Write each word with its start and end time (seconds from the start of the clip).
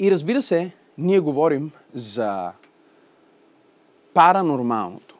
И 0.00 0.10
разбира 0.10 0.42
се, 0.42 0.72
ние 0.98 1.20
говорим 1.20 1.70
за 1.94 2.52
паранормалното. 4.14 5.16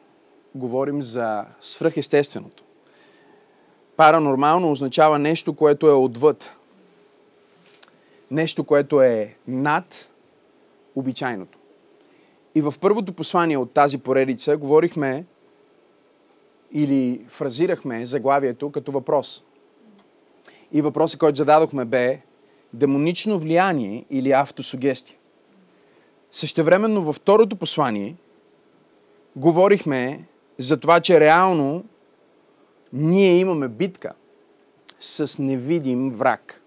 Говорим 0.55 1.01
за 1.01 1.45
свръхестественото. 1.61 2.63
Паранормално 3.97 4.71
означава 4.71 5.19
нещо, 5.19 5.53
което 5.53 5.87
е 5.87 5.93
отвъд. 5.93 6.53
Нещо, 8.31 8.63
което 8.63 9.01
е 9.01 9.35
над 9.47 10.11
обичайното. 10.95 11.57
И 12.55 12.61
в 12.61 12.73
първото 12.81 13.13
послание 13.13 13.57
от 13.57 13.71
тази 13.71 13.97
поредица 13.97 14.57
говорихме 14.57 15.25
или 16.71 17.25
фразирахме 17.27 18.05
заглавието 18.05 18.71
като 18.71 18.91
въпрос. 18.91 19.43
И 20.71 20.81
въпросът, 20.81 21.19
който 21.19 21.37
зададохме 21.37 21.85
бе 21.85 22.21
демонично 22.73 23.39
влияние 23.39 24.05
или 24.09 24.31
автосугестия. 24.31 25.17
Същевременно 26.31 27.01
във 27.01 27.15
второто 27.15 27.55
послание 27.55 28.15
говорихме 29.35 30.25
за 30.57 30.77
това, 30.77 30.99
че 30.99 31.19
реално 31.19 31.83
ние 32.93 33.37
имаме 33.37 33.67
битка 33.67 34.13
с 34.99 35.39
невидим 35.39 36.11
враг. 36.11 36.63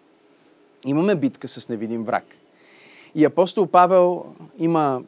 Имаме 0.86 1.14
битка 1.14 1.48
с 1.48 1.68
невидим 1.68 2.04
враг. 2.04 2.24
И 3.14 3.24
апостол 3.24 3.66
Павел 3.66 4.24
има 4.58 5.02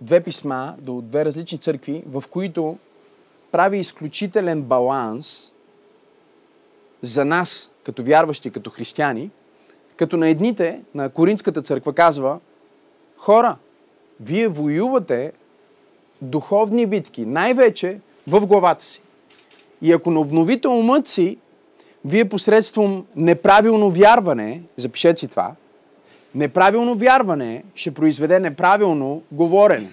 две 0.00 0.20
писма 0.20 0.74
до 0.78 1.00
две 1.02 1.24
различни 1.24 1.58
църкви, 1.58 2.02
в 2.06 2.24
които 2.30 2.78
прави 3.52 3.78
изключителен 3.78 4.62
баланс 4.62 5.52
за 7.02 7.24
нас, 7.24 7.70
като 7.84 8.04
вярващи, 8.04 8.50
като 8.50 8.70
християни, 8.70 9.30
като 9.96 10.16
на 10.16 10.28
едните, 10.28 10.80
на 10.94 11.08
Коринската 11.08 11.62
църква, 11.62 11.92
казва, 11.92 12.40
хора, 13.16 13.56
вие 14.20 14.48
воювате 14.48 15.32
духовни 16.22 16.86
битки, 16.86 17.26
най-вече 17.26 18.00
в 18.26 18.46
главата 18.46 18.84
си. 18.84 19.02
И 19.82 19.92
ако 19.92 20.10
не 20.10 20.18
обновите 20.18 20.68
умът 20.68 21.06
си, 21.06 21.38
вие 22.04 22.24
посредством 22.24 23.06
неправилно 23.16 23.90
вярване, 23.90 24.62
запишете 24.76 25.20
си 25.20 25.28
това, 25.28 25.54
неправилно 26.34 26.94
вярване 26.94 27.64
ще 27.74 27.94
произведе 27.94 28.40
неправилно 28.40 29.22
говорене. 29.32 29.90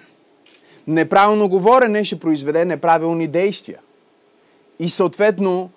Неправилно 0.86 1.48
говорене 1.48 2.04
ще 2.04 2.20
произведе 2.20 2.64
неправилни 2.64 3.28
действия. 3.28 3.78
И 4.78 4.88
съответно, 4.88 5.70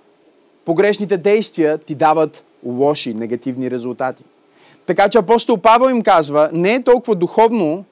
погрешните 0.66 1.18
действия 1.18 1.78
ти 1.78 1.96
дават 1.96 2.44
лоши, 2.66 3.14
негативни 3.14 3.72
резултати. 3.72 4.24
Така 4.86 5.10
че 5.10 5.18
апостол 5.18 5.58
Павел 5.58 5.90
им 5.90 6.02
казва, 6.02 6.50
не 6.54 6.74
е 6.74 6.84
толкова 6.84 7.16
духовно 7.16 7.86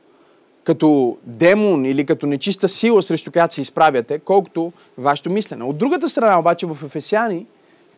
като 0.63 1.17
демон 1.23 1.85
или 1.85 2.05
като 2.05 2.27
нечиста 2.27 2.69
сила, 2.69 3.03
срещу 3.03 3.31
която 3.31 3.53
се 3.53 3.61
изправяте, 3.61 4.19
колкото 4.19 4.73
вашето 4.97 5.30
мислене. 5.30 5.63
От 5.63 5.77
другата 5.77 6.09
страна 6.09 6.39
обаче 6.39 6.66
в 6.66 6.77
Ефесяни 6.86 7.45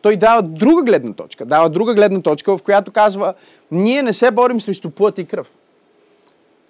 той 0.02 0.16
дава 0.16 0.42
друга 0.42 0.82
гледна 0.82 1.12
точка. 1.12 1.46
Дава 1.46 1.68
друга 1.68 1.94
гледна 1.94 2.20
точка, 2.20 2.56
в 2.56 2.62
която 2.62 2.92
казва, 2.92 3.34
ние 3.70 4.02
не 4.02 4.12
се 4.12 4.30
борим 4.30 4.60
срещу 4.60 4.90
плът 4.90 5.18
и 5.18 5.24
кръв. 5.24 5.50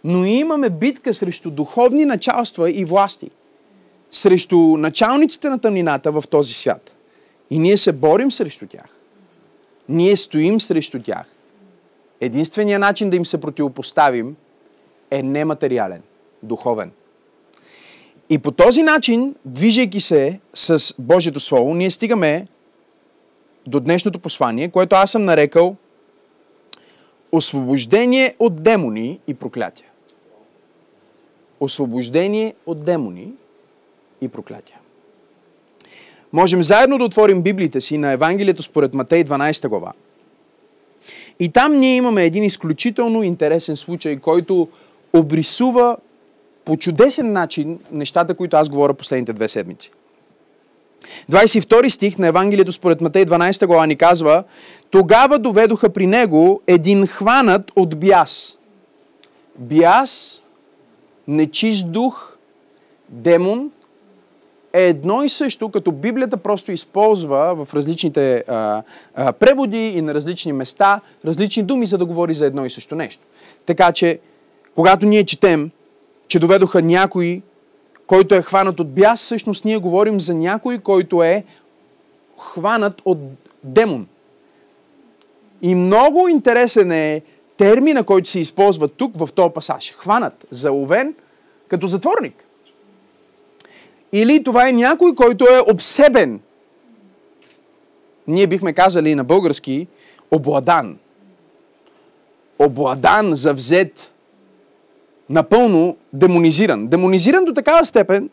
Но 0.05 0.25
имаме 0.25 0.71
битка 0.71 1.15
срещу 1.15 1.51
духовни 1.51 2.05
началства 2.05 2.71
и 2.71 2.85
власти. 2.85 3.31
Срещу 4.11 4.59
началниците 4.59 5.51
на 5.51 5.59
тъмнината 5.59 6.13
в 6.13 6.25
този 6.31 6.53
свят. 6.53 6.95
И 7.51 7.59
ние 7.59 7.79
се 7.79 7.93
борим 7.93 8.33
срещу 8.33 8.67
тях. 8.67 8.98
Ние 9.89 10.17
стоим 10.17 10.61
срещу 10.61 11.03
тях. 11.03 11.27
Единственият 12.21 12.81
начин 12.81 13.11
да 13.11 13.17
им 13.17 13.27
се 13.27 13.41
противопоставим 13.41 14.37
е 15.11 15.23
нематериален, 15.23 16.03
духовен. 16.43 16.91
И 18.31 18.39
по 18.39 18.53
този 18.53 18.83
начин, 18.83 19.35
движейки 19.45 20.01
се 20.01 20.41
с 20.55 20.95
Божието 20.99 21.41
Слово, 21.41 21.75
ние 21.75 21.91
стигаме 21.91 22.47
до 23.67 23.81
днешното 23.81 24.19
послание, 24.19 24.69
което 24.69 24.97
аз 24.97 25.11
съм 25.11 25.25
нарекал 25.25 25.77
Освобождение 27.33 28.35
от 28.39 28.63
демони 28.63 29.21
и 29.27 29.35
проклятия. 29.35 29.89
Освобождение 31.61 32.55
от 32.67 32.85
демони 32.85 33.33
и 34.21 34.29
проклятия. 34.29 34.78
Можем 36.33 36.63
заедно 36.63 36.99
да 36.99 37.05
отворим 37.05 37.43
Библията 37.43 37.81
си 37.81 37.99
на 37.99 38.13
Евангелието 38.13 38.63
според 38.63 38.95
Матей 38.95 39.25
12 39.25 39.69
глава. 39.69 39.93
И 41.41 41.49
там 41.49 41.77
ние 41.77 41.97
имаме 41.97 42.25
един 42.25 42.45
изключително 42.45 43.23
интересен 43.23 43.77
случай, 43.77 44.17
който 44.17 44.69
обрисува 45.13 45.97
по 46.65 46.77
чудесен 46.77 47.33
начин 47.33 47.79
нещата, 47.93 48.35
които 48.35 48.57
аз 48.57 48.69
говоря 48.69 48.95
последните 48.95 49.33
две 49.33 49.49
седмици. 49.49 49.91
22 51.31 51.89
стих 51.89 52.19
на 52.19 52.27
Евангелието 52.27 52.73
според 52.73 53.01
Матей 53.01 53.25
12 53.25 53.67
глава 53.67 53.87
ни 53.87 53.97
казва 53.97 54.45
Тогава 54.91 55.39
доведоха 55.39 55.91
при 55.91 56.07
него 56.07 56.61
един 56.67 57.07
хванат 57.07 57.73
от 57.77 57.99
бяс. 57.99 58.57
Бяс, 59.59 60.43
нечист 61.29 61.93
дух, 61.93 62.37
демон 63.09 63.71
е 64.73 64.83
едно 64.83 65.23
и 65.23 65.29
също, 65.29 65.69
като 65.69 65.93
Библията 65.93 66.37
просто 66.37 66.73
използва 66.73 67.65
в 67.65 67.75
различните 67.75 68.45
а, 68.49 68.83
а, 69.15 69.33
преводи 69.33 69.89
и 69.89 70.03
на 70.03 70.15
различни 70.15 70.53
места 70.53 71.01
различни 71.25 71.63
думи, 71.63 71.87
за 71.87 71.99
да 71.99 72.05
говори 72.05 72.35
за 72.35 72.47
едно 72.47 72.65
и 72.65 72.71
също 72.71 72.95
нещо. 72.95 73.25
Така 73.67 73.93
че, 73.93 74.19
когато 74.75 75.07
ние 75.07 75.25
четем, 75.25 75.71
че 76.29 76.39
доведоха 76.39 76.83
някои 76.83 77.43
който 78.09 78.35
е 78.35 78.43
хванат 78.43 78.81
от 78.81 78.91
бяс, 78.91 79.21
всъщност 79.21 79.65
ние 79.65 79.77
говорим 79.79 80.21
за 80.21 80.35
някой, 80.35 80.79
който 80.79 81.23
е 81.23 81.45
хванат 82.39 83.03
от 83.05 83.19
демон. 83.65 84.07
И 85.63 85.75
много 85.75 86.29
интересен 86.29 86.93
е 86.93 87.23
термина, 87.57 88.05
който 88.05 88.29
се 88.29 88.41
използва 88.41 88.89
тук 88.89 89.19
в 89.19 89.29
този 89.35 89.53
пасаж. 89.53 89.93
Хванат, 89.97 90.47
заловен 90.51 91.15
като 91.69 91.87
затворник. 91.87 92.45
Или 94.13 94.43
това 94.43 94.69
е 94.69 94.73
някой, 94.73 95.15
който 95.15 95.45
е 95.45 95.73
обсебен. 95.73 96.41
Ние 98.29 98.47
бихме 98.47 98.73
казали 98.73 99.15
на 99.15 99.25
български 99.25 99.87
обладан. 100.31 100.99
Обладан, 102.59 103.35
завзет, 103.35 104.13
напълно 105.31 105.97
демонизиран. 106.13 106.87
Демонизиран 106.87 107.45
до 107.45 107.55
такава 107.55 107.87
степен, 107.87 108.31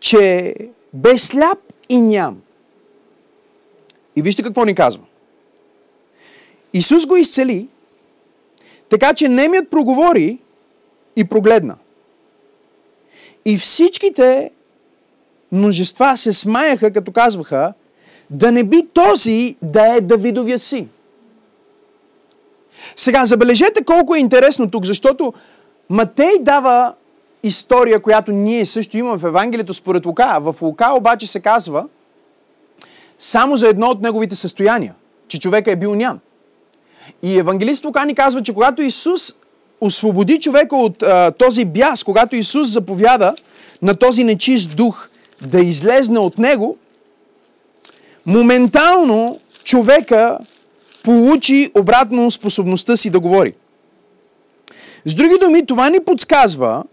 че 0.00 0.54
бе 0.92 1.18
сляп 1.18 1.58
и 1.88 2.00
ням. 2.00 2.42
И 4.16 4.22
вижте 4.22 4.42
какво 4.42 4.64
ни 4.64 4.74
казва. 4.74 5.04
Исус 6.72 7.06
го 7.06 7.16
изцели, 7.16 7.68
така 8.88 9.14
че 9.14 9.28
немият 9.28 9.70
проговори 9.70 10.38
и 11.16 11.24
прогледна. 11.24 11.76
И 13.48 13.58
всичките 13.58 14.50
множества 15.52 16.16
се 16.16 16.32
смаяха, 16.32 16.92
като 16.92 17.12
казваха, 17.12 17.72
да 18.30 18.52
не 18.52 18.64
би 18.64 18.86
този 18.94 19.56
да 19.62 19.96
е 19.96 20.00
Давидовия 20.00 20.58
син. 20.58 20.88
Сега, 22.96 23.24
забележете 23.24 23.84
колко 23.84 24.14
е 24.14 24.18
интересно 24.18 24.70
тук, 24.70 24.84
защото 24.84 25.32
Матей 25.90 26.38
дава 26.40 26.94
история, 27.42 28.00
която 28.00 28.32
ние 28.32 28.66
също 28.66 28.96
имаме 28.96 29.18
в 29.18 29.24
Евангелието 29.24 29.74
според 29.74 30.06
Лука. 30.06 30.38
В 30.40 30.62
Лука 30.62 30.94
обаче 30.94 31.26
се 31.26 31.40
казва 31.40 31.88
само 33.18 33.56
за 33.56 33.68
едно 33.68 33.86
от 33.86 34.02
неговите 34.02 34.34
състояния, 34.34 34.94
че 35.28 35.40
човека 35.40 35.70
е 35.70 35.76
бил 35.76 35.94
ням. 35.94 36.18
И 37.22 37.38
евангелист 37.38 37.84
Лука 37.84 38.06
ни 38.06 38.14
казва, 38.14 38.42
че 38.42 38.54
когато 38.54 38.82
Исус 38.82 39.34
освободи 39.80 40.40
човека 40.40 40.76
от 40.76 41.02
а, 41.02 41.30
този 41.30 41.64
бяс, 41.64 42.04
когато 42.04 42.36
Исус 42.36 42.68
заповяда 42.68 43.34
на 43.82 43.94
този 43.94 44.24
нечист 44.24 44.76
дух 44.76 45.08
да 45.42 45.60
излезне 45.60 46.18
от 46.18 46.38
него, 46.38 46.78
моментално 48.26 49.40
човека 49.64 50.38
получи 51.02 51.70
обратно 51.78 52.30
способността 52.30 52.96
си 52.96 53.10
да 53.10 53.20
говори. 53.20 53.52
С 55.04 55.14
други 55.14 55.34
думи, 55.40 55.66
това 55.66 55.90
ни 55.90 56.00
подсказва, 56.00 56.84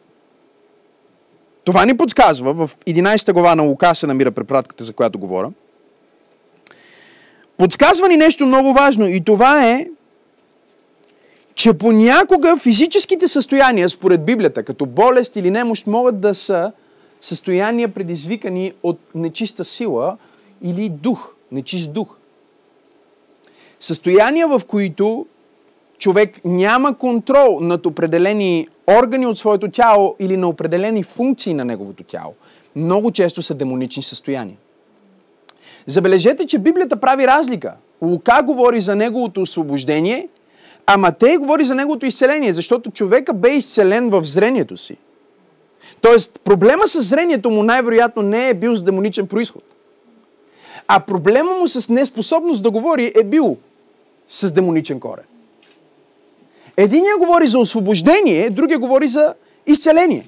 това 1.64 1.86
ни 1.86 1.98
подсказва, 1.98 2.54
в 2.54 2.72
11 2.88 3.34
глава 3.34 3.56
на 3.56 3.64
Лука 3.64 3.96
се 3.96 4.08
намира 4.08 4.32
препратката, 4.32 4.84
за 4.84 4.94
която 4.94 5.20
говоря, 5.20 5.52
подсказва 7.58 8.08
ни 8.08 8.18
нещо 8.18 8.46
много 8.46 8.74
важно 8.74 9.08
и 9.08 9.24
това 9.24 9.70
е, 9.70 9.88
че 11.56 11.74
понякога 11.74 12.58
физическите 12.58 13.28
състояния, 13.28 13.90
според 13.90 14.26
Библията, 14.26 14.64
като 14.64 14.86
болест 14.86 15.36
или 15.36 15.52
немощ, 15.52 15.88
могат 15.88 16.20
да 16.20 16.36
са 16.36 16.72
състояния 17.22 17.90
предизвикани 17.90 18.74
от 18.84 19.00
нечиста 19.16 19.66
сила 19.66 20.18
или 20.64 20.90
дух, 20.90 21.34
нечист 21.52 21.94
дух. 21.94 22.18
Състояния, 23.80 24.48
в 24.48 24.62
които 24.68 25.26
човек 25.98 26.42
няма 26.46 26.98
контрол 26.98 27.60
над 27.62 27.86
определени 27.86 28.68
органи 28.88 29.26
от 29.26 29.38
своето 29.38 29.72
тяло 29.72 30.16
или 30.20 30.38
на 30.38 30.48
определени 30.48 31.04
функции 31.04 31.54
на 31.54 31.66
неговото 31.66 32.04
тяло, 32.04 32.34
много 32.76 33.12
често 33.12 33.42
са 33.42 33.54
демонични 33.54 34.04
състояния. 34.04 34.58
Забележете, 35.88 36.46
че 36.46 36.60
Библията 36.60 37.00
прави 37.00 37.28
разлика. 37.28 37.74
Лука 38.02 38.44
говори 38.44 38.82
за 38.82 38.96
неговото 38.96 39.42
освобождение, 39.42 40.28
а 40.86 40.98
Матей 40.98 41.38
говори 41.38 41.64
за 41.64 41.76
неговото 41.76 42.06
изцеление, 42.06 42.54
защото 42.54 42.92
човека 42.92 43.34
бе 43.34 43.50
изцелен 43.50 44.10
в 44.10 44.24
зрението 44.24 44.78
си. 44.78 44.98
Тоест, 46.02 46.40
проблема 46.44 46.88
с 46.88 47.02
зрението 47.02 47.50
му 47.50 47.64
най-вероятно 47.64 48.22
не 48.22 48.50
е 48.50 48.54
бил 48.54 48.76
с 48.76 48.84
демоничен 48.84 49.28
происход. 49.28 49.64
А 50.88 51.00
проблема 51.00 51.54
му 51.54 51.68
с 51.68 51.90
неспособност 51.90 52.64
да 52.64 52.72
говори 52.72 53.12
е 53.16 53.24
бил 53.24 53.58
с 54.28 54.52
демоничен 54.52 55.00
корен. 55.00 55.24
Единия 56.78 57.18
говори 57.18 57.48
за 57.48 57.60
освобождение, 57.60 58.50
другия 58.50 58.80
говори 58.80 59.08
за 59.08 59.34
изцеление. 59.68 60.26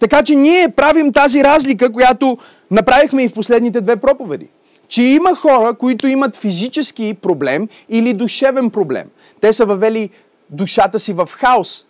Така 0.00 0.22
че 0.22 0.34
ние 0.34 0.68
правим 0.68 1.12
тази 1.12 1.44
разлика, 1.44 1.92
която 1.92 2.38
направихме 2.70 3.24
и 3.24 3.28
в 3.28 3.34
последните 3.34 3.80
две 3.80 3.96
проповеди. 3.96 4.48
Че 4.92 5.02
има 5.02 5.34
хора, 5.34 5.74
които 5.74 6.06
имат 6.06 6.36
физически 6.36 7.14
проблем 7.14 7.68
или 7.88 8.14
душевен 8.14 8.70
проблем. 8.70 9.10
Те 9.40 9.52
са 9.52 9.66
въвели 9.66 10.10
душата 10.50 10.98
си 10.98 11.12
в 11.12 11.28
хаос, 11.32 11.86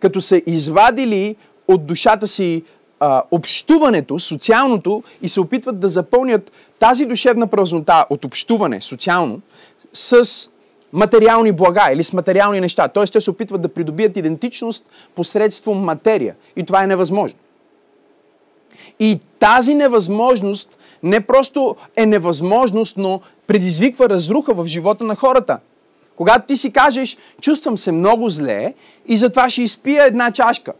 като 0.00 0.20
са 0.20 0.42
извадили 0.46 1.36
от 1.68 1.86
душата 1.86 2.26
си 2.26 2.64
а, 3.00 3.22
общуването, 3.30 4.18
социалното 4.18 5.02
и 5.22 5.28
се 5.28 5.40
опитват 5.40 5.80
да 5.80 5.88
запълнят 5.88 6.52
тази 6.78 7.06
душевна 7.06 7.46
празнота 7.46 8.06
от 8.10 8.24
общуване 8.24 8.80
социално 8.80 9.40
с 9.92 10.28
материални 10.92 11.52
блага 11.52 11.90
или 11.92 12.04
с 12.04 12.12
материални 12.12 12.60
неща. 12.60 12.88
Т.е. 12.88 13.04
те 13.04 13.20
се 13.20 13.30
опитват 13.30 13.62
да 13.62 13.68
придобият 13.68 14.16
идентичност 14.16 14.90
посредством 15.14 15.78
материя. 15.78 16.34
И 16.56 16.66
това 16.66 16.84
е 16.84 16.86
невъзможно. 16.86 17.38
И 19.00 19.20
тази 19.38 19.74
невъзможност 19.74 20.78
не 21.02 21.20
просто 21.20 21.76
е 21.96 22.06
невъзможност, 22.06 22.96
но 22.96 23.20
предизвиква 23.46 24.08
разруха 24.08 24.54
в 24.54 24.66
живота 24.66 25.04
на 25.04 25.14
хората. 25.14 25.58
Когато 26.16 26.46
ти 26.46 26.56
си 26.56 26.72
кажеш, 26.72 27.16
чувствам 27.40 27.78
се 27.78 27.92
много 27.92 28.28
зле 28.28 28.74
и 29.06 29.16
затова 29.16 29.50
ще 29.50 29.62
изпия 29.62 30.04
една 30.04 30.30
чашка. 30.30 30.72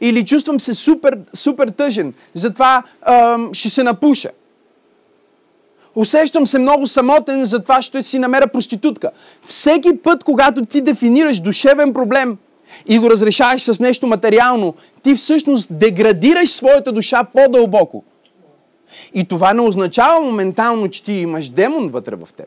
Или 0.00 0.24
чувствам 0.24 0.60
се 0.60 0.74
супер, 0.74 1.18
супер 1.34 1.68
тъжен, 1.68 2.14
затова 2.34 2.82
ам, 3.02 3.50
ще 3.54 3.70
се 3.70 3.82
напуша. 3.82 4.30
Усещам 5.94 6.46
се 6.46 6.58
много 6.58 6.86
самотен, 6.86 7.44
затова 7.44 7.82
ще 7.82 8.02
си 8.02 8.18
намеря 8.18 8.46
проститутка. 8.48 9.10
Всеки 9.46 9.96
път, 9.96 10.24
когато 10.24 10.64
ти 10.64 10.80
дефинираш 10.80 11.40
душевен 11.40 11.92
проблем 11.92 12.38
и 12.86 12.98
го 12.98 13.10
разрешаваш 13.10 13.62
с 13.62 13.80
нещо 13.80 14.06
материално, 14.06 14.74
ти 15.02 15.14
всъщност 15.14 15.78
деградираш 15.78 16.50
своята 16.50 16.92
душа 16.92 17.24
по-дълбоко. 17.24 18.04
И 19.14 19.24
това 19.24 19.54
не 19.54 19.60
означава 19.60 20.20
моментално, 20.20 20.88
че 20.88 21.04
ти 21.04 21.12
имаш 21.12 21.48
демон 21.48 21.88
вътре 21.88 22.16
в 22.16 22.28
теб. 22.36 22.46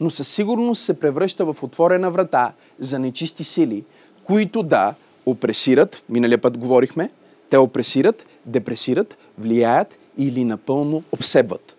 Но 0.00 0.10
със 0.10 0.28
сигурност 0.28 0.82
се 0.82 1.00
превръща 1.00 1.44
в 1.44 1.62
отворена 1.62 2.10
врата 2.10 2.52
за 2.78 2.98
нечисти 2.98 3.44
сили, 3.44 3.84
които 4.24 4.62
да 4.62 4.94
опресират, 5.26 6.04
миналия 6.08 6.38
път 6.38 6.58
говорихме, 6.58 7.10
те 7.50 7.56
опресират, 7.56 8.24
депресират, 8.46 9.16
влияят 9.38 9.98
или 10.18 10.44
напълно 10.44 11.02
обсебват. 11.12 11.76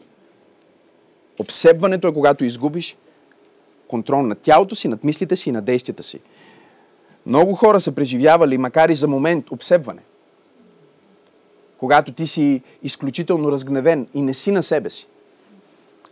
Обсебването 1.40 2.08
е 2.08 2.14
когато 2.14 2.46
изгубиш 2.46 2.98
контрол 3.88 4.22
над 4.22 4.40
тялото 4.40 4.76
си, 4.76 4.88
над 4.88 5.04
мислите 5.04 5.36
си 5.36 5.50
и 5.50 5.52
над 5.52 5.66
действията 5.66 6.04
си. 6.04 6.20
Много 7.26 7.54
хора 7.54 7.80
са 7.80 7.92
преживявали, 7.92 8.58
макар 8.58 8.90
и 8.90 8.96
за 8.96 9.08
момент, 9.08 9.52
обсебване. 9.52 10.02
Когато 11.78 12.12
ти 12.12 12.28
си 12.28 12.62
изключително 12.84 13.52
разгневен 13.52 14.08
и 14.14 14.22
не 14.22 14.34
си 14.34 14.52
на 14.52 14.64
себе 14.64 14.90
си, 14.90 15.08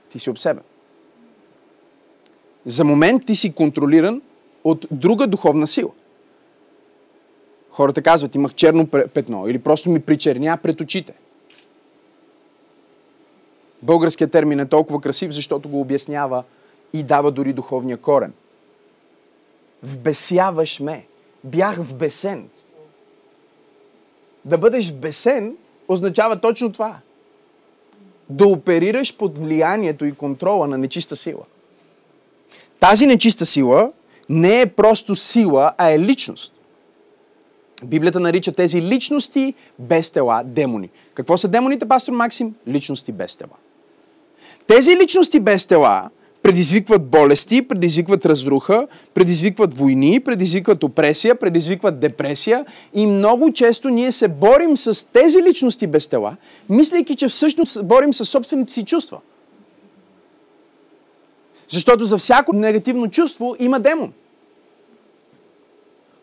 ти 0.09 0.19
си 0.19 0.29
обсебен. 0.29 0.63
За 2.65 2.83
момент 2.83 3.25
ти 3.25 3.35
си 3.35 3.53
контролиран 3.53 4.21
от 4.63 4.85
друга 4.91 5.27
духовна 5.27 5.67
сила. 5.67 5.91
Хората 7.71 8.01
казват, 8.01 8.35
имах 8.35 8.53
черно 8.53 8.87
петно 8.87 9.47
или 9.47 9.59
просто 9.59 9.89
ми 9.89 9.99
причерня 9.99 10.57
пред 10.63 10.81
очите. 10.81 11.13
Българският 13.81 14.31
термин 14.31 14.59
е 14.59 14.65
толкова 14.65 15.01
красив, 15.01 15.31
защото 15.31 15.69
го 15.69 15.81
обяснява 15.81 16.43
и 16.93 17.03
дава 17.03 17.31
дори 17.31 17.53
духовния 17.53 17.97
корен. 17.97 18.33
Вбесяваш 19.83 20.79
ме. 20.79 21.05
Бях 21.43 21.77
вбесен. 21.77 22.49
Да 24.45 24.57
бъдеш 24.57 24.91
вбесен 24.91 25.55
означава 25.87 26.39
точно 26.39 26.71
това. 26.71 26.95
Да 28.29 28.47
оперираш 28.47 29.17
под 29.17 29.37
влиянието 29.37 30.05
и 30.05 30.11
контрола 30.11 30.67
на 30.67 30.77
нечиста 30.77 31.15
сила. 31.15 31.43
Тази 32.79 33.05
нечиста 33.05 33.45
сила 33.45 33.91
не 34.29 34.61
е 34.61 34.65
просто 34.65 35.15
сила, 35.15 35.71
а 35.77 35.91
е 35.91 35.99
личност. 35.99 36.53
Библията 37.85 38.19
нарича 38.19 38.51
тези 38.51 38.81
личности 38.81 39.53
без 39.79 40.11
тела 40.11 40.43
демони. 40.45 40.89
Какво 41.13 41.37
са 41.37 41.47
демоните, 41.47 41.85
пастор 41.85 42.13
Максим? 42.13 42.55
Личности 42.67 43.11
без 43.11 43.35
тела. 43.35 43.49
Тези 44.67 44.97
личности 44.97 45.39
без 45.39 45.67
тела 45.67 46.09
предизвикват 46.43 47.05
болести, 47.05 47.67
предизвикват 47.67 48.25
разруха, 48.25 48.87
предизвикват 49.13 49.77
войни, 49.77 50.19
предизвикват 50.19 50.83
опресия, 50.83 51.35
предизвикват 51.35 51.99
депресия 51.99 52.65
и 52.93 53.05
много 53.05 53.53
често 53.53 53.89
ние 53.89 54.11
се 54.11 54.27
борим 54.27 54.77
с 54.77 55.07
тези 55.09 55.43
личности 55.43 55.87
без 55.87 56.07
тела, 56.07 56.35
мислейки, 56.69 57.15
че 57.15 57.27
всъщност 57.27 57.85
борим 57.85 58.13
с 58.13 58.25
собствените 58.25 58.73
си 58.73 58.85
чувства. 58.85 59.19
Защото 61.69 62.05
за 62.05 62.17
всяко 62.17 62.55
негативно 62.55 63.09
чувство 63.09 63.55
има 63.59 63.79
демон. 63.79 64.13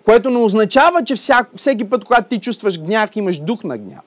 Което 0.05 0.31
не 0.31 0.39
означава, 0.39 1.05
че 1.05 1.15
всеки 1.57 1.85
път, 1.85 2.05
когато 2.05 2.29
ти 2.29 2.41
чувстваш 2.41 2.81
гняв, 2.81 3.17
имаш 3.17 3.39
дух 3.39 3.65
на 3.65 3.79
гняв. 3.79 4.05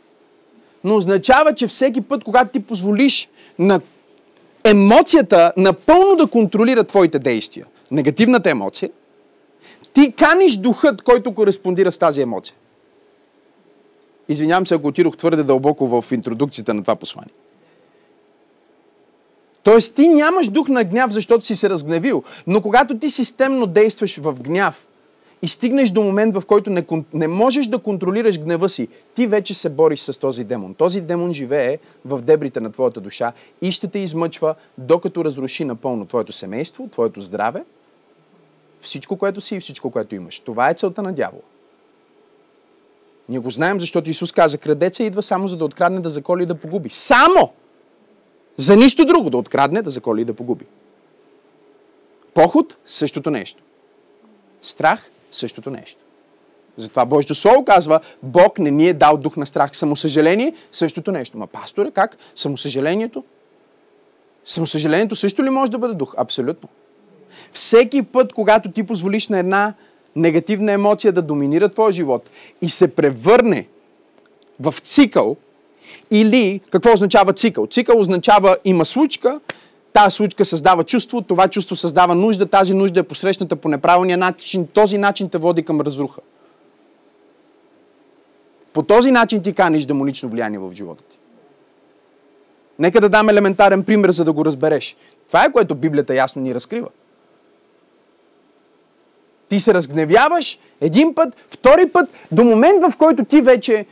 Но 0.84 0.96
означава, 0.96 1.56
че 1.56 1.68
всеки 1.68 2.02
път, 2.02 2.24
когато 2.24 2.52
ти 2.52 2.60
позволиш 2.60 3.30
на 3.60 3.82
емоцията 4.64 5.52
напълно 5.58 6.16
да 6.16 6.28
контролира 6.28 6.84
твоите 6.84 7.20
действия, 7.20 7.66
негативната 7.92 8.50
емоция, 8.50 8.90
ти 9.94 10.12
каниш 10.12 10.58
духът, 10.58 11.02
който 11.02 11.34
кореспондира 11.34 11.92
с 11.92 11.98
тази 11.98 12.22
емоция. 12.22 12.56
Извинявам 14.30 14.68
се, 14.68 14.76
ако 14.76 14.88
отидох 14.88 15.18
твърде 15.18 15.44
дълбоко 15.44 15.88
в 15.88 16.12
интродукцията 16.12 16.74
на 16.74 16.82
това 16.82 16.96
послание. 16.96 17.34
Тоест 19.64 19.96
ти 19.96 20.08
нямаш 20.08 20.48
дух 20.48 20.70
на 20.70 20.84
гняв, 20.84 21.12
защото 21.12 21.46
си 21.46 21.56
се 21.56 21.70
разгневил. 21.70 22.24
Но 22.48 22.62
когато 22.62 22.98
ти 22.98 23.10
системно 23.10 23.68
действаш 23.68 24.18
в 24.18 24.34
гняв, 24.42 24.88
и 25.44 25.48
стигнеш 25.48 25.90
до 25.90 26.02
момент, 26.02 26.36
в 26.36 26.46
който 26.46 26.70
не, 26.70 26.86
не 27.14 27.28
можеш 27.28 27.68
да 27.68 27.80
контролираш 27.80 28.40
гнева 28.40 28.70
си, 28.70 28.88
ти 29.14 29.28
вече 29.28 29.54
се 29.54 29.70
бориш 29.70 30.00
с 30.00 30.20
този 30.20 30.44
демон. 30.44 30.74
Този 30.74 31.02
демон 31.02 31.34
живее 31.34 31.78
в 32.06 32.22
дебрите 32.22 32.60
на 32.60 32.72
твоята 32.72 33.02
душа 33.02 33.34
и 33.62 33.72
ще 33.72 33.88
те 33.88 34.00
измъчва, 34.00 34.56
докато 34.78 35.26
разруши 35.26 35.66
напълно 35.66 36.06
твоето 36.06 36.32
семейство, 36.32 36.88
твоето 36.88 37.22
здраве, 37.22 37.64
всичко, 38.82 39.18
което 39.18 39.42
си 39.42 39.56
и 39.56 39.60
всичко, 39.60 39.92
което 39.92 40.16
имаш. 40.16 40.40
Това 40.40 40.70
е 40.70 40.74
целта 40.74 41.02
на 41.02 41.14
дявола. 41.14 41.44
Ние 43.30 43.40
го 43.40 43.50
знаем, 43.50 43.80
защото 43.80 44.10
Исус 44.10 44.32
каза, 44.32 44.58
крадеца 44.58 45.04
идва 45.04 45.22
само 45.22 45.48
за 45.48 45.58
да 45.58 45.66
открадне, 45.66 46.00
да 46.00 46.10
заколи 46.10 46.44
и 46.44 46.46
да 46.46 46.56
погуби. 46.56 46.90
Само! 46.90 47.54
За 48.58 48.76
нищо 48.76 49.06
друго 49.06 49.30
да 49.30 49.38
открадне, 49.38 49.82
да 49.82 49.90
заколи 49.90 50.22
и 50.22 50.26
да 50.26 50.34
погуби. 50.34 50.66
Поход– 52.34 52.78
същото 52.86 53.32
нещо. 53.32 53.64
Страх 54.62 55.10
същото 55.36 55.70
нещо. 55.70 56.00
Затова 56.78 57.06
Божието 57.06 57.36
Слово 57.36 57.66
казва, 57.66 58.00
Бог 58.24 58.60
не 58.60 58.72
ни 58.72 58.88
е 58.88 58.94
дал 58.94 59.18
дух 59.18 59.38
на 59.38 59.46
страх. 59.46 59.76
Самосъжаление, 59.76 60.54
същото 60.72 61.12
нещо. 61.12 61.38
Ма 61.38 61.48
пасторе, 61.48 61.92
как? 61.92 62.18
Самосъжалението? 62.36 63.24
Самосъжалението 64.46 65.16
също 65.16 65.44
ли 65.44 65.50
може 65.50 65.72
да 65.72 65.78
бъде 65.78 65.94
дух? 65.94 66.14
Абсолютно. 66.18 66.70
Всеки 67.52 68.04
път, 68.04 68.34
когато 68.34 68.72
ти 68.72 68.84
позволиш 68.84 69.28
на 69.28 69.40
една 69.40 69.74
негативна 70.16 70.72
емоция 70.72 71.14
да 71.14 71.22
доминира 71.22 71.70
твоя 71.70 71.92
живот 71.92 72.30
и 72.62 72.70
се 72.70 72.96
превърне 72.96 73.68
в 74.60 74.76
цикъл, 74.82 75.38
или 76.12 76.62
какво 76.70 76.94
означава 76.94 77.34
цикъл? 77.34 77.68
Цикъл 77.68 78.00
означава 78.00 78.58
има 78.66 78.86
случка, 78.86 79.40
Тази 79.94 80.16
случка 80.16 80.46
създава 80.46 80.84
чувство, 80.84 81.22
това 81.22 81.48
чувство 81.48 81.76
създава 81.76 82.16
нужда, 82.16 82.46
тази 82.46 82.74
нужда 82.74 83.00
е 83.00 83.04
посрещната 83.04 83.56
по 83.56 83.70
неправилния 83.70 84.18
начин, 84.18 84.68
този 84.68 84.98
начин 84.98 85.30
те 85.30 85.38
води 85.38 85.64
към 85.64 85.82
разруха. 85.82 86.22
По 88.74 88.84
този 88.84 89.12
начин 89.12 89.44
ти 89.44 89.54
каниш 89.54 89.86
демонично 89.86 90.30
влияние 90.30 90.60
в 90.60 90.74
живота 90.74 91.04
ти. 91.04 91.20
Нека 92.80 93.02
да 93.02 93.10
дам 93.10 93.30
елементарен 93.30 93.84
пример, 93.84 94.12
за 94.12 94.26
да 94.26 94.34
го 94.34 94.46
разбереш. 94.46 94.96
Това 95.28 95.46
е 95.46 95.52
което 95.52 95.76
Библията 95.76 96.16
ясно 96.16 96.42
ни 96.42 96.56
разкрива. 96.56 96.88
Ти 99.50 99.60
се 99.60 99.74
разгневяваш 99.74 100.60
един 100.82 101.16
път, 101.16 101.36
втори 101.50 101.90
път, 101.90 102.10
до 102.32 102.44
момент 102.44 102.84
в 102.84 102.98
който 102.98 103.26
ти 103.26 103.42
вече 103.42 103.86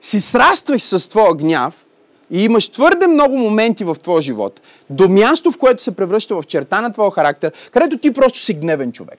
си 0.00 0.20
срастваш 0.20 0.82
с 0.82 1.08
твоя 1.08 1.34
гняв 1.34 1.86
и 2.30 2.44
имаш 2.44 2.68
твърде 2.68 3.06
много 3.06 3.38
моменти 3.38 3.84
в 3.84 3.96
твоя 4.02 4.22
живот, 4.22 4.60
до 4.90 5.08
място, 5.08 5.52
в 5.52 5.58
което 5.58 5.82
се 5.82 5.96
превръща 5.96 6.34
в 6.34 6.46
черта 6.46 6.80
на 6.80 6.92
твоя 6.92 7.10
характер, 7.10 7.52
където 7.72 7.98
ти 7.98 8.12
просто 8.12 8.38
си 8.38 8.54
гневен 8.54 8.92
човек. 8.92 9.18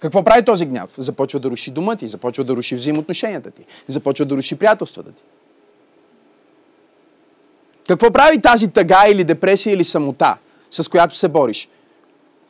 Какво 0.00 0.22
прави 0.22 0.44
този 0.44 0.66
гняв? 0.66 0.94
Започва 0.98 1.40
да 1.40 1.50
руши 1.50 1.70
дома 1.70 1.96
ти, 1.96 2.08
започва 2.08 2.44
да 2.44 2.56
руши 2.56 2.74
взаимоотношенията 2.74 3.50
ти, 3.50 3.64
започва 3.88 4.26
да 4.26 4.36
руши 4.36 4.56
приятелствата 4.56 5.12
ти. 5.12 5.22
Какво 7.88 8.10
прави 8.10 8.40
тази 8.40 8.68
тъга 8.68 9.08
или 9.08 9.24
депресия 9.24 9.72
или 9.72 9.84
самота, 9.84 10.36
с 10.70 10.88
която 10.88 11.14
се 11.14 11.28
бориш? 11.28 11.68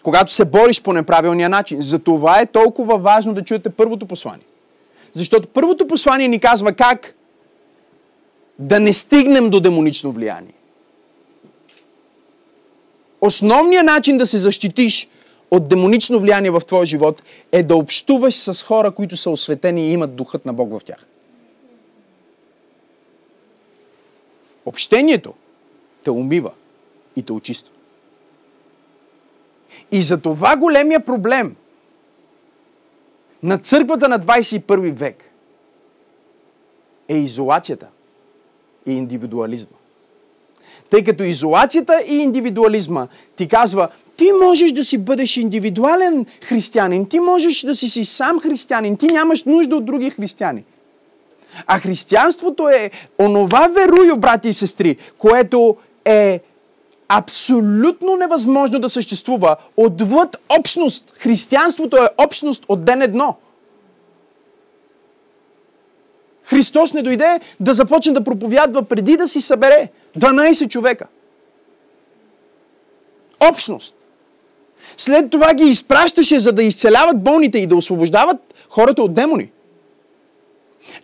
Когато 0.02 0.32
се 0.32 0.44
бориш 0.44 0.82
по 0.82 0.92
неправилния 0.92 1.48
начин. 1.48 1.82
Затова 1.82 2.40
е 2.40 2.46
толкова 2.46 2.98
важно 2.98 3.34
да 3.34 3.44
чуете 3.44 3.70
първото 3.70 4.06
послание. 4.06 4.46
Защото 5.14 5.48
първото 5.48 5.86
послание 5.86 6.28
ни 6.28 6.40
казва 6.40 6.72
как 6.72 7.14
да 8.58 8.80
не 8.80 8.92
стигнем 8.92 9.50
до 9.50 9.60
демонично 9.60 10.12
влияние. 10.12 10.54
Основният 13.20 13.86
начин 13.86 14.18
да 14.18 14.26
се 14.26 14.38
защитиш 14.38 15.08
от 15.50 15.68
демонично 15.68 16.20
влияние 16.20 16.50
в 16.50 16.60
твоя 16.60 16.86
живот 16.86 17.22
е 17.52 17.62
да 17.62 17.76
общуваш 17.76 18.34
с 18.34 18.62
хора, 18.62 18.90
които 18.90 19.16
са 19.16 19.30
осветени 19.30 19.88
и 19.88 19.92
имат 19.92 20.16
духът 20.16 20.46
на 20.46 20.52
Бог 20.52 20.70
в 20.70 20.84
тях. 20.84 21.06
Общението 24.66 25.34
те 26.04 26.10
умива 26.10 26.50
и 27.16 27.22
те 27.22 27.32
очиства. 27.32 27.74
И 29.92 30.02
за 30.02 30.20
това 30.20 30.56
големия 30.56 31.00
проблем 31.00 31.56
на 33.42 33.58
църквата 33.58 34.08
на 34.08 34.20
21 34.20 34.92
век 34.92 35.30
е 37.08 37.16
изолацията 37.16 37.86
и 38.86 38.92
индивидуализма. 38.92 39.76
Тъй 40.90 41.04
като 41.04 41.22
изолацията 41.22 42.02
и 42.08 42.14
индивидуализма 42.14 43.08
ти 43.36 43.48
казва, 43.48 43.88
ти 44.16 44.32
можеш 44.42 44.72
да 44.72 44.84
си 44.84 44.98
бъдеш 44.98 45.36
индивидуален 45.36 46.26
християнин, 46.42 47.06
ти 47.06 47.20
можеш 47.20 47.62
да 47.62 47.74
си 47.74 47.88
си 47.88 48.04
сам 48.04 48.40
християнин, 48.40 48.96
ти 48.96 49.06
нямаш 49.06 49.44
нужда 49.44 49.76
от 49.76 49.84
други 49.84 50.10
християни. 50.10 50.64
А 51.66 51.78
християнството 51.78 52.68
е 52.68 52.90
онова 53.20 53.68
верую, 53.68 54.16
брати 54.16 54.48
и 54.48 54.52
сестри, 54.52 54.96
което 55.18 55.76
е 56.04 56.40
абсолютно 57.10 58.16
невъзможно 58.16 58.78
да 58.78 58.90
съществува 58.90 59.56
отвъд 59.76 60.36
общност. 60.58 61.12
Християнството 61.14 61.96
е 61.96 62.08
общност 62.24 62.64
от 62.68 62.84
ден 62.84 63.02
едно. 63.02 63.36
Христос 66.44 66.92
не 66.92 67.02
дойде 67.02 67.40
да 67.60 67.74
започне 67.74 68.12
да 68.12 68.24
проповядва 68.24 68.82
преди 68.82 69.16
да 69.16 69.28
си 69.28 69.40
събере 69.40 69.88
12 70.18 70.68
човека. 70.68 71.06
Общност. 73.50 73.94
След 74.96 75.30
това 75.30 75.54
ги 75.54 75.64
изпращаше, 75.64 76.38
за 76.38 76.52
да 76.52 76.62
изцеляват 76.62 77.22
болните 77.22 77.58
и 77.58 77.66
да 77.66 77.76
освобождават 77.76 78.36
хората 78.68 79.02
от 79.02 79.14
демони. 79.14 79.50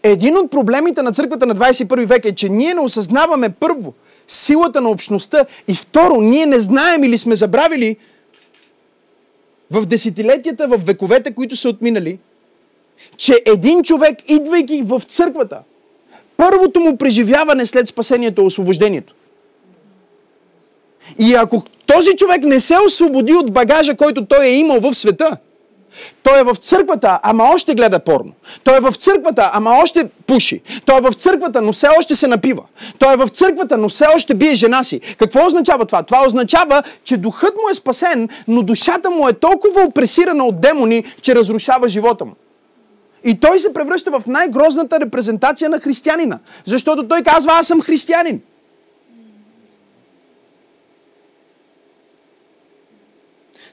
Един 0.02 0.36
от 0.36 0.50
проблемите 0.50 1.02
на 1.02 1.12
църквата 1.12 1.46
на 1.46 1.54
21 1.54 2.06
век 2.06 2.24
е, 2.24 2.34
че 2.34 2.48
ние 2.48 2.74
не 2.74 2.80
осъзнаваме 2.80 3.50
първо 3.50 3.94
силата 4.26 4.80
на 4.80 4.90
общността 4.90 5.44
и 5.68 5.74
второ, 5.74 6.20
ние 6.20 6.46
не 6.46 6.60
знаем 6.60 7.04
или 7.04 7.18
сме 7.18 7.36
забравили 7.36 7.96
в 9.70 9.86
десетилетията, 9.86 10.68
в 10.68 10.76
вековете, 10.84 11.34
които 11.34 11.56
са 11.56 11.68
отминали, 11.68 12.18
че 13.16 13.42
един 13.46 13.82
човек, 13.82 14.18
идвайки 14.28 14.82
в 14.82 15.02
църквата, 15.08 15.60
първото 16.36 16.80
му 16.80 16.96
преживяване 16.96 17.66
след 17.66 17.88
спасението 17.88 18.42
е 18.42 18.44
освобождението. 18.44 19.14
И 21.18 21.34
ако 21.34 21.62
този 21.86 22.16
човек 22.16 22.42
не 22.42 22.60
се 22.60 22.74
освободи 22.86 23.32
от 23.32 23.52
багажа, 23.52 23.96
който 23.96 24.26
той 24.26 24.46
е 24.46 24.56
имал 24.56 24.80
в 24.80 24.94
света, 24.94 25.36
той 26.22 26.40
е 26.40 26.42
в 26.42 26.56
църквата, 26.56 27.20
ама 27.22 27.44
още 27.54 27.74
гледа 27.74 27.98
порно. 27.98 28.32
Той 28.64 28.76
е 28.76 28.80
в 28.80 28.92
църквата, 28.92 29.50
ама 29.52 29.78
още 29.82 30.08
пуши. 30.26 30.60
Той 30.86 30.98
е 30.98 31.00
в 31.00 31.12
църквата, 31.12 31.62
но 31.62 31.72
все 31.72 31.88
още 31.98 32.14
се 32.14 32.26
напива. 32.26 32.62
Той 32.98 33.12
е 33.12 33.16
в 33.16 33.28
църквата, 33.28 33.76
но 33.76 33.88
все 33.88 34.06
още 34.16 34.34
бие 34.34 34.54
жена 34.54 34.82
си. 34.82 35.00
Какво 35.18 35.46
означава 35.46 35.86
това? 35.86 36.02
Това 36.02 36.26
означава, 36.26 36.82
че 37.04 37.16
духът 37.16 37.54
му 37.56 37.70
е 37.70 37.74
спасен, 37.74 38.28
но 38.48 38.62
душата 38.62 39.10
му 39.10 39.28
е 39.28 39.32
толкова 39.32 39.82
опресирана 39.82 40.44
от 40.44 40.60
демони, 40.60 41.04
че 41.22 41.34
разрушава 41.34 41.88
живота 41.88 42.24
му. 42.24 42.32
И 43.24 43.40
той 43.40 43.58
се 43.58 43.72
превръща 43.72 44.10
в 44.10 44.22
най-грозната 44.26 45.00
репрезентация 45.00 45.70
на 45.70 45.80
християнина. 45.80 46.38
Защото 46.66 47.08
той 47.08 47.22
казва, 47.22 47.52
аз 47.52 47.66
съм 47.66 47.80
християнин. 47.80 48.40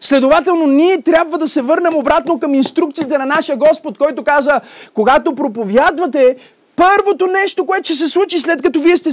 Следователно, 0.04 0.68
ние 0.68 1.02
трябва 1.02 1.38
да 1.38 1.48
се 1.48 1.62
върнем 1.62 1.96
обратно 1.96 2.40
към 2.40 2.56
инструкциите 2.56 3.18
на 3.18 3.26
нашия 3.26 3.58
Господ, 3.58 3.98
който 3.98 4.24
каза, 4.24 4.62
когато 4.94 5.36
проповядвате, 5.36 6.36
първото 6.76 7.28
нещо, 7.28 7.66
което 7.66 7.84
ще 7.84 7.94
се 7.94 8.08
случи 8.08 8.40
след 8.40 8.62
като 8.62 8.82
вие 8.82 8.98
сте 8.98 9.10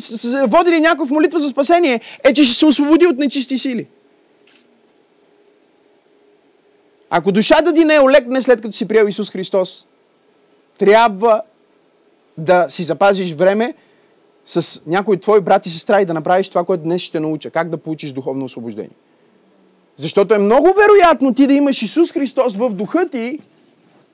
водили 0.46 0.80
някой 0.80 1.06
в 1.06 1.10
молитва 1.10 1.38
за 1.38 1.48
спасение, 1.48 2.00
е, 2.24 2.32
че 2.32 2.44
ще 2.44 2.54
се 2.54 2.66
освободи 2.66 3.06
от 3.06 3.18
нечисти 3.18 3.58
сили. 3.58 3.86
Ако 7.10 7.32
душата 7.32 7.72
ти 7.72 7.84
не 7.84 7.94
е 7.94 8.00
олекне 8.00 8.42
след 8.42 8.60
като 8.60 8.76
си 8.76 8.88
приел 8.88 9.04
Исус 9.04 9.30
Христос, 9.30 9.86
трябва 10.78 11.42
да 12.38 12.66
си 12.68 12.82
запазиш 12.82 13.34
време 13.34 13.74
с 14.44 14.82
някой 14.86 15.16
твой 15.16 15.40
брат 15.40 15.66
и 15.66 15.70
сестра 15.70 16.00
и 16.00 16.04
да 16.04 16.14
направиш 16.14 16.48
това, 16.48 16.64
което 16.64 16.82
днес 16.82 17.02
ще 17.02 17.20
науча. 17.20 17.50
Как 17.50 17.68
да 17.68 17.76
получиш 17.76 18.12
духовно 18.12 18.44
освобождение. 18.44 18.96
Защото 20.00 20.34
е 20.34 20.38
много 20.38 20.74
вероятно 20.74 21.34
ти 21.34 21.46
да 21.46 21.52
имаш 21.52 21.82
Исус 21.82 22.12
Христос 22.12 22.56
в 22.56 22.70
духа 22.70 23.08
ти. 23.08 23.38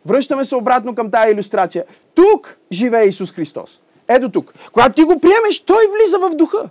Връщаме 0.07 0.45
се 0.45 0.57
обратно 0.57 0.95
към 0.95 1.11
тази 1.11 1.33
иллюстрация. 1.33 1.85
Тук 2.14 2.57
живее 2.73 3.05
Исус 3.05 3.33
Христос. 3.33 3.81
Ето 4.09 4.31
тук. 4.31 4.55
Когато 4.73 4.95
ти 4.95 5.02
го 5.02 5.21
приемеш, 5.21 5.61
той 5.61 5.85
влиза 5.87 6.19
в 6.19 6.35
духа. 6.35 6.69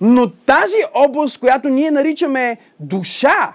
Но 0.00 0.30
тази 0.30 0.76
област, 0.94 1.40
която 1.40 1.68
ние 1.68 1.90
наричаме 1.90 2.56
душа, 2.80 3.54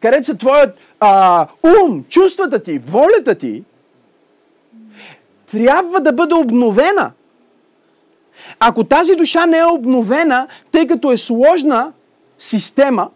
където 0.00 0.26
са 0.26 0.36
твоят 0.36 0.78
а, 1.00 1.46
ум, 1.82 2.04
чувствата 2.08 2.62
ти, 2.62 2.78
волята 2.78 3.34
ти, 3.34 3.64
трябва 5.50 6.00
да 6.00 6.12
бъде 6.12 6.34
обновена. 6.34 7.12
Ако 8.60 8.84
тази 8.84 9.14
душа 9.14 9.46
не 9.46 9.58
е 9.58 9.66
обновена, 9.66 10.46
тъй 10.72 10.86
като 10.86 11.12
е 11.12 11.16
сложна 11.16 11.92
система, 12.38 13.10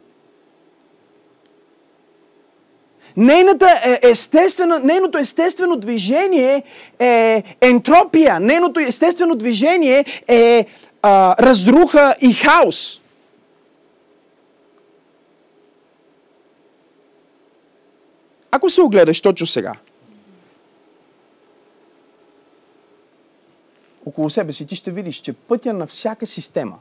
Нейната 3.18 3.80
е, 3.84 4.10
естествена, 4.10 4.78
нейното 4.78 5.18
естествено 5.18 5.76
движение 5.76 6.62
е 6.98 7.42
ентропия. 7.60 8.40
Нейното 8.40 8.80
естествено 8.80 9.34
движение 9.34 10.04
е 10.28 10.66
а, 11.02 11.37
разруха 11.46 12.14
и 12.20 12.32
хаос. 12.32 13.00
Ако 18.50 18.70
се 18.70 18.82
огледаш 18.82 19.20
точно 19.20 19.46
сега, 19.46 19.72
около 24.08 24.30
себе 24.30 24.52
си, 24.52 24.66
ти 24.66 24.76
ще 24.76 24.90
видиш, 24.90 25.16
че 25.16 25.32
пътя 25.32 25.72
на 25.72 25.86
всяка 25.86 26.26
система, 26.26 26.78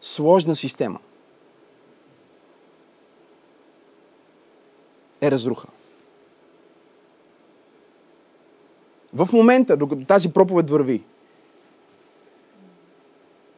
сложна 0.00 0.56
система, 0.56 0.98
е 5.20 5.30
разруха. 5.30 5.68
В 9.12 9.28
момента, 9.32 9.76
докато 9.76 10.04
тази 10.04 10.32
проповед 10.32 10.70
върви, 10.70 11.02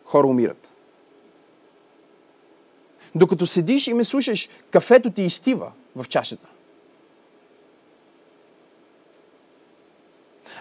хора 0.04 0.26
умират. 0.26 0.73
Докато 3.14 3.46
седиш 3.46 3.87
и 3.87 3.94
ме 3.94 4.04
слушаш, 4.04 4.49
кафето 4.70 5.11
ти 5.11 5.23
изтива 5.23 5.73
в 5.96 6.08
чашата. 6.08 6.49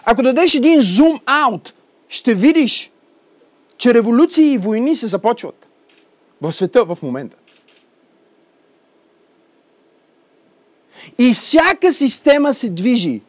Ако 0.04 0.22
дадеш 0.22 0.54
един 0.54 0.80
зум 0.80 1.20
аут 1.26 1.75
ще 2.08 2.34
видиш, 2.34 2.90
че 3.78 3.94
революции 3.94 4.52
и 4.52 4.58
войни 4.58 4.94
се 4.94 5.06
започват 5.06 5.68
в 6.40 6.52
света 6.52 6.84
в 6.84 6.98
момента. 7.02 7.36
И 11.18 11.32
всяка 11.32 11.92
система 11.92 12.54
се 12.54 12.70
движи, 12.70 13.22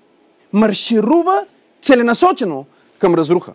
марширува 0.53 1.45
целенасочено 1.81 2.65
към 2.99 3.15
разруха. 3.15 3.53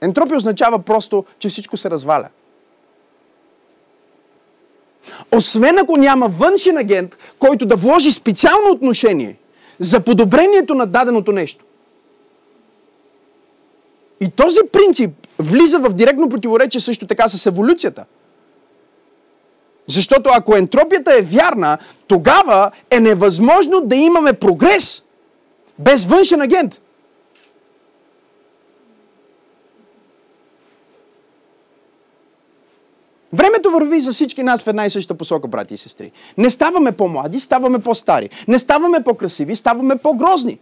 Ентропия 0.00 0.36
означава 0.36 0.78
просто, 0.78 1.24
че 1.38 1.48
всичко 1.48 1.76
се 1.76 1.90
разваля. 1.90 2.28
Освен 5.32 5.78
ако 5.78 5.96
няма 5.96 6.28
външен 6.28 6.76
агент, 6.76 7.16
който 7.38 7.66
да 7.66 7.76
вложи 7.76 8.10
специално 8.10 8.70
отношение 8.70 9.36
за 9.80 10.00
подобрението 10.00 10.74
на 10.74 10.86
даденото 10.86 11.32
нещо. 11.32 11.64
И 14.20 14.30
този 14.30 14.60
принцип 14.72 15.10
влиза 15.38 15.78
в 15.78 15.94
директно 15.94 16.28
противоречие 16.28 16.80
също 16.80 17.06
така 17.06 17.28
с 17.28 17.46
еволюцията. 17.46 18.04
Защото 19.86 20.30
ако 20.34 20.56
ентропията 20.56 21.14
е 21.14 21.22
вярна, 21.22 21.78
тогава 22.06 22.70
е 22.90 23.00
невъзможно 23.00 23.80
да 23.80 23.96
имаме 23.96 24.32
прогрес 24.32 25.02
без 25.78 26.04
външен 26.04 26.40
агент. 26.40 26.80
Времето 33.32 33.70
върви 33.70 34.00
за 34.00 34.12
всички 34.12 34.42
нас 34.42 34.62
в 34.62 34.66
една 34.66 34.86
и 34.86 34.90
съща 34.90 35.14
посока, 35.14 35.48
брати 35.48 35.74
и 35.74 35.78
сестри. 35.78 36.12
Не 36.38 36.50
ставаме 36.50 36.92
по-млади, 36.92 37.40
ставаме 37.40 37.78
по-стари. 37.78 38.30
Не 38.48 38.58
ставаме 38.58 39.04
по-красиви, 39.04 39.56
ставаме 39.56 39.96
по-грозни. 39.96 40.58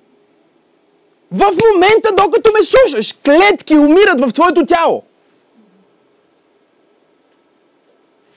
В 1.32 1.40
момента, 1.40 2.08
докато 2.16 2.50
ме 2.52 2.64
слушаш, 2.64 3.12
клетки 3.24 3.74
умират 3.74 4.20
в 4.20 4.32
твоето 4.32 4.66
тяло. 4.66 5.02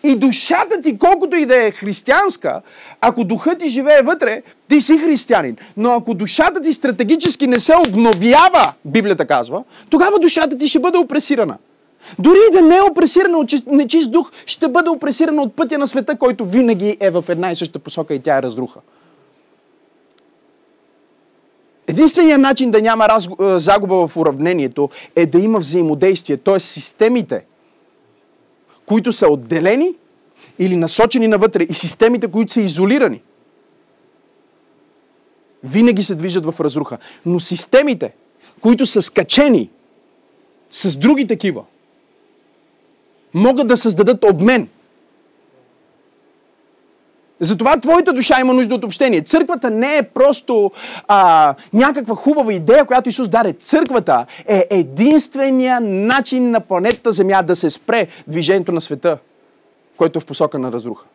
И 0.03 0.15
душата 0.15 0.81
ти, 0.81 0.97
колкото 0.97 1.35
и 1.35 1.45
да 1.45 1.65
е 1.65 1.71
християнска, 1.71 2.61
ако 3.01 3.23
духът 3.23 3.59
ти 3.59 3.69
живее 3.69 4.01
вътре, 4.01 4.41
ти 4.69 4.81
си 4.81 4.97
християнин. 4.97 5.57
Но 5.77 5.91
ако 5.91 6.13
душата 6.13 6.61
ти 6.61 6.73
стратегически 6.73 7.47
не 7.47 7.59
се 7.59 7.73
обновява, 7.87 8.73
Библията 8.85 9.25
казва, 9.25 9.63
тогава 9.89 10.19
душата 10.19 10.57
ти 10.57 10.67
ще 10.67 10.79
бъде 10.79 10.97
опресирана. 10.97 11.57
Дори 12.19 12.37
и 12.49 12.53
да 12.53 12.61
не 12.61 12.77
е 12.77 12.81
опресирана 12.81 13.37
от 13.37 13.51
нечист 13.67 14.11
дух, 14.11 14.31
ще 14.45 14.67
бъде 14.67 14.89
опресирана 14.89 15.41
от 15.41 15.53
пътя 15.55 15.77
на 15.77 15.87
света, 15.87 16.17
който 16.17 16.45
винаги 16.45 16.97
е 16.99 17.09
в 17.09 17.25
една 17.27 17.51
и 17.51 17.55
съща 17.55 17.79
посока 17.79 18.13
и 18.13 18.19
тя 18.19 18.37
е 18.37 18.41
разруха. 18.41 18.79
Единственият 21.87 22.41
начин 22.41 22.71
да 22.71 22.81
няма 22.81 23.09
раз... 23.09 23.27
Е, 23.27 23.59
загуба 23.59 24.07
в 24.07 24.17
уравнението 24.17 24.89
е 25.15 25.25
да 25.25 25.39
има 25.39 25.59
взаимодействие, 25.59 26.37
т.е. 26.37 26.59
системите, 26.59 27.45
които 28.85 29.13
са 29.13 29.27
отделени 29.27 29.95
или 30.59 30.77
насочени 30.77 31.27
навътре 31.27 31.63
и 31.63 31.73
системите, 31.73 32.27
които 32.27 32.51
са 32.51 32.61
изолирани, 32.61 33.21
винаги 35.63 36.03
се 36.03 36.15
движат 36.15 36.45
в 36.45 36.59
разруха. 36.59 36.97
Но 37.25 37.39
системите, 37.39 38.13
които 38.61 38.85
са 38.85 39.01
скачени 39.01 39.69
с 40.71 40.97
други 40.97 41.27
такива, 41.27 41.63
могат 43.33 43.67
да 43.67 43.77
създадат 43.77 44.23
обмен. 44.23 44.67
Затова 47.39 47.79
твоята 47.79 48.13
душа 48.13 48.41
има 48.41 48.53
нужда 48.53 48.75
от 48.75 48.83
общение. 48.83 49.21
Църквата 49.21 49.69
не 49.69 49.97
е 49.97 50.03
просто 50.03 50.71
а, 51.07 51.55
някаква 51.73 52.15
хубава 52.15 52.53
идея, 52.53 52.85
която 52.85 53.09
Исус 53.09 53.29
даде. 53.29 53.53
Църквата 53.53 54.25
е 54.47 54.67
единствения 54.69 55.79
начин 55.81 56.51
на 56.51 56.59
планетата 56.59 57.11
Земя 57.11 57.43
да 57.43 57.55
се 57.55 57.69
спре 57.69 58.07
движението 58.27 58.71
на 58.71 58.81
света, 58.81 59.17
който 59.97 60.19
е 60.19 60.21
в 60.21 60.25
посока 60.25 60.59
на 60.59 60.71
разруха. 60.71 61.05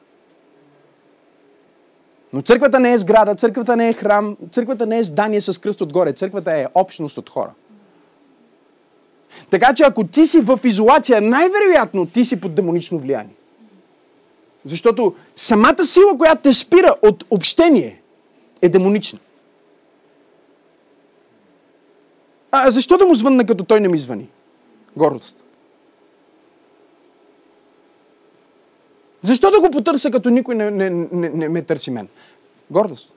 Но 2.33 2.43
църквата 2.43 2.81
не 2.81 2.93
е 2.93 2.99
сграда, 2.99 3.35
църквата 3.35 3.77
не 3.77 3.89
е 3.89 3.93
храм, 3.93 4.37
църквата 4.53 4.87
не 4.87 4.99
е 4.99 5.05
здание 5.05 5.41
с 5.41 5.61
кръст 5.61 5.81
отгоре. 5.81 6.13
Църквата 6.13 6.53
е 6.57 6.67
общност 6.75 7.19
от 7.19 7.31
хора. 7.31 7.51
Така 9.51 9.75
че 9.75 9.83
ако 9.83 10.05
ти 10.05 10.27
си 10.27 10.41
в 10.41 10.61
изолация, 10.65 11.21
най-вероятно 11.21 12.07
ти 12.07 12.25
си 12.25 12.41
под 12.41 12.55
демонично 12.55 12.99
влияние. 12.99 13.35
Защото 14.65 15.15
самата 15.37 15.85
сила, 15.85 16.19
която 16.19 16.43
те 16.43 16.53
спира 16.53 16.95
от 17.03 17.25
общение, 17.31 18.03
е 18.63 18.69
демонична. 18.69 19.19
А 22.51 22.71
защо 22.71 22.99
да 22.99 23.07
му 23.07 23.15
звънна, 23.15 23.47
като 23.47 23.65
той 23.65 23.81
не 23.81 23.89
ми 23.89 23.99
звъни? 23.99 24.29
Гордост. 24.97 25.45
Защо 29.23 29.51
да 29.51 29.61
го 29.61 29.71
потърся, 29.71 30.11
като 30.11 30.31
никой 30.31 30.55
не, 30.55 30.71
не, 30.71 30.91
не, 30.91 31.29
не 31.29 31.49
ме 31.49 31.63
търси 31.63 31.91
мен? 31.91 32.09
Гордост. 32.71 33.16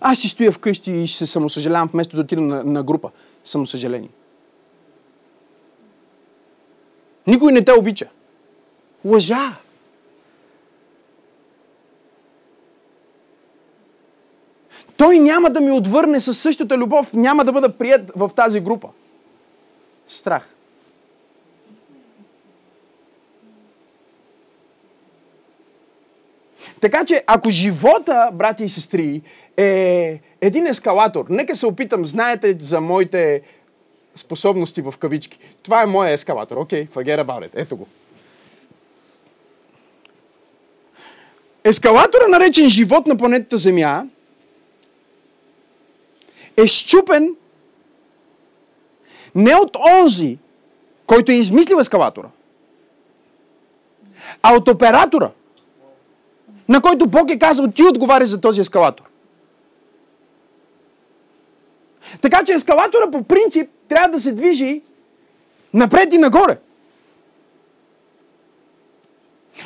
Аз 0.00 0.18
ще 0.18 0.28
стоя 0.28 0.52
вкъщи 0.52 0.92
и 0.92 1.08
се 1.08 1.26
самосъжалявам, 1.26 1.88
вместо 1.88 2.16
да 2.16 2.22
отида 2.22 2.40
на, 2.40 2.64
на 2.64 2.82
група. 2.82 3.10
Самосъжаление. 3.44 4.10
Никой 7.26 7.52
не 7.52 7.64
те 7.64 7.72
обича. 7.72 8.08
Лъжа. 9.04 9.56
Той 14.96 15.18
няма 15.18 15.50
да 15.50 15.60
ми 15.60 15.70
отвърне 15.70 16.20
със 16.20 16.38
същата 16.38 16.78
любов, 16.78 17.12
няма 17.12 17.44
да 17.44 17.52
бъда 17.52 17.72
прият 17.72 18.12
в 18.16 18.30
тази 18.36 18.60
група. 18.60 18.88
Страх. 20.06 20.57
Така 26.80 27.04
че, 27.04 27.24
ако 27.26 27.50
живота, 27.50 28.30
брати 28.32 28.64
и 28.64 28.68
сестри, 28.68 29.22
е 29.56 30.20
един 30.40 30.66
ескалатор, 30.66 31.26
нека 31.30 31.56
се 31.56 31.66
опитам, 31.66 32.04
знаете 32.04 32.56
за 32.60 32.80
моите 32.80 33.42
способности 34.16 34.82
в 34.82 34.94
кавички. 34.98 35.38
Това 35.62 35.82
е 35.82 35.86
моя 35.86 36.12
ескалатор. 36.12 36.56
Окей, 36.56 36.86
okay, 36.86 36.90
forget 36.90 37.24
about 37.24 37.46
it. 37.46 37.50
Ето 37.54 37.76
го. 37.76 37.86
Ескалатора, 41.64 42.28
наречен 42.28 42.70
живот 42.70 43.06
на 43.06 43.16
планетата 43.16 43.58
Земя, 43.58 44.04
е 46.56 46.66
щупен 46.66 47.34
не 49.34 49.54
от 49.54 49.76
онзи, 49.76 50.38
който 51.06 51.32
е 51.32 51.34
измислил 51.34 51.76
ескалатора, 51.76 52.28
а 54.42 54.54
от 54.54 54.68
оператора, 54.68 55.30
на 56.68 56.80
който 56.80 57.06
Бог 57.06 57.30
е 57.30 57.38
казал, 57.38 57.68
ти 57.68 57.82
отговаряш 57.82 58.28
за 58.28 58.40
този 58.40 58.60
ескалатор. 58.60 59.04
Така 62.20 62.44
че 62.44 62.52
ескалатора 62.52 63.10
по 63.10 63.22
принцип 63.22 63.70
трябва 63.88 64.08
да 64.08 64.20
се 64.20 64.32
движи 64.32 64.82
напред 65.74 66.12
и 66.12 66.18
нагоре. 66.18 66.58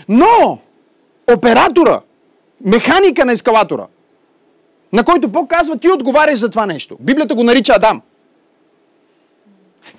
Но 0.09 0.59
оператора, 1.35 2.01
механика 2.65 3.25
на 3.25 3.33
ескалатора, 3.33 3.87
на 4.93 5.05
който 5.05 5.29
Бог 5.29 5.51
казва, 5.51 5.77
ти 5.77 5.91
отговаряш 5.91 6.39
за 6.39 6.51
това 6.51 6.67
нещо. 6.67 6.97
Библията 7.01 7.35
го 7.35 7.45
нарича 7.45 7.73
Адам. 7.77 8.03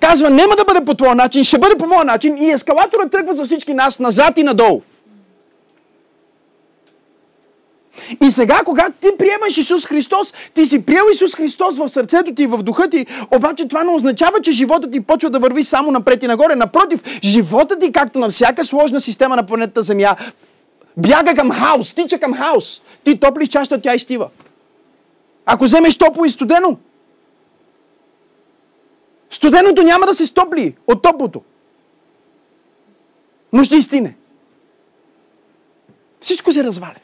Казва, 0.00 0.30
няма 0.30 0.56
да 0.56 0.64
бъде 0.64 0.84
по 0.84 0.94
твоя 0.94 1.14
начин, 1.14 1.44
ще 1.44 1.58
бъде 1.58 1.76
по 1.76 1.86
моя 1.86 2.04
начин 2.04 2.42
и 2.42 2.50
ескалатора 2.50 3.08
тръгва 3.08 3.34
за 3.34 3.44
всички 3.44 3.74
нас 3.74 3.98
назад 3.98 4.38
и 4.38 4.42
надолу. 4.42 4.82
И 8.22 8.30
сега, 8.30 8.62
когато 8.64 8.92
ти 9.00 9.08
приемаш 9.18 9.58
Исус 9.58 9.86
Христос, 9.86 10.34
ти 10.54 10.66
си 10.66 10.86
приел 10.86 11.02
Исус 11.12 11.34
Христос 11.34 11.78
в 11.78 11.88
сърцето 11.88 12.34
ти 12.34 12.42
и 12.42 12.46
в 12.46 12.62
духа 12.62 12.90
ти, 12.90 13.06
обаче 13.36 13.68
това 13.68 13.84
не 13.84 13.90
означава, 13.90 14.40
че 14.42 14.52
живота 14.52 14.90
ти 14.90 15.00
почва 15.00 15.30
да 15.30 15.38
върви 15.38 15.62
само 15.62 15.90
напред 15.90 16.22
и 16.22 16.26
нагоре. 16.26 16.56
Напротив, 16.56 17.02
живота 17.24 17.78
ти, 17.78 17.92
както 17.92 18.18
на 18.18 18.28
всяка 18.28 18.64
сложна 18.64 19.00
система 19.00 19.36
на 19.36 19.46
планетата 19.46 19.82
Земя, 19.82 20.16
бяга 20.96 21.34
към 21.34 21.50
хаос, 21.50 21.94
тича 21.94 22.18
към 22.18 22.34
хаос. 22.34 22.82
Ти 23.04 23.20
топлиш 23.20 23.48
чашата, 23.48 23.80
тя 23.80 23.94
изтива. 23.94 24.28
Ако 25.46 25.64
вземеш 25.64 25.98
топло 25.98 26.24
и 26.24 26.30
студено, 26.30 26.76
студеното 29.30 29.82
няма 29.82 30.06
да 30.06 30.14
се 30.14 30.26
стопли 30.26 30.74
от 30.86 31.02
топлото. 31.02 31.42
Но 33.52 33.64
ще 33.64 33.76
изтине. 33.76 34.16
Всичко 36.20 36.52
се 36.52 36.64
разваля. 36.64 36.94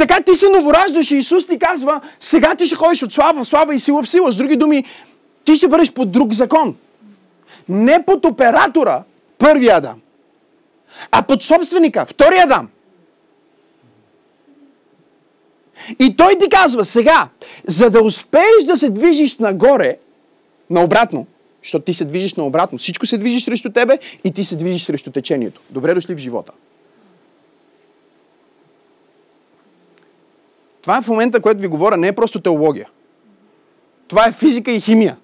Така 0.00 0.20
ти 0.20 0.34
се 0.34 0.48
новораждаш 0.48 1.10
и 1.10 1.16
Исус 1.16 1.46
ти 1.46 1.58
казва, 1.58 2.00
сега 2.20 2.54
ти 2.54 2.66
ще 2.66 2.76
ходиш 2.76 3.02
от 3.02 3.12
слава 3.12 3.44
в 3.44 3.48
слава 3.48 3.74
и 3.74 3.78
сила 3.78 4.02
в 4.02 4.08
сила. 4.08 4.32
С 4.32 4.36
други 4.36 4.56
думи, 4.56 4.84
ти 5.44 5.56
ще 5.56 5.68
бъдеш 5.68 5.92
под 5.92 6.12
друг 6.12 6.32
закон. 6.32 6.76
Не 7.68 8.04
под 8.06 8.24
оператора, 8.24 9.02
първия 9.38 9.76
Адам, 9.76 10.00
а 11.10 11.22
под 11.22 11.42
собственика, 11.42 12.06
втория 12.06 12.44
Адам. 12.44 12.68
И 15.98 16.16
той 16.16 16.38
ти 16.38 16.48
казва, 16.48 16.84
сега, 16.84 17.28
за 17.66 17.90
да 17.90 18.02
успееш 18.02 18.64
да 18.66 18.76
се 18.76 18.90
движиш 18.90 19.38
нагоре, 19.38 19.96
наобратно, 20.70 21.26
защото 21.62 21.84
ти 21.84 21.94
се 21.94 22.04
движиш 22.04 22.34
наобратно, 22.34 22.78
всичко 22.78 23.06
се 23.06 23.18
движи 23.18 23.40
срещу 23.40 23.70
тебе 23.70 23.98
и 24.24 24.32
ти 24.32 24.44
се 24.44 24.56
движиш 24.56 24.84
срещу 24.84 25.10
течението. 25.10 25.60
Добре 25.70 25.94
дошли 25.94 26.14
в 26.14 26.18
живота. 26.18 26.52
Това 30.82 30.98
е 30.98 31.02
в 31.02 31.08
момента, 31.08 31.40
което 31.40 31.60
ви 31.60 31.66
говоря, 31.66 31.96
не 31.96 32.08
е 32.08 32.12
просто 32.12 32.40
теология. 32.40 32.88
Това 34.08 34.26
е 34.26 34.32
физика 34.32 34.72
и 34.72 34.80
химия. 34.80 35.16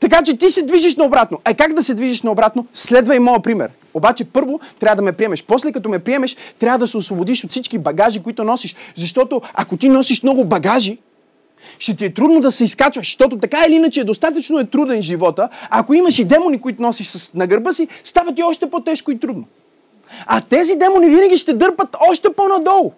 Така 0.00 0.22
че 0.22 0.36
ти 0.36 0.50
се 0.50 0.62
движиш 0.62 0.96
наобратно. 0.96 1.40
А 1.44 1.54
как 1.54 1.72
да 1.72 1.82
се 1.82 1.94
движиш 1.94 2.22
наобратно? 2.22 2.66
Следвай 2.74 3.18
моя 3.18 3.42
пример. 3.42 3.70
Обаче 3.94 4.24
първо 4.24 4.60
трябва 4.80 4.96
да 4.96 5.02
ме 5.02 5.12
приемеш. 5.12 5.44
После 5.44 5.72
като 5.72 5.88
ме 5.88 5.98
приемеш, 5.98 6.36
трябва 6.58 6.78
да 6.78 6.86
се 6.86 6.96
освободиш 6.96 7.44
от 7.44 7.50
всички 7.50 7.78
багажи, 7.78 8.22
които 8.22 8.44
носиш. 8.44 8.76
Защото 8.96 9.40
ако 9.54 9.76
ти 9.76 9.88
носиш 9.88 10.22
много 10.22 10.44
багажи, 10.44 10.98
ще 11.78 11.96
ти 11.96 12.04
е 12.04 12.14
трудно 12.14 12.40
да 12.40 12.52
се 12.52 12.64
изкачваш, 12.64 13.06
защото 13.06 13.38
така 13.38 13.58
или 13.68 13.74
иначе 13.74 14.00
е 14.00 14.04
достатъчно 14.04 14.58
е 14.58 14.66
труден 14.66 15.02
живота. 15.02 15.48
Ако 15.70 15.94
имаш 15.94 16.18
и 16.18 16.24
демони, 16.24 16.60
които 16.60 16.82
носиш 16.82 17.32
на 17.34 17.46
гърба 17.46 17.72
си, 17.72 17.88
става 18.04 18.34
ти 18.34 18.42
още 18.42 18.70
по-тежко 18.70 19.10
и 19.10 19.20
трудно. 19.20 19.44
А 20.26 20.40
тези 20.40 20.76
демони 20.76 21.06
винаги 21.06 21.36
ще 21.36 21.52
дърпат 21.52 21.96
още 22.10 22.32
по-надолу. 22.32 22.92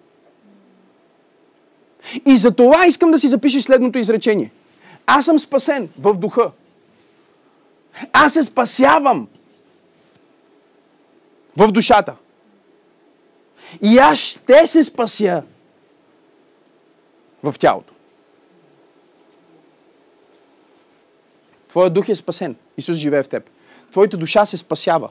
И 2.25 2.37
за 2.37 2.51
това 2.51 2.85
искам 2.87 3.11
да 3.11 3.19
си 3.19 3.27
запишеш 3.27 3.63
следното 3.63 3.97
изречение. 3.97 4.51
Аз 5.05 5.25
съм 5.25 5.39
спасен 5.39 5.89
в 5.99 6.13
духа. 6.13 6.51
Аз 8.13 8.33
се 8.33 8.43
спасявам 8.43 9.27
в 11.57 11.71
душата. 11.71 12.15
И 13.81 13.97
аз 13.97 14.17
ще 14.17 14.67
се 14.67 14.83
спася 14.83 15.43
в 17.43 17.55
тялото. 17.59 17.93
Твоят 21.67 21.93
дух 21.93 22.09
е 22.09 22.15
спасен. 22.15 22.55
Исус 22.77 22.97
живее 22.97 23.23
в 23.23 23.29
теб. 23.29 23.49
Твоята 23.91 24.17
душа 24.17 24.45
се 24.45 24.57
спасява. 24.57 25.09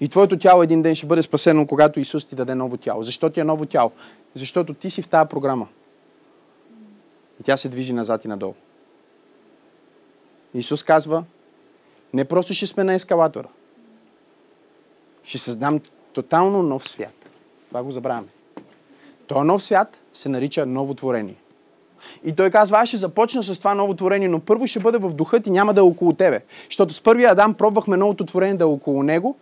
И 0.00 0.08
твоето 0.08 0.38
тяло 0.38 0.62
един 0.62 0.82
ден 0.82 0.94
ще 0.94 1.06
бъде 1.06 1.22
спасено, 1.22 1.66
когато 1.66 2.00
Исус 2.00 2.24
ти 2.24 2.34
даде 2.34 2.54
ново 2.54 2.76
тяло. 2.76 3.02
Защо 3.02 3.30
ти 3.30 3.40
е 3.40 3.44
ново 3.44 3.66
тяло? 3.66 3.92
Защото 4.34 4.74
ти 4.74 4.90
си 4.90 5.02
в 5.02 5.08
тази 5.08 5.28
програма. 5.28 5.68
И 7.40 7.42
тя 7.42 7.56
се 7.56 7.68
движи 7.68 7.92
назад 7.92 8.24
и 8.24 8.28
надолу. 8.28 8.54
Исус 10.54 10.82
казва, 10.82 11.24
не 12.14 12.24
просто 12.24 12.54
ще 12.54 12.66
сме 12.66 12.84
на 12.84 12.94
ескалатора. 12.94 13.48
Ще 15.22 15.38
създам 15.38 15.80
тотално 16.12 16.62
нов 16.62 16.88
свят. 16.88 17.30
Това 17.68 17.82
го 17.82 17.92
забравяме. 17.92 18.28
Този 19.26 19.46
нов 19.46 19.62
свят 19.62 19.98
се 20.12 20.28
нарича 20.28 20.66
ново 20.66 20.94
творение. 20.94 21.36
И 22.24 22.32
той 22.32 22.50
казва, 22.50 22.78
аз 22.78 22.88
ще 22.88 22.96
започна 22.96 23.42
с 23.42 23.58
това 23.58 23.74
ново 23.74 23.94
творение, 23.94 24.28
но 24.28 24.40
първо 24.40 24.66
ще 24.66 24.80
бъде 24.80 24.98
в 24.98 25.12
духът 25.12 25.46
и 25.46 25.50
няма 25.50 25.74
да 25.74 25.80
е 25.80 25.84
около 25.84 26.12
тебе. 26.12 26.40
Защото 26.64 26.94
с 26.94 27.00
първия 27.00 27.30
Адам 27.30 27.54
пробвахме 27.54 27.96
новото 27.96 28.26
творение 28.26 28.56
да 28.56 28.64
е 28.64 28.66
около 28.66 29.02
него. 29.02 29.36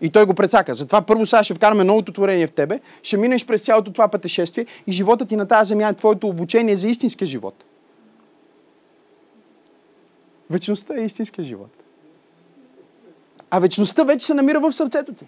И 0.00 0.10
той 0.10 0.26
го 0.26 0.34
прецака. 0.34 0.74
Затова 0.74 1.02
първо 1.02 1.26
сега 1.26 1.44
ще 1.44 1.54
вкараме 1.54 1.84
новото 1.84 2.12
творение 2.12 2.46
в 2.46 2.52
тебе, 2.52 2.80
ще 3.02 3.16
минеш 3.16 3.46
през 3.46 3.60
цялото 3.60 3.92
това 3.92 4.08
пътешествие 4.08 4.66
и 4.86 4.92
живота 4.92 5.26
ти 5.26 5.36
на 5.36 5.48
тази 5.48 5.68
земя 5.68 5.88
е 5.88 5.94
твоето 5.94 6.28
обучение 6.28 6.76
за 6.76 6.88
истинския 6.88 7.28
живот. 7.28 7.64
Вечността 10.50 10.94
е 10.96 11.04
истинския 11.04 11.44
живот. 11.44 11.70
А 13.50 13.58
вечността 13.58 14.04
вече 14.04 14.26
се 14.26 14.34
намира 14.34 14.60
в 14.60 14.72
сърцето 14.72 15.12
ти. 15.12 15.26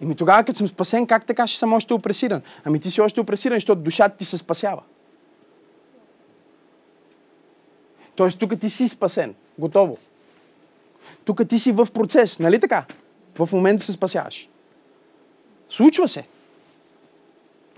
И 0.00 0.06
ми 0.06 0.14
тогава, 0.14 0.44
като 0.44 0.58
съм 0.58 0.68
спасен, 0.68 1.06
как 1.06 1.26
така 1.26 1.46
ще 1.46 1.58
съм 1.58 1.72
още 1.72 1.94
опресиран? 1.94 2.42
Ами 2.64 2.80
ти 2.80 2.90
си 2.90 3.00
още 3.00 3.20
опресиран, 3.20 3.56
защото 3.56 3.80
душата 3.80 4.16
ти 4.16 4.24
се 4.24 4.38
спасява. 4.38 4.82
Тоест, 8.16 8.38
тук 8.38 8.60
ти 8.60 8.70
си 8.70 8.88
спасен. 8.88 9.34
Готово. 9.58 9.98
Тук 11.28 11.48
ти 11.48 11.58
си 11.58 11.72
в 11.72 11.88
процес, 11.94 12.38
нали 12.38 12.60
така? 12.60 12.84
В 13.38 13.48
момента 13.52 13.84
се 13.84 13.92
спасяваш. 13.92 14.48
Случва 15.68 16.08
се. 16.08 16.24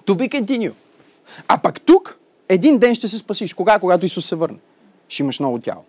To 0.07 0.15
be 0.15 0.29
continue. 0.29 0.73
А 1.49 1.59
пък 1.59 1.81
тук 1.81 2.19
един 2.49 2.79
ден 2.79 2.95
ще 2.95 3.09
се 3.09 3.19
спасиш. 3.19 3.55
Кога? 3.55 3.79
Когато 3.79 4.07
Исус 4.07 4.27
се 4.27 4.37
върне. 4.37 4.59
Ще 5.09 5.23
имаш 5.23 5.39
ново 5.39 5.59
тяло. 5.59 5.85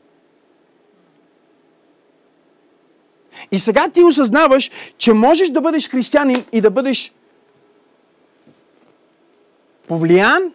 И 3.52 3.60
сега 3.60 3.89
ти 3.89 4.04
осъзнаваш, 4.04 4.71
че 4.97 5.13
можеш 5.13 5.50
да 5.50 5.62
бъдеш 5.62 5.89
християнин 5.89 6.45
и 6.52 6.62
да 6.62 6.71
бъдеш 6.71 7.13
повлиян, 9.88 10.54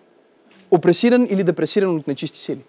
опресиран 0.70 1.26
или 1.30 1.44
депресиран 1.44 1.96
от 1.96 2.06
нечисти 2.06 2.38
сили. 2.38 2.64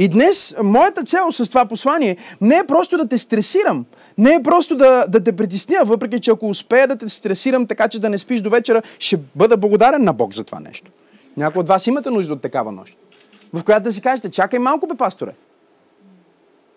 И 0.00 0.08
днес 0.08 0.54
моята 0.62 1.04
цел 1.04 1.32
с 1.32 1.48
това 1.48 1.66
послание 1.66 2.16
не 2.40 2.56
е 2.56 2.66
просто 2.66 2.96
да 2.96 3.08
те 3.08 3.18
стресирам, 3.18 3.84
не 4.18 4.34
е 4.34 4.42
просто 4.42 4.76
да, 4.76 5.06
да 5.08 5.24
те 5.24 5.36
притесня, 5.36 5.78
въпреки 5.84 6.20
че 6.20 6.30
ако 6.30 6.48
успея 6.48 6.88
да 6.88 6.96
те 6.96 7.08
стресирам 7.08 7.66
така, 7.66 7.88
че 7.88 8.00
да 8.00 8.08
не 8.08 8.18
спиш 8.18 8.40
до 8.40 8.50
вечера, 8.50 8.82
ще 8.98 9.16
бъда 9.34 9.56
благодарен 9.56 10.04
на 10.04 10.12
Бог 10.12 10.34
за 10.34 10.44
това 10.44 10.60
нещо. 10.60 10.90
Някой 11.36 11.60
от 11.60 11.68
вас 11.68 11.86
имате 11.86 12.10
нужда 12.10 12.32
от 12.32 12.40
такава 12.40 12.72
нощ, 12.72 12.96
в 13.52 13.64
която 13.64 13.82
да 13.82 13.92
си 13.92 14.00
кажете, 14.00 14.30
чакай 14.30 14.58
малко 14.58 14.86
бе, 14.86 14.94
пасторе. 14.94 15.32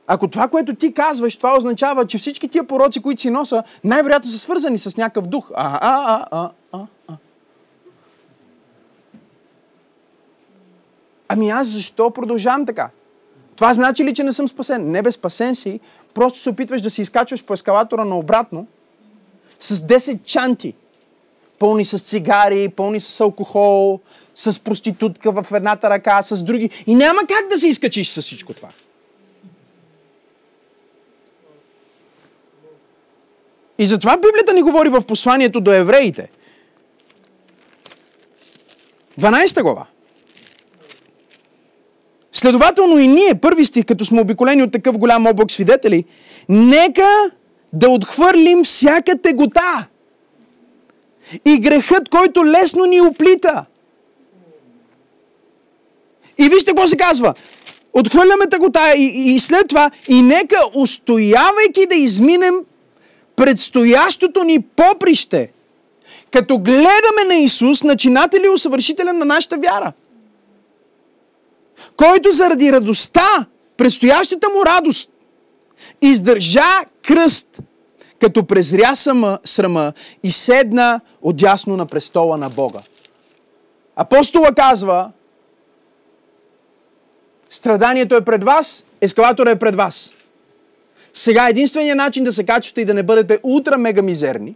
Ако 0.07 0.27
това, 0.27 0.47
което 0.47 0.75
ти 0.75 0.93
казваш, 0.93 1.37
това 1.37 1.57
означава, 1.57 2.07
че 2.07 2.17
всички 2.17 2.47
тия 2.47 2.67
пороци, 2.67 3.01
които 3.01 3.21
си 3.21 3.29
носа, 3.29 3.63
най-вероятно 3.83 4.29
са 4.29 4.37
свързани 4.37 4.77
с 4.77 4.97
някакъв 4.97 5.27
дух. 5.27 5.51
А, 5.55 5.79
а, 5.81 6.15
а, 6.15 6.27
а, 6.31 6.49
а, 6.71 6.85
а. 7.07 7.15
Ами 11.27 11.49
аз 11.49 11.67
защо 11.67 12.11
продължавам 12.11 12.65
така? 12.65 12.89
Това 13.55 13.73
значи 13.73 14.03
ли, 14.03 14.13
че 14.13 14.23
не 14.23 14.33
съм 14.33 14.47
спасен? 14.47 14.91
Не 14.91 15.01
бе, 15.01 15.11
спасен 15.11 15.55
си. 15.55 15.79
Просто 16.13 16.39
се 16.39 16.49
опитваш 16.49 16.81
да 16.81 16.89
се 16.89 17.01
изкачваш 17.01 17.43
по 17.43 17.53
ескалатора 17.53 18.05
наобратно 18.05 18.67
с 19.59 19.75
10 19.75 20.23
чанти. 20.23 20.73
Пълни 21.59 21.85
с 21.85 21.99
цигари, 21.99 22.69
пълни 22.69 22.99
с 22.99 23.19
алкохол, 23.19 23.99
с 24.35 24.59
проститутка 24.59 25.31
в 25.31 25.51
едната 25.51 25.89
ръка, 25.89 26.21
с 26.21 26.43
други. 26.43 26.69
И 26.87 26.95
няма 26.95 27.21
как 27.27 27.47
да 27.49 27.57
се 27.57 27.67
изкачиш 27.67 28.09
с 28.09 28.21
всичко 28.21 28.53
това. 28.53 28.69
И 33.77 33.87
затова 33.87 34.17
Библията 34.17 34.53
ни 34.53 34.61
говори 34.61 34.89
в 34.89 35.01
посланието 35.01 35.61
до 35.61 35.71
евреите. 35.71 36.29
12 39.19 39.61
глава. 39.61 39.85
Следователно 42.33 42.99
и 42.99 43.07
ние, 43.07 43.35
първи 43.35 43.65
стих, 43.65 43.85
като 43.85 44.05
сме 44.05 44.21
обиколени 44.21 44.63
от 44.63 44.71
такъв 44.71 44.97
голям 44.97 45.27
облак 45.27 45.51
свидетели, 45.51 46.03
нека 46.49 47.31
да 47.73 47.89
отхвърлим 47.89 48.63
всяка 48.63 49.17
тегота 49.17 49.87
и 51.45 51.59
грехът, 51.59 52.09
който 52.09 52.45
лесно 52.45 52.85
ни 52.85 53.01
оплита. 53.01 53.65
И 56.37 56.49
вижте 56.49 56.71
какво 56.71 56.87
се 56.87 56.97
казва. 56.97 57.33
Отхвърляме 57.93 58.47
тъгота 58.47 58.93
и, 58.97 59.33
и 59.33 59.39
след 59.39 59.67
това 59.67 59.91
и 60.07 60.21
нека 60.21 60.57
устоявайки 60.75 61.85
да 61.89 61.95
изминем 61.95 62.55
предстоящото 63.35 64.43
ни 64.43 64.59
поприще, 64.61 65.51
като 66.31 66.57
гледаме 66.57 67.23
на 67.27 67.35
Исус, 67.35 67.83
начинател 67.83 68.39
и 68.45 68.49
усъвършителя 68.49 69.13
на 69.13 69.25
нашата 69.25 69.57
вяра 69.57 69.93
който 71.97 72.31
заради 72.31 72.71
радостта, 72.71 73.45
предстоящата 73.77 74.49
му 74.49 74.65
радост, 74.65 75.09
издържа 76.01 76.85
кръст, 77.07 77.59
като 78.21 78.45
презря 78.45 78.95
сама, 78.95 79.39
срама 79.43 79.93
и 80.23 80.31
седна 80.31 81.01
отясно 81.21 81.77
на 81.77 81.85
престола 81.85 82.37
на 82.37 82.49
Бога. 82.49 82.79
Апостола 83.95 84.53
казва, 84.55 85.11
страданието 87.49 88.15
е 88.15 88.25
пред 88.25 88.43
вас, 88.43 88.83
ескалатора 89.01 89.51
е 89.51 89.59
пред 89.59 89.75
вас. 89.75 90.13
Сега 91.13 91.49
единственият 91.49 91.97
начин 91.97 92.23
да 92.23 92.31
се 92.31 92.43
качвате 92.43 92.81
и 92.81 92.85
да 92.85 92.93
не 92.93 93.03
бъдете 93.03 93.39
ултра 93.43 93.77
мега 93.77 94.01
мизерни 94.01 94.55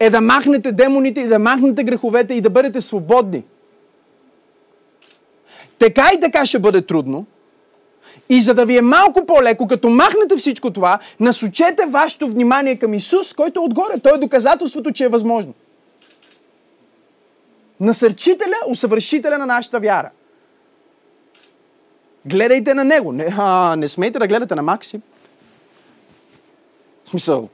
е 0.00 0.10
да 0.10 0.20
махнете 0.20 0.72
демоните 0.72 1.20
и 1.20 1.26
да 1.26 1.38
махнете 1.38 1.84
греховете 1.84 2.34
и 2.34 2.40
да 2.40 2.50
бъдете 2.50 2.80
свободни– 2.80 3.44
така 5.78 6.10
и 6.14 6.20
така 6.20 6.46
ще 6.46 6.58
бъде 6.58 6.82
трудно. 6.82 7.26
И 8.28 8.40
за 8.40 8.54
да 8.54 8.66
ви 8.66 8.76
е 8.76 8.82
малко 8.82 9.26
по-леко, 9.26 9.66
като 9.66 9.88
махнете 9.88 10.36
всичко 10.36 10.72
това, 10.72 10.98
насочете 11.20 11.86
вашето 11.86 12.28
внимание 12.28 12.76
към 12.76 12.94
Исус, 12.94 13.32
който 13.32 13.60
е 13.60 13.64
отгоре. 13.64 13.98
Той 14.02 14.14
е 14.14 14.18
доказателството, 14.18 14.92
че 14.92 15.04
е 15.04 15.08
възможно. 15.08 15.54
Насърчителя, 17.80 18.56
усъвършителя 18.68 19.38
на 19.38 19.46
нашата 19.46 19.80
вяра. 19.80 20.10
Гледайте 22.26 22.74
на 22.74 22.84
Него. 22.84 23.12
Не, 23.12 23.34
а, 23.38 23.76
не 23.76 23.88
смейте 23.88 24.18
да 24.18 24.26
гледате 24.26 24.54
на 24.54 24.62
Максим. 24.62 25.02
В 27.04 27.10
смисъл, 27.10 27.48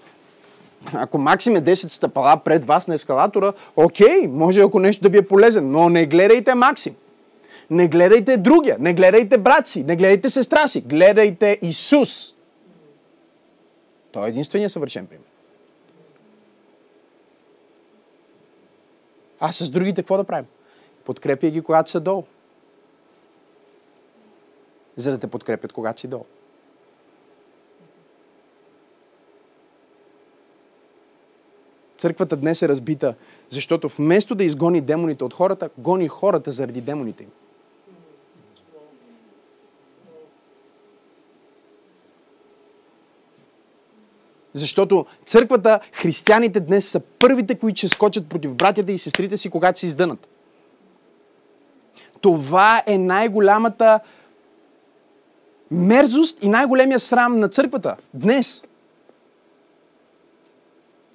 ако 0.94 1.18
Максим 1.18 1.56
е 1.56 1.60
10 1.60 1.88
стъпала 1.88 2.36
пред 2.36 2.64
вас 2.64 2.88
на 2.88 2.94
ескалатора, 2.94 3.52
окей, 3.76 4.28
може 4.28 4.60
ако 4.60 4.80
нещо 4.80 5.02
да 5.02 5.08
ви 5.08 5.18
е 5.18 5.28
полезен, 5.28 5.70
но 5.70 5.88
не 5.88 6.06
гледайте 6.06 6.54
Максим. 6.54 6.94
Не 7.70 7.88
гледайте 7.88 8.36
другия, 8.36 8.76
не 8.80 8.94
гледайте 8.94 9.38
брат 9.38 9.66
си, 9.66 9.84
не 9.84 9.96
гледайте 9.96 10.30
сестра 10.30 10.68
си, 10.68 10.80
гледайте 10.80 11.58
Исус. 11.62 12.34
Той 14.12 14.26
е 14.26 14.28
единствения 14.28 14.70
съвършен 14.70 15.06
пример. 15.06 15.26
А 19.40 19.52
с 19.52 19.70
другите 19.70 20.02
какво 20.02 20.16
да 20.16 20.24
правим? 20.24 20.46
Подкрепя 21.04 21.50
ги, 21.50 21.62
когато 21.62 21.90
са 21.90 22.00
долу. 22.00 22.24
За 24.96 25.10
да 25.10 25.18
те 25.18 25.26
подкрепят, 25.26 25.72
когато 25.72 26.00
си 26.00 26.08
долу. 26.08 26.24
Църквата 31.98 32.36
днес 32.36 32.62
е 32.62 32.68
разбита, 32.68 33.14
защото 33.48 33.88
вместо 33.88 34.34
да 34.34 34.44
изгони 34.44 34.80
демоните 34.80 35.24
от 35.24 35.34
хората, 35.34 35.70
гони 35.78 36.08
хората 36.08 36.50
заради 36.50 36.80
демоните 36.80 37.22
им. 37.22 37.30
Защото 44.54 45.06
църквата, 45.24 45.80
християните 45.92 46.60
днес 46.60 46.88
са 46.88 47.00
първите, 47.00 47.54
които 47.54 47.78
ще 47.78 47.88
скочат 47.88 48.28
против 48.28 48.54
братята 48.54 48.92
и 48.92 48.98
сестрите 48.98 49.36
си, 49.36 49.50
когато 49.50 49.80
се 49.80 49.86
издънат. 49.86 50.28
Това 52.20 52.82
е 52.86 52.98
най-голямата 52.98 54.00
мерзост 55.70 56.38
и 56.42 56.48
най-големия 56.48 57.00
срам 57.00 57.38
на 57.38 57.48
църквата 57.48 57.96
днес. 58.14 58.62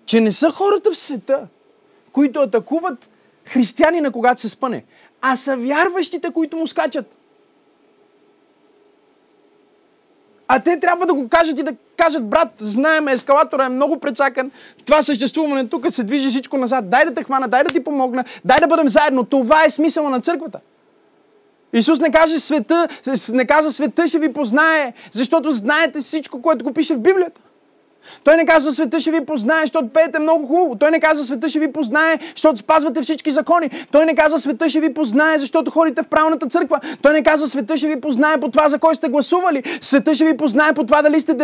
Че 0.05 0.21
не 0.21 0.31
са 0.31 0.51
хората 0.51 0.91
в 0.91 0.97
света, 0.97 1.47
които 2.11 2.39
атакуват 2.39 3.09
християнина, 3.45 4.11
когато 4.11 4.41
се 4.41 4.49
спъне, 4.49 4.83
а 5.21 5.35
са 5.35 5.57
вярващите, 5.57 6.31
които 6.31 6.57
му 6.57 6.67
скачат. 6.67 7.16
А 10.47 10.59
те 10.59 10.79
трябва 10.79 11.05
да 11.05 11.13
го 11.13 11.29
кажат 11.29 11.59
и 11.59 11.63
да 11.63 11.73
кажат, 11.97 12.29
брат, 12.29 12.53
знаеме, 12.57 13.11
ескалатора 13.11 13.65
е 13.65 13.69
много 13.69 13.99
прецакан, 13.99 14.51
това 14.85 15.01
съществуване 15.01 15.67
тук 15.67 15.91
се 15.91 16.03
движи 16.03 16.29
всичко 16.29 16.57
назад, 16.57 16.89
дай 16.89 17.05
да 17.05 17.13
те 17.13 17.23
хвана, 17.23 17.47
дай 17.47 17.63
да 17.63 17.69
ти 17.69 17.83
помогна, 17.83 18.23
дай 18.45 18.59
да 18.59 18.67
бъдем 18.67 18.89
заедно. 18.89 19.23
Това 19.23 19.65
е 19.65 19.69
смисъла 19.69 20.09
на 20.09 20.21
църквата. 20.21 20.59
Исус 21.73 21.99
не 21.99 22.11
каже 22.11 22.39
света, 22.39 22.87
не 23.33 23.45
каза 23.45 23.71
света 23.71 24.07
ще 24.07 24.19
ви 24.19 24.33
познае, 24.33 24.93
защото 25.11 25.51
знаете 25.51 25.99
всичко, 25.99 26.41
което 26.41 26.65
го 26.65 26.73
пише 26.73 26.95
в 26.95 26.99
Библията. 26.99 27.41
Той 28.23 28.35
не 28.35 28.45
казва 28.45 28.71
света 28.71 28.99
ще 28.99 29.11
ви 29.11 29.25
познае, 29.25 29.61
защото 29.61 29.87
пеете 29.87 30.19
много 30.19 30.47
хубаво. 30.47 30.75
Той 30.75 30.91
не 30.91 30.99
казва 30.99 31.23
света 31.23 31.49
ще 31.49 31.59
ви 31.59 31.71
познае, 31.71 32.19
защото 32.35 32.57
спазвате 32.57 33.01
всички 33.01 33.31
закони. 33.31 33.69
Той 33.91 34.05
не 34.05 34.15
казва 34.15 34.39
света 34.39 34.69
ще 34.69 34.79
ви 34.79 34.93
познае, 34.93 35.37
защото 35.37 35.71
ходите 35.71 36.03
в 36.03 36.07
правилната 36.07 36.47
църква. 36.47 36.79
Той 37.01 37.13
не 37.13 37.23
казва 37.23 37.47
света 37.47 37.77
ще 37.77 37.87
ви 37.87 38.01
познае 38.01 38.37
по 38.37 38.49
това, 38.49 38.69
за 38.69 38.79
кой 38.79 38.95
сте 38.95 39.09
гласували. 39.09 39.63
Света 39.81 40.15
ще 40.15 40.25
ви 40.25 40.37
познае 40.37 40.73
по 40.73 40.83
това 40.83 41.01
дали 41.01 41.19
сте 41.19 41.35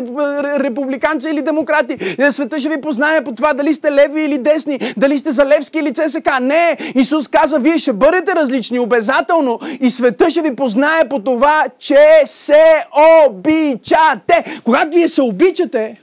републиканци 0.60 1.30
или 1.30 1.42
демократи. 1.42 2.16
Е, 2.20 2.32
света 2.32 2.60
ще 2.60 2.70
ви 2.70 2.82
познае 2.82 3.24
по 3.24 3.36
това 3.36 3.54
дали 3.54 3.74
сте 3.74 3.92
леви 3.92 4.22
или 4.22 4.38
десни, 4.38 4.80
дали 4.98 5.18
сте 5.18 5.32
за 5.32 5.46
Левски 5.46 5.80
или 5.80 5.94
ЦСК. 5.94 6.30
Не, 6.42 6.78
Исус 6.96 7.28
каза, 7.28 7.60
вие 7.60 7.78
ще 7.78 7.94
бъдете 7.94 8.36
различни, 8.36 8.80
обязателно. 8.80 9.60
И 9.80 9.90
света 9.90 10.30
ще 10.30 10.42
ви 10.42 10.56
познае 10.56 11.10
по 11.10 11.20
това, 11.20 11.66
че 11.80 12.22
се 12.26 12.86
обичате. 13.28 14.62
Когато 14.64 14.96
вие 14.96 15.08
се 15.08 15.22
обичате, 15.22 15.98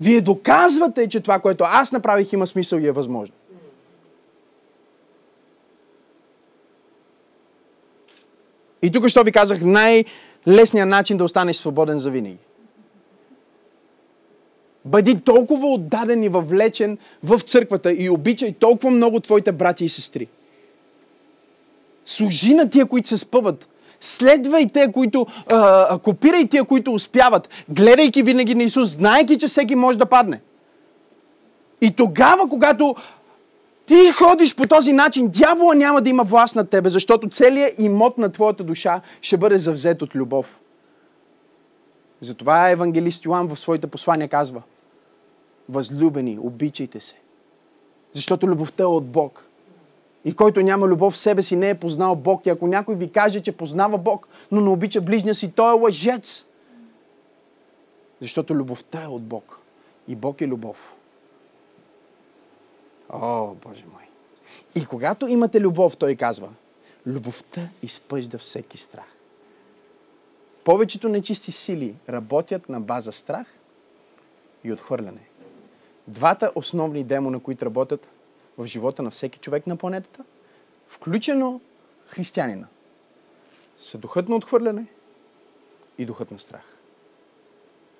вие 0.00 0.20
доказвате, 0.20 1.08
че 1.08 1.20
това, 1.20 1.38
което 1.38 1.64
аз 1.66 1.92
направих, 1.92 2.32
има 2.32 2.46
смисъл 2.46 2.78
и 2.78 2.86
е 2.86 2.92
възможно. 2.92 3.34
И 8.82 8.90
тук 8.90 9.08
що 9.08 9.22
ви 9.22 9.32
казах 9.32 9.62
най-лесният 9.62 10.88
начин 10.88 11.16
да 11.16 11.24
останеш 11.24 11.56
свободен 11.56 11.98
за 11.98 12.10
винаги. 12.10 12.38
Бъди 14.84 15.20
толкова 15.20 15.68
отдаден 15.68 16.22
и 16.22 16.28
въвлечен 16.28 16.98
в 17.24 17.40
църквата 17.40 17.92
и 17.92 18.10
обичай 18.10 18.52
толкова 18.52 18.90
много 18.90 19.20
твоите 19.20 19.52
брати 19.52 19.84
и 19.84 19.88
сестри. 19.88 20.28
Служи 22.04 22.54
на 22.54 22.70
тия, 22.70 22.86
които 22.86 23.08
се 23.08 23.18
спъват, 23.18 23.68
Следвай 24.00 24.68
те, 24.72 24.92
които, 24.92 25.26
а, 25.52 25.98
копирай 25.98 26.48
които 26.68 26.92
успяват, 26.92 27.48
гледайки 27.68 28.22
винаги 28.22 28.54
на 28.54 28.62
Исус, 28.62 28.90
знаеки, 28.90 29.38
че 29.38 29.46
всеки 29.46 29.74
може 29.74 29.98
да 29.98 30.06
падне. 30.06 30.40
И 31.80 31.90
тогава, 31.90 32.48
когато 32.48 32.94
ти 33.86 34.12
ходиш 34.12 34.56
по 34.56 34.66
този 34.66 34.92
начин, 34.92 35.28
дявола 35.28 35.74
няма 35.74 36.02
да 36.02 36.10
има 36.10 36.24
власт 36.24 36.56
над 36.56 36.70
тебе, 36.70 36.88
защото 36.88 37.28
целият 37.28 37.74
имот 37.78 38.18
на 38.18 38.32
твоята 38.32 38.64
душа 38.64 39.00
ще 39.20 39.36
бъде 39.36 39.58
завзет 39.58 40.02
от 40.02 40.14
любов. 40.14 40.60
Затова 42.20 42.70
евангелист 42.70 43.24
Йоан 43.24 43.48
в 43.48 43.56
своите 43.56 43.86
послания 43.86 44.28
казва 44.28 44.62
Възлюбени, 45.68 46.38
обичайте 46.40 47.00
се. 47.00 47.14
Защото 48.12 48.48
любовта 48.48 48.82
е 48.82 48.86
от 48.86 49.06
Бог. 49.06 49.45
И 50.26 50.34
който 50.34 50.62
няма 50.62 50.86
любов 50.86 51.14
в 51.14 51.16
себе 51.16 51.42
си, 51.42 51.56
не 51.56 51.70
е 51.70 51.74
познал 51.74 52.16
Бог. 52.16 52.46
И 52.46 52.50
ако 52.50 52.66
някой 52.66 52.94
ви 52.94 53.12
каже, 53.12 53.40
че 53.40 53.52
познава 53.52 53.98
Бог, 53.98 54.28
но 54.52 54.60
не 54.60 54.70
обича 54.70 55.00
ближния 55.00 55.34
си, 55.34 55.52
той 55.52 55.70
е 55.70 55.80
лъжец. 55.80 56.46
Защото 58.20 58.54
любовта 58.54 59.02
е 59.02 59.06
от 59.06 59.22
Бог. 59.22 59.58
И 60.08 60.16
Бог 60.16 60.40
е 60.40 60.48
любов. 60.48 60.94
О, 63.10 63.54
Боже 63.54 63.84
мой. 63.92 64.02
И 64.74 64.86
когато 64.86 65.28
имате 65.28 65.60
любов, 65.60 65.96
той 65.96 66.14
казва, 66.14 66.48
любовта 67.06 67.68
изпъжда 67.82 68.38
всеки 68.38 68.78
страх. 68.78 69.16
Повечето 70.64 71.08
нечисти 71.08 71.52
сили 71.52 71.94
работят 72.08 72.68
на 72.68 72.80
база 72.80 73.12
страх 73.12 73.46
и 74.64 74.72
отхвърляне. 74.72 75.28
Двата 76.08 76.52
основни 76.54 77.04
демона, 77.04 77.40
които 77.40 77.66
работят 77.66 78.08
в 78.58 78.66
живота 78.66 79.02
на 79.02 79.10
всеки 79.10 79.38
човек 79.38 79.66
на 79.66 79.76
планетата, 79.76 80.24
включено 80.88 81.60
християнина, 82.06 82.66
са 83.78 83.98
духът 83.98 84.28
на 84.28 84.36
отхвърляне 84.36 84.86
и 85.98 86.04
духът 86.04 86.30
на 86.30 86.38
страх. 86.38 86.76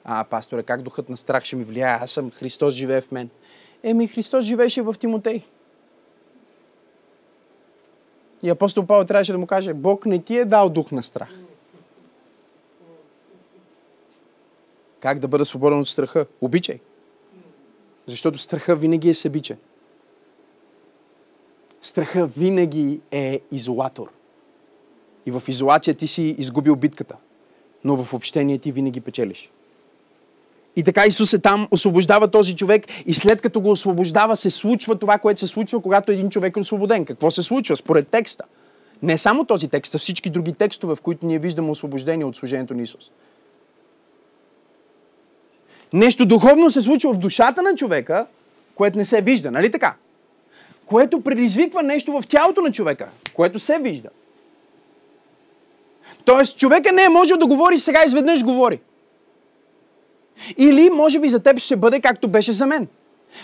А, 0.05 0.25
пасторе, 0.25 0.62
как 0.62 0.83
духът 0.83 1.09
на 1.09 1.16
страх 1.16 1.45
ще 1.45 1.57
ми 1.57 1.64
влияе? 1.64 1.99
Аз 2.01 2.11
съм 2.11 2.31
Христос 2.31 2.75
живее 2.75 3.01
в 3.01 3.12
мен. 3.12 3.31
Еми, 3.83 4.07
Христос 4.07 4.45
живеше 4.45 4.83
в 4.83 4.95
Тимотей. 4.99 5.42
И 8.42 8.51
апостол 8.51 8.87
Павел 8.87 9.05
трябваше 9.05 9.33
да 9.33 9.38
му 9.38 9.47
каже, 9.47 9.75
Бог 9.75 10.07
не 10.07 10.23
ти 10.23 10.38
е 10.38 10.45
дал 10.45 10.69
дух 10.69 10.92
на 10.92 11.03
страх. 11.03 11.31
Как 15.01 15.19
да 15.19 15.29
бъда 15.29 15.45
свободен 15.45 15.79
от 15.81 15.88
страха? 15.88 16.27
Обичай. 16.40 16.81
Защото 18.07 18.38
страха 18.38 18.77
винаги 18.77 19.09
е 19.09 19.14
събичен. 19.14 19.59
Страха 21.87 22.27
винаги 22.27 23.01
е 23.11 23.40
изолатор. 23.53 24.07
И 25.27 25.31
в 25.31 25.42
изолация 25.49 25.94
ти 25.94 26.09
си 26.09 26.35
изгубил 26.38 26.77
битката. 26.77 27.16
Но 27.85 27.96
в 27.96 28.14
общение 28.14 28.59
ти 28.59 28.72
винаги 28.72 29.01
печелиш. 29.01 29.51
И 30.77 30.83
така 30.83 31.07
Исус 31.07 31.33
е 31.33 31.38
там, 31.38 31.68
освобождава 31.70 32.29
този 32.29 32.57
човек 32.57 33.07
и 33.07 33.14
след 33.14 33.40
като 33.40 33.61
го 33.61 33.70
освобождава 33.70 34.37
се 34.37 34.51
случва 34.51 34.99
това, 34.99 35.18
което 35.18 35.40
се 35.40 35.46
случва, 35.46 35.83
когато 35.83 36.12
един 36.12 36.31
човек 36.31 36.57
е 36.57 36.61
освободен. 36.61 37.05
Какво 37.05 37.31
се 37.31 37.42
случва 37.42 37.77
според 37.77 38.09
текста? 38.09 38.44
Не 39.03 39.18
само 39.18 39.44
този 39.44 39.68
текст, 39.68 39.94
а 39.94 39.99
всички 39.99 40.31
други 40.31 40.53
текстове, 40.53 40.96
в 40.96 41.01
които 41.01 41.27
ние 41.27 41.38
виждаме 41.38 41.70
освобождение 41.70 42.25
от 42.25 42.37
служението 42.37 42.75
на 42.75 42.83
Исус. 42.83 43.11
Нещо 45.92 46.27
духовно 46.27 46.70
се 46.70 46.83
случва 46.83 47.12
в 47.12 47.18
душата 47.18 47.62
на 47.62 47.75
човека, 47.75 48.27
което 48.75 48.99
не 48.99 49.05
се 49.05 49.20
вижда. 49.20 49.51
Нали 49.51 49.70
така? 49.70 49.96
Което 50.87 51.20
предизвиква 51.20 51.83
нещо 51.83 52.12
в 52.12 52.25
тялото 52.29 52.61
на 52.61 52.72
човека, 52.72 53.09
което 53.35 53.59
се 53.59 53.79
вижда. 53.79 54.09
Тоест, 56.25 56.59
човека 56.59 56.92
не 56.92 57.05
е 57.05 57.09
можел 57.09 57.37
да 57.37 57.46
говори, 57.46 57.79
сега 57.79 58.05
изведнъж 58.05 58.44
говори. 58.44 58.81
Или, 60.57 60.90
може 60.90 61.18
би, 61.20 61.29
за 61.29 61.40
теб 61.40 61.59
ще 61.59 61.77
бъде 61.77 62.01
както 62.01 62.29
беше 62.29 62.53
за 62.53 62.66
мен. 62.66 62.88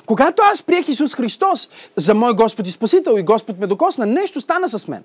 Когато 0.07 0.43
аз 0.53 0.63
приех 0.63 0.89
Исус 0.89 1.15
Христос 1.15 1.69
за 1.97 2.15
мой 2.15 2.35
Господ 2.35 2.67
и 2.67 2.71
Спасител 2.71 3.19
и 3.19 3.23
Господ 3.23 3.59
ме 3.59 3.67
докосна, 3.67 4.07
нещо 4.07 4.41
стана 4.41 4.69
с 4.69 4.89
мен. 4.89 5.03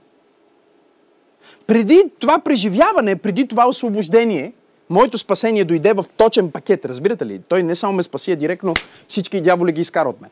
Преди 1.68 2.04
това 2.20 2.40
преживяване, 2.40 3.16
преди 3.16 3.48
това 3.48 3.68
освобождение, 3.68 4.54
моето 4.90 5.18
спасение 5.18 5.66
дойде 5.66 5.94
в 5.94 6.06
точен 6.18 6.52
пакет, 6.52 6.86
разбирате 6.86 7.26
ли? 7.26 7.40
Той 7.40 7.64
не 7.64 7.76
само 7.76 7.94
ме 7.94 8.04
спаси, 8.04 8.32
а 8.32 8.36
директно 8.36 8.74
всички 9.08 9.42
дяволи 9.42 9.72
ги 9.72 9.82
изкара 9.82 10.10
от 10.10 10.22
мен. 10.22 10.30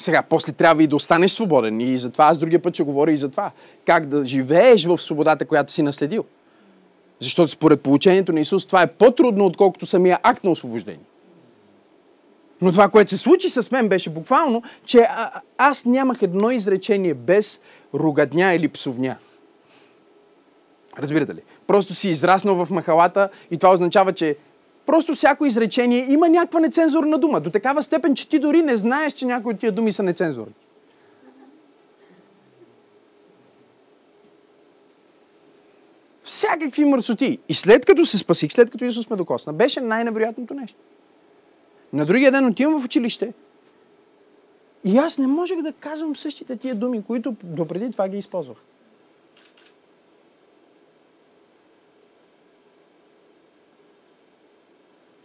Сега, 0.00 0.22
после 0.22 0.52
трябва 0.52 0.82
и 0.82 0.86
да 0.86 0.96
останеш 0.96 1.30
свободен. 1.30 1.80
И 1.80 1.98
затова 1.98 2.24
аз 2.24 2.38
другия 2.38 2.62
път 2.62 2.74
ще 2.74 2.82
говоря 2.82 3.12
и 3.12 3.16
за 3.16 3.28
това. 3.28 3.50
Как 3.86 4.06
да 4.06 4.24
живееш 4.24 4.84
в 4.84 4.98
свободата, 4.98 5.46
която 5.46 5.72
си 5.72 5.82
наследил. 5.82 6.24
Защото 7.18 7.50
според 7.50 7.80
получението 7.80 8.32
на 8.32 8.40
Исус 8.40 8.66
това 8.66 8.82
е 8.82 8.86
по-трудно, 8.86 9.46
отколкото 9.46 9.86
самия 9.86 10.18
акт 10.22 10.44
на 10.44 10.50
освобождение. 10.50 11.04
Но 12.60 12.72
това, 12.72 12.88
което 12.88 13.10
се 13.10 13.16
случи 13.16 13.48
с 13.48 13.70
мен, 13.70 13.88
беше 13.88 14.10
буквално, 14.10 14.62
че 14.86 14.98
а, 14.98 15.40
аз 15.58 15.84
нямах 15.84 16.22
едно 16.22 16.50
изречение 16.50 17.14
без 17.14 17.60
ругадня 17.94 18.54
или 18.54 18.68
псовня. 18.68 19.16
Разбирате 20.98 21.34
ли? 21.34 21.42
Просто 21.66 21.94
си 21.94 22.08
израснал 22.08 22.64
в 22.64 22.70
махалата 22.70 23.28
и 23.50 23.56
това 23.56 23.72
означава, 23.72 24.12
че 24.12 24.36
Просто 24.86 25.14
всяко 25.14 25.46
изречение 25.46 26.06
има 26.08 26.28
някаква 26.28 26.60
нецензурна 26.60 27.18
дума. 27.18 27.40
До 27.40 27.50
такава 27.50 27.82
степен, 27.82 28.14
че 28.14 28.28
ти 28.28 28.38
дори 28.38 28.62
не 28.62 28.76
знаеш, 28.76 29.12
че 29.12 29.26
някои 29.26 29.54
от 29.54 29.60
тия 29.60 29.72
думи 29.72 29.92
са 29.92 30.02
нецензурни. 30.02 30.54
Всякакви 36.22 36.84
мърсоти. 36.84 37.38
И 37.48 37.54
след 37.54 37.86
като 37.86 38.04
се 38.04 38.18
спасих, 38.18 38.52
след 38.52 38.70
като 38.70 38.84
Исус 38.84 39.10
ме 39.10 39.16
докосна, 39.16 39.52
беше 39.52 39.80
най-невероятното 39.80 40.54
нещо. 40.54 40.78
На 41.92 42.06
другия 42.06 42.32
ден 42.32 42.46
отивам 42.46 42.80
в 42.80 42.84
училище 42.84 43.32
и 44.84 44.98
аз 44.98 45.18
не 45.18 45.26
можех 45.26 45.62
да 45.62 45.72
казвам 45.72 46.16
същите 46.16 46.56
тия 46.56 46.74
думи, 46.74 47.02
които 47.02 47.36
допреди 47.44 47.90
това 47.90 48.08
ги 48.08 48.18
използвах. 48.18 48.56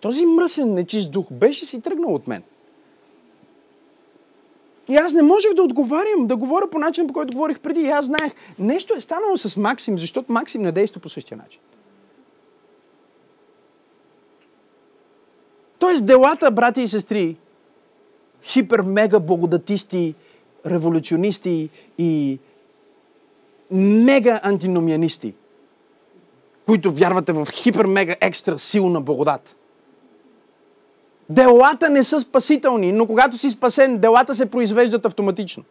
Този 0.06 0.26
мръсен 0.26 0.74
нечист 0.74 1.12
дух 1.12 1.26
беше 1.32 1.66
си 1.66 1.82
тръгнал 1.82 2.14
от 2.14 2.28
мен. 2.28 2.44
И 4.90 4.96
аз 4.96 5.14
не 5.14 5.22
можех 5.22 5.54
да 5.54 5.64
отговарям, 5.64 6.28
да 6.28 6.36
говоря 6.36 6.70
по 6.70 6.80
начин, 6.80 7.08
по 7.08 7.14
който 7.14 7.34
говорих 7.34 7.60
преди. 7.60 7.82
И 7.82 7.88
аз 7.88 8.06
знаех, 8.06 8.34
нещо 8.60 8.94
е 8.94 9.00
станало 9.00 9.38
с 9.38 9.58
Максим, 9.58 9.98
защото 9.98 10.32
Максим 10.32 10.62
не 10.62 10.72
действа 10.72 11.02
по 11.02 11.10
същия 11.10 11.38
начин. 11.38 11.62
Тоест 15.80 16.06
делата, 16.06 16.52
брати 16.52 16.82
и 16.82 16.88
сестри, 16.88 17.38
хипер-мега 18.44 19.20
благодатисти, 19.20 20.16
революционисти 20.66 21.70
и 21.98 22.40
мега 23.72 24.40
антиномианисти, 24.44 25.34
които 26.66 26.92
вярвате 26.92 27.34
в 27.34 27.48
хипер-мега 27.52 28.16
екстра 28.22 28.58
силна 28.58 29.02
благодат. 29.02 29.56
Делата 31.30 31.90
не 31.90 32.04
са 32.04 32.20
спасителни, 32.20 32.92
но 32.92 33.08
когато 33.08 33.38
си 33.38 33.50
спасен, 33.50 33.98
делата 33.98 34.36
се 34.36 34.46
произвеждат 34.46 35.06
автоматично. 35.06 35.64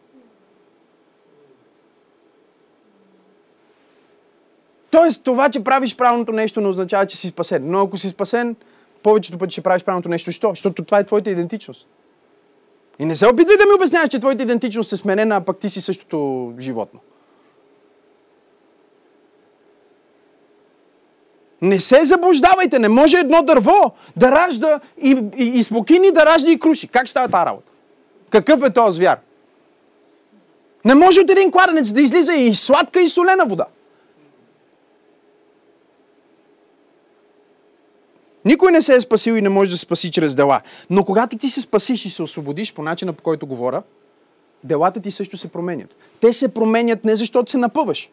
Тоест, 4.91 5.23
това, 5.23 5.49
че 5.49 5.63
правиш 5.63 5.95
правилното 5.95 6.31
нещо, 6.31 6.61
не 6.61 6.67
означава, 6.67 7.05
че 7.05 7.17
си 7.17 7.27
спасен. 7.27 7.63
Но 7.65 7.81
ако 7.81 7.97
си 7.97 8.09
спасен, 8.09 8.55
повечето 9.03 9.37
пъти 9.37 9.51
ще 9.51 9.61
правиш 9.61 9.83
правилното 9.83 10.09
нещо. 10.09 10.31
Що? 10.31 10.49
Защото 10.49 10.83
това 10.83 10.99
е 10.99 11.03
твоята 11.03 11.29
идентичност. 11.29 11.87
И 12.99 13.05
не 13.05 13.15
се 13.15 13.27
опитвай 13.27 13.57
да 13.57 13.65
ми 13.65 13.73
обясняваш, 13.75 14.09
че 14.09 14.19
твоята 14.19 14.43
идентичност 14.43 14.93
е 14.93 14.97
сменена, 14.97 15.35
а 15.35 15.41
пък 15.41 15.57
ти 15.57 15.69
си 15.69 15.81
същото 15.81 16.53
животно. 16.59 16.99
Не 21.65 21.79
се 21.79 22.05
заблуждавайте, 22.05 22.79
не 22.79 22.89
може 22.89 23.17
едно 23.17 23.41
дърво 23.41 23.91
да 24.17 24.31
ражда 24.31 24.79
и, 25.01 25.23
и, 25.37 25.43
и 25.43 25.63
спокини 25.63 26.11
да 26.11 26.25
ражда 26.25 26.51
и 26.51 26.59
круши. 26.59 26.87
Как 26.87 27.07
става 27.07 27.27
тази 27.27 27.45
работа? 27.45 27.71
Какъв 28.29 28.63
е 28.63 28.73
този 28.73 28.95
звяр? 28.95 29.17
Не 30.85 30.95
може 30.95 31.21
от 31.21 31.29
един 31.29 31.51
кладенец 31.51 31.91
да 31.91 32.01
излиза 32.01 32.33
и 32.33 32.55
сладка 32.55 33.01
и 33.01 33.07
солена 33.07 33.45
вода. 33.45 33.65
Никой 38.45 38.71
не 38.71 38.81
се 38.81 38.95
е 38.95 39.01
спасил 39.01 39.33
и 39.33 39.41
не 39.41 39.49
може 39.49 39.71
да 39.71 39.77
се 39.77 39.81
спаси 39.81 40.11
чрез 40.11 40.35
дела. 40.35 40.61
Но 40.89 41.03
когато 41.03 41.37
ти 41.37 41.49
се 41.49 41.61
спасиш 41.61 42.05
и 42.05 42.09
се 42.09 42.23
освободиш 42.23 42.73
по 42.73 42.83
начина 42.83 43.13
по 43.13 43.23
който 43.23 43.47
говоря, 43.47 43.83
делата 44.63 44.99
ти 44.99 45.11
също 45.11 45.37
се 45.37 45.47
променят. 45.47 45.95
Те 46.19 46.33
се 46.33 46.47
променят 46.47 47.05
не 47.05 47.15
защото 47.15 47.51
се 47.51 47.57
напъваш, 47.57 48.09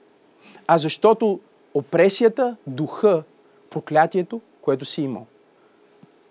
а 0.67 0.79
защото 0.79 1.41
опресията, 1.75 2.57
духа, 2.67 3.23
проклятието, 3.73 4.41
което 4.61 4.85
си 4.85 5.03
имал, 5.03 5.27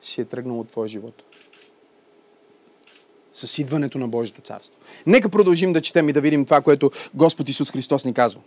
си 0.01 0.21
е 0.21 0.25
тръгнало 0.25 0.59
от 0.59 0.67
твоя 0.67 0.89
живот. 0.89 1.23
С 3.33 3.59
идването 3.59 3.97
на 3.97 4.07
Божието 4.07 4.41
царство. 4.41 4.79
Нека 5.07 5.29
продължим 5.29 5.73
да 5.73 5.81
четем 5.81 6.09
и 6.09 6.13
да 6.13 6.21
видим 6.21 6.45
това, 6.45 6.61
което 6.61 6.91
Господ 7.13 7.49
Исус 7.49 7.71
Христос 7.71 8.05
ни 8.05 8.13
казва. 8.13 8.41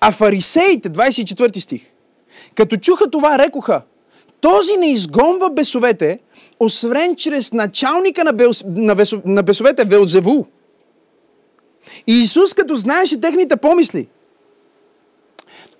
А 0.00 0.12
фарисеите, 0.12 0.90
24 0.90 1.58
стих, 1.58 1.82
като 2.54 2.76
чуха 2.76 3.10
това, 3.10 3.38
рекоха, 3.38 3.82
този 4.40 4.76
не 4.76 4.92
изгонва 4.92 5.50
бесовете, 5.50 6.18
освен 6.60 7.16
чрез 7.16 7.52
началника 7.52 8.24
на, 8.24 8.32
бел, 8.32 8.50
на, 8.64 8.94
бесо, 8.94 9.22
на 9.24 9.42
бесовете 9.42 9.84
Велзевул. 9.84 10.46
И 12.06 12.22
Исус, 12.22 12.54
като 12.54 12.76
знаеше 12.76 13.20
техните 13.20 13.56
помисли, 13.56 14.08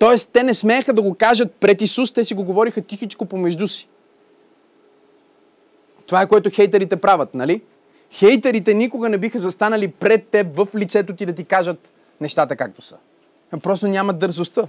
Тоест, 0.03 0.29
те 0.33 0.43
не 0.43 0.53
смееха 0.53 0.93
да 0.93 1.01
го 1.01 1.13
кажат 1.13 1.51
пред 1.51 1.81
Исус, 1.81 2.11
те 2.11 2.23
си 2.23 2.33
го 2.33 2.43
говориха 2.43 2.81
тихичко 2.81 3.25
помежду 3.25 3.67
си. 3.67 3.87
Това 6.07 6.21
е 6.21 6.27
което 6.27 6.49
хейтерите 6.49 6.95
правят, 6.95 7.33
нали? 7.33 7.61
Хейтерите 8.11 8.73
никога 8.73 9.09
не 9.09 9.17
биха 9.17 9.39
застанали 9.39 9.87
пред 9.87 10.27
теб 10.27 10.55
в 10.55 10.67
лицето 10.75 11.15
ти 11.15 11.25
да 11.25 11.33
ти 11.33 11.43
кажат 11.43 11.89
нещата 12.21 12.55
както 12.55 12.81
са. 12.81 12.95
Просто 13.61 13.87
нямат 13.87 14.19
дързостта. 14.19 14.67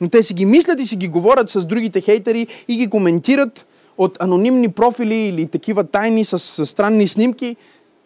Но 0.00 0.08
те 0.08 0.22
си 0.22 0.34
ги 0.34 0.46
мислят 0.46 0.80
и 0.80 0.86
си 0.86 0.96
ги 0.96 1.08
говорят 1.08 1.50
с 1.50 1.66
другите 1.66 2.00
хейтери 2.00 2.46
и 2.68 2.76
ги 2.76 2.90
коментират 2.90 3.66
от 3.98 4.22
анонимни 4.22 4.72
профили 4.72 5.14
или 5.14 5.46
такива 5.46 5.84
тайни 5.84 6.24
с, 6.24 6.38
с 6.38 6.66
странни 6.66 7.08
снимки, 7.08 7.56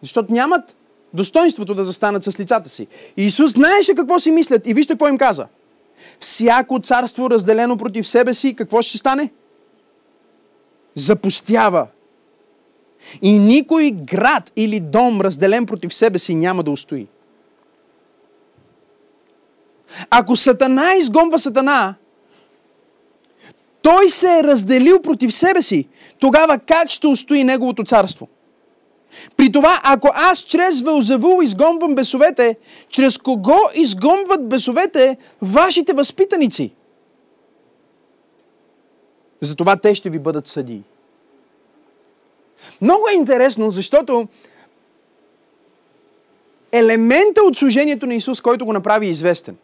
защото 0.01 0.33
нямат 0.33 0.75
достоинството 1.13 1.73
да 1.73 1.85
застанат 1.85 2.23
с 2.23 2.39
лицата 2.39 2.69
си. 2.69 2.87
И 3.17 3.25
Исус 3.25 3.51
знаеше 3.51 3.95
какво 3.95 4.19
си 4.19 4.31
мислят 4.31 4.67
и 4.67 4.73
вижте 4.73 4.93
какво 4.93 5.07
им 5.07 5.17
каза. 5.17 5.47
Всяко 6.21 6.79
царство 6.79 7.29
разделено 7.29 7.77
против 7.77 8.07
себе 8.07 8.33
си, 8.33 8.55
какво 8.55 8.81
ще 8.81 8.97
стане? 8.97 9.31
Запустява. 10.95 11.87
И 13.21 13.39
никой 13.39 13.91
град 13.91 14.51
или 14.55 14.79
дом 14.79 15.21
разделен 15.21 15.65
против 15.65 15.93
себе 15.93 16.19
си 16.19 16.35
няма 16.35 16.63
да 16.63 16.71
устои. 16.71 17.07
Ако 20.09 20.35
Сатана 20.35 20.95
изгонва 20.95 21.39
Сатана, 21.39 21.95
той 23.81 24.09
се 24.09 24.39
е 24.39 24.43
разделил 24.43 25.01
против 25.01 25.33
себе 25.33 25.61
си. 25.61 25.87
Тогава 26.19 26.59
как 26.59 26.89
ще 26.89 27.07
устои 27.07 27.43
неговото 27.43 27.83
царство? 27.83 28.27
При 29.37 29.51
това, 29.51 29.79
ако 29.83 30.07
аз 30.15 30.39
чрез 30.39 30.81
Велзевул 30.81 31.43
изгонвам 31.43 31.95
бесовете, 31.95 32.57
чрез 32.89 33.17
кого 33.17 33.57
изгонват 33.75 34.49
бесовете 34.49 35.17
вашите 35.41 35.93
възпитаници? 35.93 36.73
Затова 39.41 39.75
те 39.75 39.95
ще 39.95 40.09
ви 40.09 40.19
бъдат 40.19 40.47
съдии. 40.47 40.83
Много 42.81 43.07
е 43.11 43.15
интересно, 43.15 43.69
защото 43.69 44.27
елемента 46.71 47.41
от 47.41 47.57
служението 47.57 48.05
на 48.05 48.13
Исус, 48.13 48.41
който 48.41 48.65
го 48.65 48.73
направи 48.73 49.07
известен, 49.07 49.57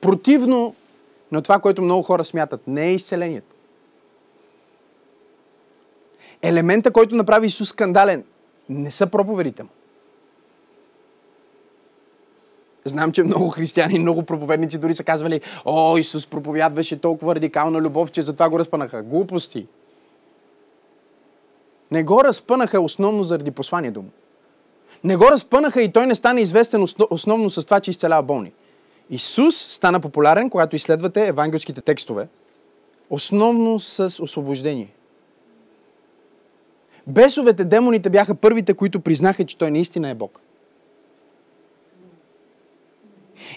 противно 0.00 0.74
на 1.32 1.42
това, 1.42 1.58
което 1.58 1.82
много 1.82 2.02
хора 2.02 2.24
смятат, 2.24 2.66
не 2.66 2.86
е 2.86 2.94
изцелението. 2.94 3.56
Елемента, 6.42 6.90
който 6.90 7.14
направи 7.14 7.46
Исус 7.46 7.68
скандален, 7.68 8.24
не 8.68 8.90
са 8.90 9.06
проповедите 9.06 9.62
му. 9.62 9.68
Знам, 12.84 13.12
че 13.12 13.22
много 13.22 13.48
християни, 13.48 13.98
много 13.98 14.22
проповедници 14.22 14.78
дори 14.78 14.94
са 14.94 15.04
казвали, 15.04 15.40
о, 15.64 15.96
Исус 15.96 16.26
проповядваше 16.26 17.00
толкова 17.00 17.34
радикална 17.34 17.80
любов, 17.80 18.10
че 18.10 18.22
затова 18.22 18.48
го 18.48 18.58
разпънаха. 18.58 19.02
Глупости. 19.02 19.66
Не 21.90 22.04
го 22.04 22.24
разпънаха 22.24 22.80
основно 22.80 23.24
заради 23.24 23.50
посланието 23.50 24.02
му. 24.02 24.08
Не 25.04 25.16
го 25.16 25.24
разпънаха 25.24 25.82
и 25.82 25.92
той 25.92 26.06
не 26.06 26.14
стана 26.14 26.40
известен 26.40 26.86
основно 27.10 27.50
с 27.50 27.64
това, 27.64 27.80
че 27.80 27.90
изцелява 27.90 28.22
болни. 28.22 28.52
Исус 29.10 29.56
стана 29.56 30.00
популярен, 30.00 30.50
когато 30.50 30.76
изследвате 30.76 31.26
евангелските 31.26 31.80
текстове, 31.80 32.28
основно 33.10 33.80
с 33.80 34.22
освобождение. 34.22 34.94
Бесовете, 37.06 37.64
демоните 37.64 38.10
бяха 38.10 38.34
първите, 38.34 38.74
които 38.74 39.00
признаха, 39.00 39.44
че 39.44 39.58
той 39.58 39.70
наистина 39.70 40.08
е 40.08 40.14
Бог. 40.14 40.40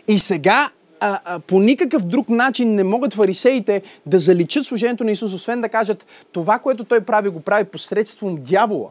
И 0.08 0.20
сега 0.20 0.70
а, 1.00 1.20
а, 1.26 1.40
по 1.40 1.60
никакъв 1.60 2.04
друг 2.06 2.30
начин 2.30 2.76
не 2.76 2.84
могат 2.84 3.14
фарисеите 3.14 3.82
да 4.06 4.20
заличат 4.20 4.66
служението 4.66 5.04
на 5.04 5.12
Исус, 5.12 5.34
освен 5.34 5.62
да 5.62 5.70
кажат 5.70 6.06
това, 6.32 6.60
което 6.60 6.84
той 6.84 7.02
прави, 7.02 7.30
го 7.30 7.40
прави 7.40 7.64
посредством 7.64 8.36
дявола. 8.36 8.90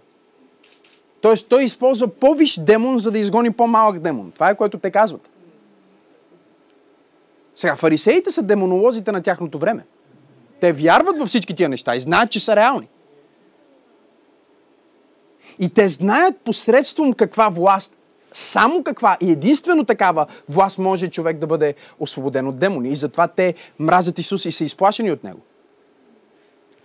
Тоест 1.21 1.49
той 1.49 1.65
използва 1.65 2.09
по-виш 2.09 2.61
демон, 2.61 2.99
за 2.99 3.11
да 3.11 3.19
изгони 3.19 3.53
по-малък 3.53 3.99
демон. 3.99 4.31
Това 4.31 4.51
е 4.51 4.57
което 4.57 4.79
те 4.79 4.91
казват. 4.91 5.31
Сега, 7.57 7.77
фарисеите 7.77 8.31
са 8.31 8.43
демонолозите 8.43 9.13
на 9.13 9.23
тяхното 9.23 9.59
време. 9.59 9.85
Те 10.61 10.73
вярват 10.73 11.19
във 11.19 11.29
всички 11.29 11.55
тия 11.55 11.69
неща 11.69 11.97
и 11.97 12.01
знаят, 12.01 12.31
че 12.31 12.41
са 12.41 12.57
реални. 12.57 12.89
И 15.59 15.69
те 15.69 15.89
знаят 15.89 16.37
посредством 16.37 17.13
каква 17.13 17.49
власт, 17.49 17.97
само 18.33 18.83
каква 18.83 19.17
и 19.21 19.31
единствено 19.31 19.85
такава 19.85 20.27
власт 20.49 20.79
може 20.79 21.09
човек 21.09 21.39
да 21.39 21.47
бъде 21.47 21.75
освободен 21.99 22.49
от 22.49 22.59
демони. 22.59 22.89
И 22.89 22.97
затова 22.97 23.29
те 23.29 23.55
мразят 23.79 24.19
Исус 24.19 24.45
и 24.45 24.53
са 24.53 24.65
изплашени 24.65 25.13
от 25.13 25.25
Него. 25.25 25.41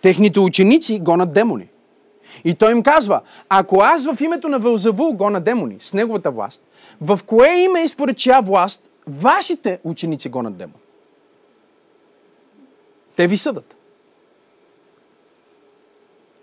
Техните 0.01 0.39
ученици 0.39 0.99
гонят 0.99 1.33
демони. 1.33 1.67
И 2.43 2.53
той 2.53 2.71
им 2.71 2.83
казва, 2.83 3.21
ако 3.49 3.81
аз 3.81 4.05
в 4.05 4.21
името 4.21 4.47
на 4.47 4.59
Вълзавул 4.59 5.13
гона 5.13 5.41
демони 5.41 5.75
с 5.79 5.93
неговата 5.93 6.31
власт, 6.31 6.63
в 7.01 7.19
кое 7.25 7.55
име 7.55 7.83
и 7.83 7.87
според 7.87 8.17
чия 8.17 8.41
власт 8.41 8.89
вашите 9.07 9.79
ученици 9.83 10.29
гонят 10.29 10.57
демони? 10.57 10.83
Те 13.15 13.27
ви 13.27 13.37
съдат. 13.37 13.78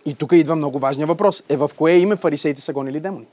И 0.07 0.15
тук 0.15 0.33
идва 0.33 0.57
много 0.57 0.79
важния 0.79 1.07
въпрос. 1.07 1.43
Е 1.49 1.57
в 1.57 1.71
кое 1.77 1.93
име 1.93 2.17
фарисеите 2.17 2.61
са 2.61 2.73
гонили 2.73 3.01
демони? 3.01 3.27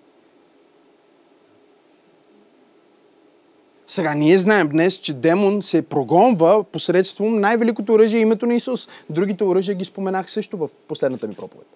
Сега, 3.88 4.14
ние 4.14 4.38
знаем 4.38 4.70
днес, 4.70 4.96
че 4.96 5.14
демон 5.14 5.62
се 5.62 5.82
прогонва 5.82 6.64
посредством 6.64 7.40
най-великото 7.40 7.94
оръжие 7.94 8.22
името 8.22 8.46
на 8.46 8.54
Исус. 8.54 8.88
Другите 9.10 9.44
оръжия 9.44 9.76
ги 9.76 9.86
споменах 9.86 10.32
също 10.32 10.58
в 10.58 10.70
последната 10.88 11.28
ми 11.28 11.36
проповед. 11.36 11.68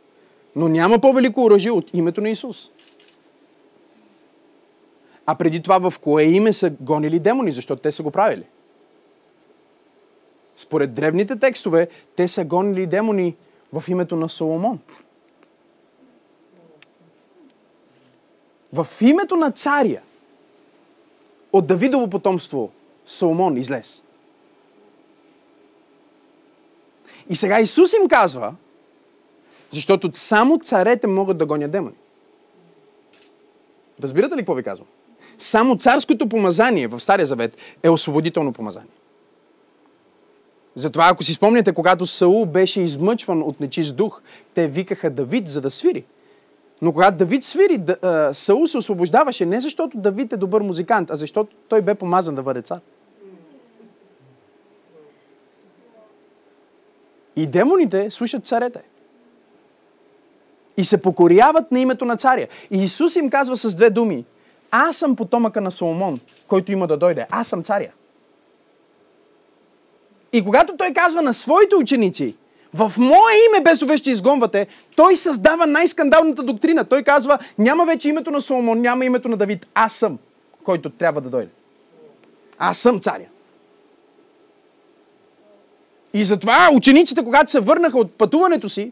Но 0.55 0.67
няма 0.67 0.99
по-велико 0.99 1.43
оръжие 1.43 1.71
от 1.71 1.93
името 1.93 2.21
на 2.21 2.29
Исус. 2.29 2.69
А 5.25 5.35
преди 5.35 5.61
това 5.61 5.89
в 5.89 5.99
кое 5.99 6.23
име 6.23 6.53
са 6.53 6.69
гонили 6.69 7.19
демони, 7.19 7.51
защото 7.51 7.81
те 7.81 7.91
са 7.91 8.03
го 8.03 8.11
правили? 8.11 8.43
Според 10.55 10.93
древните 10.93 11.35
текстове, 11.35 11.87
те 12.15 12.27
са 12.27 12.45
гонили 12.45 12.85
демони 12.85 13.35
в 13.73 13.83
името 13.87 14.15
на 14.15 14.29
Соломон. 14.29 14.79
В 18.73 18.87
името 19.01 19.35
на 19.35 19.51
царя 19.51 20.01
от 21.53 21.67
Давидово 21.67 22.09
потомство 22.09 22.71
Соломон 23.05 23.57
излез. 23.57 24.03
И 27.29 27.35
сега 27.35 27.59
Исус 27.59 27.93
им 27.93 28.07
казва, 28.07 28.55
защото 29.71 30.09
само 30.13 30.59
царете 30.59 31.07
могат 31.07 31.37
да 31.37 31.45
гонят 31.45 31.71
демони. 31.71 31.95
Разбирате 34.03 34.35
ли 34.35 34.39
какво 34.39 34.53
ви 34.53 34.63
казвам? 34.63 34.87
Само 35.37 35.77
царското 35.77 36.29
помазание 36.29 36.87
в 36.87 36.99
Стария 36.99 37.25
Завет 37.25 37.57
е 37.83 37.89
освободително 37.89 38.53
помазание. 38.53 38.96
Затова, 40.77 41.09
ако 41.11 41.23
си 41.23 41.33
спомняте, 41.33 41.73
когато 41.73 42.05
Саул 42.05 42.45
беше 42.45 42.81
измъчван 42.81 43.41
от 43.41 43.59
нечист 43.59 43.95
дух, 43.95 44.21
те 44.53 44.67
викаха 44.67 45.09
Давид, 45.09 45.49
за 45.49 45.61
да 45.61 45.71
свири. 45.71 46.05
Но 46.81 46.93
когато 46.93 47.17
Давид 47.17 47.43
свири, 47.43 47.83
Саул 48.33 48.67
се 48.67 48.77
освобождаваше 48.77 49.45
не 49.45 49.61
защото 49.61 49.97
Давид 49.97 50.33
е 50.33 50.37
добър 50.37 50.61
музикант, 50.61 51.11
а 51.11 51.15
защото 51.15 51.55
той 51.69 51.81
бе 51.81 51.95
помазан 51.95 52.35
да 52.35 52.43
бъде 52.43 52.61
цар. 52.61 52.79
И 57.35 57.47
демоните 57.47 58.11
слушат 58.11 58.47
царете. 58.47 58.81
И 60.77 60.83
се 60.83 61.01
покоряват 61.01 61.71
на 61.71 61.79
името 61.79 62.05
на 62.05 62.17
царя. 62.17 62.47
И 62.71 62.83
Исус 62.83 63.15
им 63.15 63.29
казва 63.29 63.55
с 63.55 63.75
две 63.75 63.89
думи. 63.89 64.25
Аз 64.71 64.97
съм 64.97 65.15
потомъка 65.15 65.61
на 65.61 65.71
Соломон, 65.71 66.19
който 66.47 66.71
има 66.71 66.87
да 66.87 66.97
дойде. 66.97 67.27
Аз 67.29 67.47
съм 67.47 67.63
царя. 67.63 67.91
И 70.33 70.43
когато 70.43 70.77
той 70.77 70.93
казва 70.93 71.21
на 71.21 71.33
своите 71.33 71.75
ученици, 71.75 72.35
в 72.73 72.93
мое 72.97 73.33
име 73.49 73.63
бесове 73.63 73.97
ще 73.97 74.11
изгонвате, 74.11 74.67
той 74.95 75.15
създава 75.15 75.67
най-скандалната 75.67 76.43
доктрина. 76.43 76.83
Той 76.83 77.03
казва, 77.03 77.39
няма 77.57 77.85
вече 77.85 78.09
името 78.09 78.31
на 78.31 78.41
Соломон, 78.41 78.81
няма 78.81 79.05
името 79.05 79.29
на 79.29 79.37
Давид. 79.37 79.67
Аз 79.73 79.93
съм, 79.93 80.17
който 80.63 80.89
трябва 80.89 81.21
да 81.21 81.29
дойде. 81.29 81.49
Аз 82.59 82.77
съм 82.77 82.99
царя. 82.99 83.25
И 86.13 86.25
затова 86.25 86.69
учениците, 86.73 87.23
когато 87.23 87.51
се 87.51 87.59
върнаха 87.59 87.97
от 87.97 88.11
пътуването 88.11 88.69
си, 88.69 88.91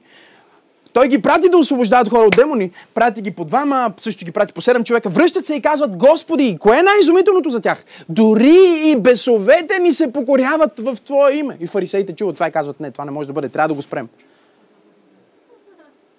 той 0.96 1.08
ги 1.08 1.22
прати 1.22 1.50
да 1.50 1.58
освобождават 1.58 2.10
хора 2.10 2.26
от 2.26 2.36
демони, 2.36 2.72
прати 2.94 3.22
ги 3.22 3.32
по 3.32 3.46
двама, 3.46 3.94
също 3.98 4.26
ги 4.26 4.32
прати 4.32 4.54
по 4.54 4.62
седем 4.62 4.84
човека, 4.84 5.10
връщат 5.10 5.46
се 5.46 5.56
и 5.56 5.62
казват, 5.62 5.98
Господи, 5.98 6.58
кое 6.60 6.80
е 6.80 6.84
най-изумителното 6.84 7.50
за 7.50 7.62
тях? 7.62 7.86
Дори 8.10 8.82
и 8.84 8.96
бесовете 8.96 9.80
ни 9.80 9.92
се 9.92 10.14
покоряват 10.14 10.80
в 10.80 10.98
Твое 11.04 11.34
име. 11.34 11.58
И 11.60 11.68
фарисеите 11.68 12.16
чуват 12.16 12.36
това 12.36 12.48
и 12.48 12.52
казват, 12.52 12.80
не, 12.80 12.92
това 12.92 13.06
не 13.06 13.12
може 13.12 13.28
да 13.28 13.34
бъде, 13.34 13.50
трябва 13.50 13.68
да 13.68 13.74
го 13.74 13.82
спрем. 13.82 14.08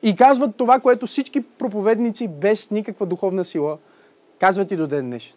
И 0.03 0.17
казват 0.17 0.57
това, 0.57 0.81
което 0.81 1.07
всички 1.07 1.41
проповедници 1.41 2.29
без 2.29 2.71
никаква 2.71 3.07
духовна 3.07 3.45
сила 3.45 3.79
казват 4.39 4.71
и 4.71 4.77
до 4.77 4.87
ден 4.87 5.07
днешен. 5.07 5.35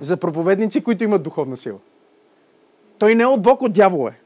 За 0.00 0.16
проповедници, 0.16 0.84
които 0.84 1.04
имат 1.04 1.22
духовна 1.22 1.56
сила. 1.56 1.78
Той 2.98 3.14
не 3.14 3.22
е 3.22 3.26
от 3.26 3.42
Бог, 3.42 3.62
от 3.62 3.72
дявол 3.72 4.08
е. 4.08 4.23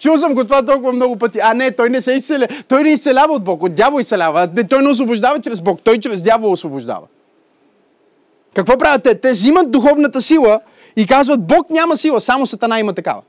Чул 0.00 0.16
съм 0.16 0.34
го 0.34 0.44
това 0.44 0.64
толкова 0.64 0.92
много 0.92 1.16
пъти. 1.16 1.38
А 1.42 1.54
не, 1.54 1.70
той 1.70 1.90
не 1.90 2.00
се 2.00 2.12
изцеля. 2.12 2.48
Той 2.68 2.82
не 2.82 2.90
изцелява 2.92 3.34
от 3.34 3.44
Бог, 3.44 3.62
от 3.62 3.74
дявол 3.74 4.00
изцелява. 4.00 4.48
Той 4.68 4.82
не 4.82 4.88
освобождава 4.88 5.40
чрез 5.40 5.60
Бог, 5.60 5.82
той 5.84 5.98
чрез 5.98 6.22
дявол 6.22 6.52
освобождава. 6.52 7.06
Какво 8.54 8.78
правят 8.78 9.02
те? 9.02 9.20
Те 9.20 9.32
взимат 9.32 9.70
духовната 9.70 10.20
сила 10.20 10.60
и 10.96 11.06
казват, 11.06 11.46
Бог 11.46 11.70
няма 11.70 11.96
сила, 11.96 12.20
само 12.20 12.46
Сатана 12.46 12.80
има 12.80 12.92
такава. 12.92 13.22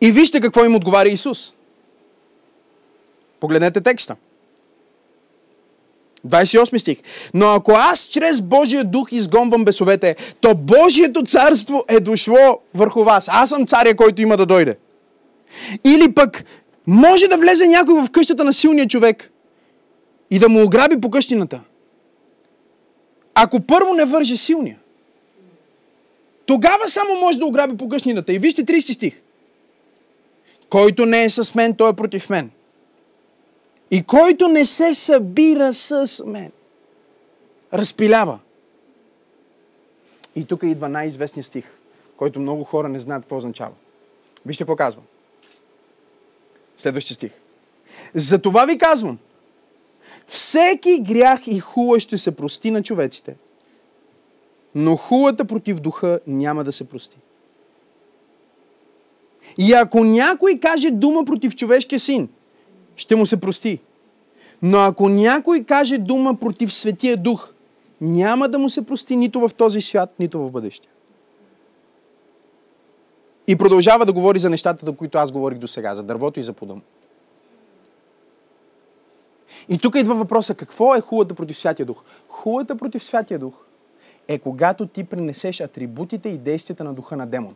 И 0.00 0.12
вижте 0.12 0.40
какво 0.40 0.64
им 0.64 0.74
отговаря 0.74 1.08
Исус. 1.08 1.52
Погледнете 3.40 3.80
текста. 3.80 4.16
28 6.28 6.78
стих. 6.78 6.98
Но 7.34 7.46
ако 7.46 7.72
аз 7.72 8.06
чрез 8.06 8.40
Божия 8.40 8.84
дух 8.84 9.12
изгонвам 9.12 9.64
бесовете, 9.64 10.16
то 10.40 10.54
Божието 10.54 11.22
царство 11.22 11.84
е 11.88 12.00
дошло 12.00 12.60
върху 12.74 13.04
вас. 13.04 13.28
Аз 13.32 13.48
съм 13.48 13.66
царя, 13.66 13.96
който 13.96 14.22
има 14.22 14.36
да 14.36 14.46
дойде. 14.46 14.76
Или 15.84 16.14
пък 16.14 16.44
може 16.86 17.28
да 17.28 17.38
влезе 17.38 17.66
някой 17.66 17.94
в 17.94 18.10
къщата 18.10 18.44
на 18.44 18.52
силния 18.52 18.88
човек 18.88 19.30
и 20.30 20.38
да 20.38 20.48
му 20.48 20.64
ограби 20.64 21.00
по 21.00 21.10
къщината. 21.10 21.60
Ако 23.34 23.60
първо 23.60 23.94
не 23.94 24.04
върже 24.04 24.36
силния, 24.36 24.78
тогава 26.46 26.88
само 26.88 27.20
може 27.20 27.38
да 27.38 27.46
ограби 27.46 27.76
по 27.76 27.88
къщината. 27.88 28.32
И 28.32 28.38
вижте 28.38 28.64
30 28.64 28.92
стих. 28.92 29.20
Който 30.68 31.06
не 31.06 31.24
е 31.24 31.30
с 31.30 31.54
мен, 31.54 31.74
той 31.74 31.90
е 31.90 31.92
против 31.92 32.30
мен. 32.30 32.50
И 33.90 34.02
който 34.02 34.48
не 34.48 34.64
се 34.64 34.94
събира 34.94 35.74
с 35.74 36.22
мен, 36.26 36.52
разпилява. 37.72 38.38
И 40.36 40.44
тук 40.44 40.62
идва 40.62 40.88
най-известният 40.88 41.46
стих, 41.46 41.64
който 42.16 42.40
много 42.40 42.64
хора 42.64 42.88
не 42.88 42.98
знаят 42.98 43.22
какво 43.22 43.36
означава. 43.36 43.72
Вижте 44.46 44.64
какво 44.64 44.76
казва. 44.76 45.02
Следващия 46.76 47.14
стих. 47.14 47.32
Затова 48.14 48.64
ви 48.64 48.78
казвам, 48.78 49.18
всеки 50.26 51.00
грях 51.00 51.46
и 51.46 51.60
хула 51.60 52.00
ще 52.00 52.18
се 52.18 52.36
прости 52.36 52.70
на 52.70 52.82
човеците, 52.82 53.36
но 54.74 54.96
хулата 54.96 55.44
против 55.44 55.80
духа 55.80 56.20
няма 56.26 56.64
да 56.64 56.72
се 56.72 56.88
прости. 56.88 57.16
И 59.58 59.72
ако 59.72 60.04
някой 60.04 60.58
каже 60.58 60.90
дума 60.90 61.24
против 61.24 61.56
човешкия 61.56 61.98
син, 61.98 62.28
ще 62.96 63.16
му 63.16 63.26
се 63.26 63.40
прости. 63.40 63.80
Но 64.62 64.78
ако 64.78 65.08
някой 65.08 65.64
каже 65.64 65.98
дума 65.98 66.34
против 66.34 66.74
Светия 66.74 67.16
Дух, 67.16 67.52
няма 68.00 68.48
да 68.48 68.58
му 68.58 68.68
се 68.68 68.86
прости 68.86 69.16
нито 69.16 69.40
в 69.40 69.54
този 69.54 69.80
свят, 69.80 70.14
нито 70.18 70.38
в 70.38 70.50
бъдещия. 70.50 70.90
И 73.48 73.56
продължава 73.56 74.06
да 74.06 74.12
говори 74.12 74.38
за 74.38 74.50
нещата, 74.50 74.86
за 74.86 74.92
които 74.92 75.18
аз 75.18 75.32
говорих 75.32 75.58
до 75.58 75.68
сега, 75.68 75.94
за 75.94 76.02
дървото 76.02 76.40
и 76.40 76.42
за 76.42 76.52
подъм. 76.52 76.82
И 79.68 79.78
тук 79.78 79.94
идва 79.94 80.14
въпроса, 80.14 80.54
какво 80.54 80.94
е 80.94 81.00
хулата 81.00 81.34
против 81.34 81.58
Святия 81.58 81.86
Дух? 81.86 82.02
Хулата 82.28 82.76
против 82.76 83.04
Святия 83.04 83.38
Дух 83.38 83.54
е 84.28 84.38
когато 84.38 84.86
ти 84.86 85.04
пренесеш 85.04 85.60
атрибутите 85.60 86.28
и 86.28 86.38
действията 86.38 86.84
на 86.84 86.94
духа 86.94 87.16
на 87.16 87.26
демон. 87.26 87.54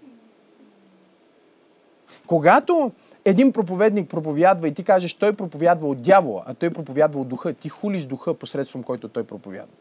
Когато 2.27 2.93
един 3.25 3.53
проповедник 3.53 4.11
проповядва 4.11 4.69
и 4.69 4.75
ти 4.75 4.85
кажеш, 4.85 5.15
той 5.15 5.33
проповядва 5.33 5.89
от 5.89 6.03
дявола, 6.03 6.43
а 6.47 6.55
той 6.55 6.71
проповядва 6.71 7.21
от 7.21 7.29
духа, 7.29 7.53
ти 7.53 7.69
хулиш 7.69 8.05
духа 8.05 8.35
посредством 8.35 8.83
който 8.83 9.09
той 9.09 9.25
проповядва. 9.25 9.75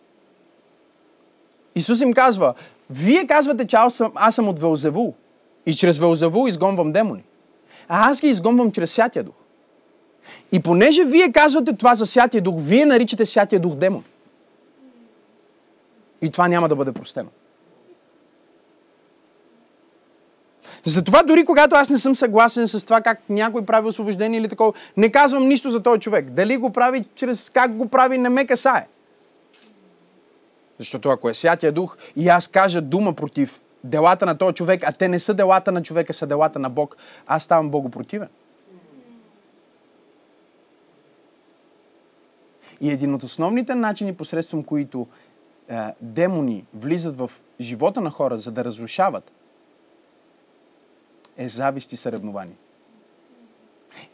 Исус 1.76 2.02
им 2.02 2.14
казва, 2.14 2.54
вие 2.90 3.28
казвате, 3.28 3.68
че 3.68 3.76
аз 3.76 3.94
съм, 3.94 4.12
аз 4.16 4.36
съм 4.36 4.48
от 4.48 4.60
Велзевул 4.60 5.14
и 5.66 5.76
чрез 5.76 5.98
Велзевул 5.98 6.48
изгонвам 6.48 6.92
демони. 6.92 7.24
А 7.88 8.10
аз 8.10 8.22
ги 8.22 8.28
изгонвам 8.28 8.72
чрез 8.72 8.92
Святия 8.92 9.24
Дух. 9.24 9.36
И 10.52 10.60
понеже 10.60 11.06
вие 11.06 11.32
казвате 11.32 11.74
това 11.74 11.96
за 11.96 12.06
Святия 12.06 12.42
Дух, 12.42 12.56
вие 12.58 12.86
наричате 12.86 13.26
Святия 13.26 13.60
Дух 13.60 13.76
демон. 13.76 14.04
И 16.22 16.32
това 16.32 16.48
няма 16.48 16.70
да 16.70 16.76
бъде 16.76 16.92
простено. 16.92 17.30
Затова 20.88 21.24
дори 21.24 21.46
когато 21.46 21.76
аз 21.76 21.90
не 21.90 21.98
съм 21.98 22.16
съгласен 22.16 22.68
с 22.68 22.86
това 22.86 23.02
как 23.02 23.22
някой 23.30 23.66
прави 23.66 23.88
освобождение 23.88 24.40
или 24.40 24.50
такова, 24.50 24.74
не 24.98 25.12
казвам 25.12 25.48
нищо 25.48 25.70
за 25.70 25.84
този 25.84 26.00
човек. 26.00 26.30
Дали 26.30 26.58
го 26.58 26.70
прави, 26.70 27.06
чрез 27.16 27.50
как 27.50 27.76
го 27.76 27.88
прави, 27.88 28.18
не 28.18 28.30
ме 28.30 28.48
касае. 28.48 28.88
Защото 30.80 31.10
ако 31.10 31.30
е 31.30 31.34
Святия 31.34 31.72
Дух 31.72 31.98
и 32.16 32.28
аз 32.28 32.48
кажа 32.48 32.82
дума 32.82 33.14
против 33.14 33.62
делата 33.84 34.26
на 34.26 34.38
този 34.38 34.54
човек, 34.54 34.84
а 34.88 34.92
те 34.92 35.08
не 35.08 35.20
са 35.20 35.34
делата 35.34 35.72
на 35.72 35.84
човека, 35.84 36.14
са 36.14 36.28
делата 36.28 36.60
на 36.60 36.70
Бог, 36.70 36.98
аз 37.28 37.44
ставам 37.44 37.70
богопротивен. 37.70 38.30
И 42.82 42.92
един 42.92 43.14
от 43.14 43.24
основните 43.24 43.76
начини, 43.76 44.16
посредством 44.16 44.64
които 44.64 45.08
е, 45.70 45.78
демони 46.02 46.66
влизат 46.74 47.18
в 47.18 47.32
живота 47.62 48.02
на 48.02 48.10
хора, 48.10 48.38
за 48.38 48.52
да 48.52 48.66
разрушават, 48.66 49.32
е 51.38 51.50
завист 51.50 51.94
и 51.94 51.98
съревнование. 51.98 52.56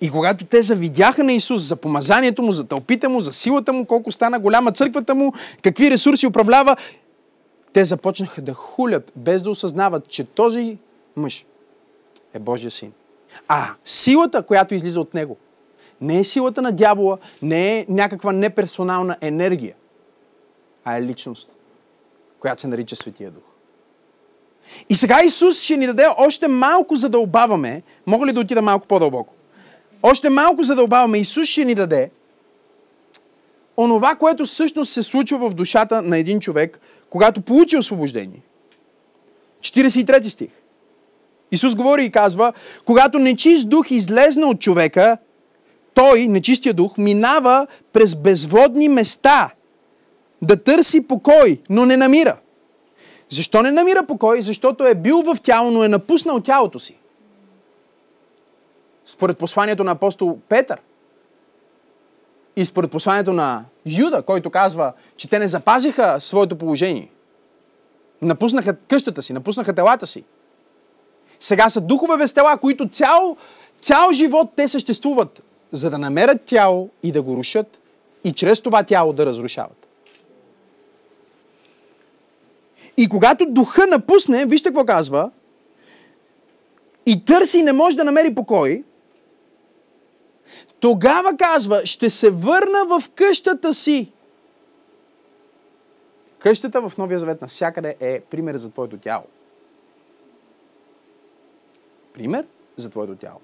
И 0.02 0.10
когато 0.10 0.46
те 0.46 0.62
завидяха 0.62 1.24
на 1.24 1.34
Исус 1.34 1.62
за 1.62 1.76
помазанието 1.76 2.44
му, 2.44 2.52
за 2.52 2.68
тълпите 2.68 3.08
му, 3.08 3.22
за 3.22 3.34
силата 3.34 3.74
му, 3.74 3.86
колко 3.86 4.12
стана 4.12 4.40
голяма 4.40 4.72
църквата 4.72 5.16
му, 5.16 5.34
какви 5.62 5.92
ресурси 5.92 6.28
управлява, 6.28 6.76
те 7.74 7.86
започнаха 7.86 8.42
да 8.42 8.54
хулят, 8.54 9.12
без 9.16 9.44
да 9.44 9.50
осъзнават, 9.50 10.08
че 10.08 10.24
този 10.24 10.78
мъж 11.16 11.46
е 12.34 12.40
Божия 12.40 12.72
син. 12.72 12.94
А 13.48 13.74
силата, 13.84 14.44
която 14.44 14.76
излиза 14.76 15.02
от 15.02 15.14
него, 15.14 15.38
не 16.02 16.20
е 16.20 16.24
силата 16.24 16.62
на 16.62 16.72
дявола, 16.72 17.18
не 17.42 17.80
е 17.80 17.86
някаква 17.90 18.32
неперсонална 18.32 19.18
енергия, 19.22 19.76
а 20.84 20.98
е 20.98 21.02
личност, 21.02 21.50
която 22.40 22.62
се 22.62 22.68
нарича 22.68 22.96
Светия 22.96 23.32
Дух. 23.32 23.53
И 24.90 24.96
сега 24.96 25.24
Исус 25.26 25.62
ще 25.62 25.78
ни 25.78 25.86
даде 25.86 26.08
още 26.18 26.48
малко 26.48 26.96
задълбаваме. 26.96 27.82
Мога 28.08 28.26
ли 28.26 28.32
да 28.32 28.40
отида 28.40 28.62
малко 28.62 28.88
по-дълбоко? 28.88 29.34
Още 30.04 30.30
малко 30.30 30.64
задълбаваме. 30.64 31.18
Исус 31.18 31.48
ще 31.48 31.66
ни 31.66 31.76
даде 31.76 32.10
онова, 33.78 34.16
което 34.16 34.46
всъщност 34.46 34.92
се 34.94 35.04
случва 35.04 35.50
в 35.50 35.54
душата 35.54 36.02
на 36.02 36.18
един 36.18 36.40
човек, 36.40 36.80
когато 37.10 37.42
получи 37.42 37.78
освобождение. 37.78 38.42
43 39.62 40.24
стих. 40.24 40.50
Исус 41.52 41.76
говори 41.76 42.06
и 42.06 42.12
казва, 42.12 42.54
когато 42.86 43.20
нечист 43.20 43.70
дух 43.70 43.92
излезна 43.92 44.48
от 44.48 44.60
човека, 44.60 45.18
той, 45.94 46.28
нечистия 46.28 46.74
дух, 46.74 46.98
минава 46.98 47.68
през 47.94 48.16
безводни 48.16 48.90
места 48.90 49.50
да 50.42 50.64
търси 50.64 51.02
покой, 51.02 51.62
но 51.70 51.86
не 51.86 51.98
намира. 51.98 52.38
Защо 53.34 53.62
не 53.62 53.72
намира 53.72 54.06
покой? 54.06 54.42
Защото 54.42 54.86
е 54.86 54.96
бил 54.96 55.22
в 55.22 55.38
тяло, 55.44 55.72
но 55.72 55.84
е 55.84 55.88
напуснал 55.88 56.40
тялото 56.40 56.80
си. 56.80 56.98
Според 59.06 59.38
посланието 59.38 59.84
на 59.84 59.92
апостол 59.92 60.40
Петър 60.50 60.80
и 62.56 62.66
според 62.66 62.92
посланието 62.92 63.34
на 63.34 63.66
Юда, 63.86 64.22
който 64.22 64.50
казва, 64.50 64.94
че 65.18 65.30
те 65.30 65.40
не 65.40 65.48
запазиха 65.48 66.16
своето 66.20 66.56
положение. 66.56 67.10
Напуснаха 68.22 68.76
къщата 68.76 69.22
си, 69.22 69.34
напуснаха 69.34 69.74
телата 69.74 70.08
си. 70.08 70.24
Сега 71.40 71.70
са 71.70 71.82
духове 71.82 72.18
без 72.18 72.34
тела, 72.34 72.58
които 72.58 72.90
цял, 72.90 73.38
цял 73.82 74.12
живот 74.12 74.50
те 74.56 74.68
съществуват, 74.68 75.44
за 75.72 75.90
да 75.90 75.98
намерят 75.98 76.42
тяло 76.46 76.90
и 77.04 77.12
да 77.12 77.22
го 77.22 77.38
рушат 77.38 77.80
и 78.24 78.32
чрез 78.32 78.62
това 78.62 78.84
тяло 78.84 79.14
да 79.14 79.26
разрушават. 79.26 79.88
И 82.98 83.10
когато 83.10 83.46
духа 83.46 83.88
напусне, 83.88 84.46
вижте 84.46 84.70
какво 84.70 84.86
казва, 84.86 85.32
и 87.06 87.26
търси 87.26 87.58
и 87.58 87.64
не 87.64 87.74
може 87.74 87.96
да 87.96 88.04
намери 88.04 88.36
покой, 88.36 88.84
тогава 90.80 91.38
казва, 91.38 91.86
ще 91.86 92.10
се 92.10 92.30
върна 92.30 92.86
в 92.86 93.10
къщата 93.16 93.74
си. 93.74 94.12
Къщата 96.40 96.90
в 96.90 96.98
Новия 96.98 97.20
Завет 97.20 97.42
навсякъде 97.42 97.96
е 98.00 98.20
пример 98.20 98.58
за 98.58 98.72
твоето 98.72 98.98
тяло. 98.98 99.24
Пример 102.14 102.46
за 102.76 102.90
твоето 102.90 103.16
тяло. 103.16 103.40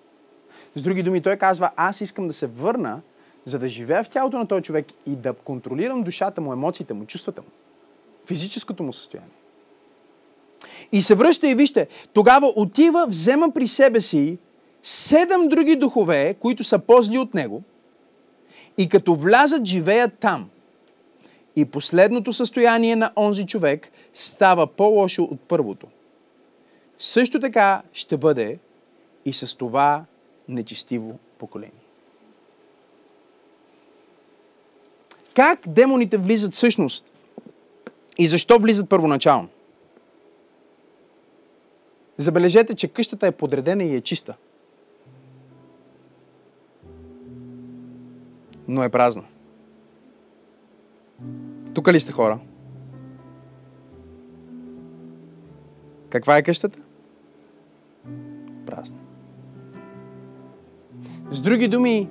С 0.76 0.82
други 0.82 1.04
думи, 1.04 1.22
той 1.22 1.38
казва, 1.38 1.72
аз 1.76 2.02
искам 2.02 2.28
да 2.28 2.34
се 2.34 2.48
върна, 2.48 3.02
за 3.46 3.60
да 3.60 3.70
живея 3.70 4.04
в 4.04 4.10
тялото 4.10 4.38
на 4.38 4.48
този 4.48 4.64
човек 4.64 4.86
и 5.06 5.16
да 5.16 5.34
контролирам 5.34 6.04
душата 6.04 6.42
му, 6.42 6.54
емоциите 6.54 6.94
му, 6.94 7.06
чувствата 7.06 7.42
му, 7.42 7.48
физическото 8.26 8.84
му 8.84 8.94
състояние. 8.94 9.39
И 10.92 11.02
се 11.02 11.16
връща 11.16 11.50
и 11.50 11.56
вижте, 11.56 11.88
тогава 12.14 12.54
отива, 12.56 13.06
взема 13.08 13.52
при 13.52 13.68
себе 13.68 14.02
си 14.02 14.38
седем 14.84 15.48
други 15.48 15.76
духове, 15.76 16.36
които 16.40 16.64
са 16.64 16.80
по-зли 16.80 17.18
от 17.18 17.34
него, 17.34 17.64
и 18.78 18.90
като 18.90 19.16
влязат, 19.16 19.66
живеят 19.66 20.14
там. 20.20 20.50
И 21.56 21.66
последното 21.66 22.34
състояние 22.34 22.96
на 22.96 23.12
онзи 23.18 23.46
човек 23.46 23.92
става 24.14 24.68
по-лошо 24.68 25.24
от 25.24 25.40
първото. 25.40 25.88
Също 27.00 27.40
така 27.40 27.82
ще 27.94 28.18
бъде 28.18 28.60
и 29.26 29.34
с 29.34 29.58
това 29.58 30.06
нечестиво 30.50 31.20
поколение. 31.38 31.72
Как 35.34 35.60
демоните 35.68 36.18
влизат 36.18 36.54
всъщност? 36.54 37.06
И 38.18 38.28
защо 38.28 38.60
влизат 38.60 38.90
първоначално? 38.90 39.48
Забележете, 42.20 42.76
че 42.76 42.88
къщата 42.88 43.28
е 43.28 43.32
подредена 43.32 43.84
и 43.84 43.96
е 43.96 44.02
чиста. 44.02 44.38
Но 48.68 48.84
е 48.84 48.90
празна. 48.90 49.24
Тук 51.74 51.88
ли 51.88 52.00
сте 52.00 52.14
хора? 52.14 52.40
Каква 56.10 56.38
е 56.38 56.44
къщата? 56.44 56.80
Празна. 58.66 58.98
С 61.32 61.42
други 61.42 61.68
думи, 61.68 62.10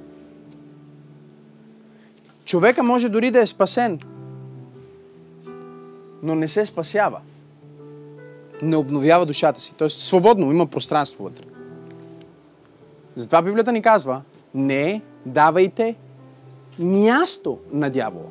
човека 2.45 2.83
може 2.83 3.09
дори 3.09 3.31
да 3.31 3.41
е 3.41 3.47
спасен, 3.47 3.99
но 6.23 6.35
не 6.35 6.49
се 6.49 6.67
спасява 6.67 7.21
не 8.63 8.77
обновява 8.77 9.27
душата 9.27 9.61
си. 9.61 9.75
Тоест 9.75 10.01
свободно, 10.01 10.53
има 10.53 10.67
пространство 10.67 11.25
вътре. 11.25 11.45
Затова 13.17 13.43
Библията 13.43 13.73
ни 13.73 13.83
казва, 13.83 14.23
не 14.55 15.03
давайте 15.27 15.95
място 16.79 17.59
на 17.73 17.91
дявола. 17.91 18.27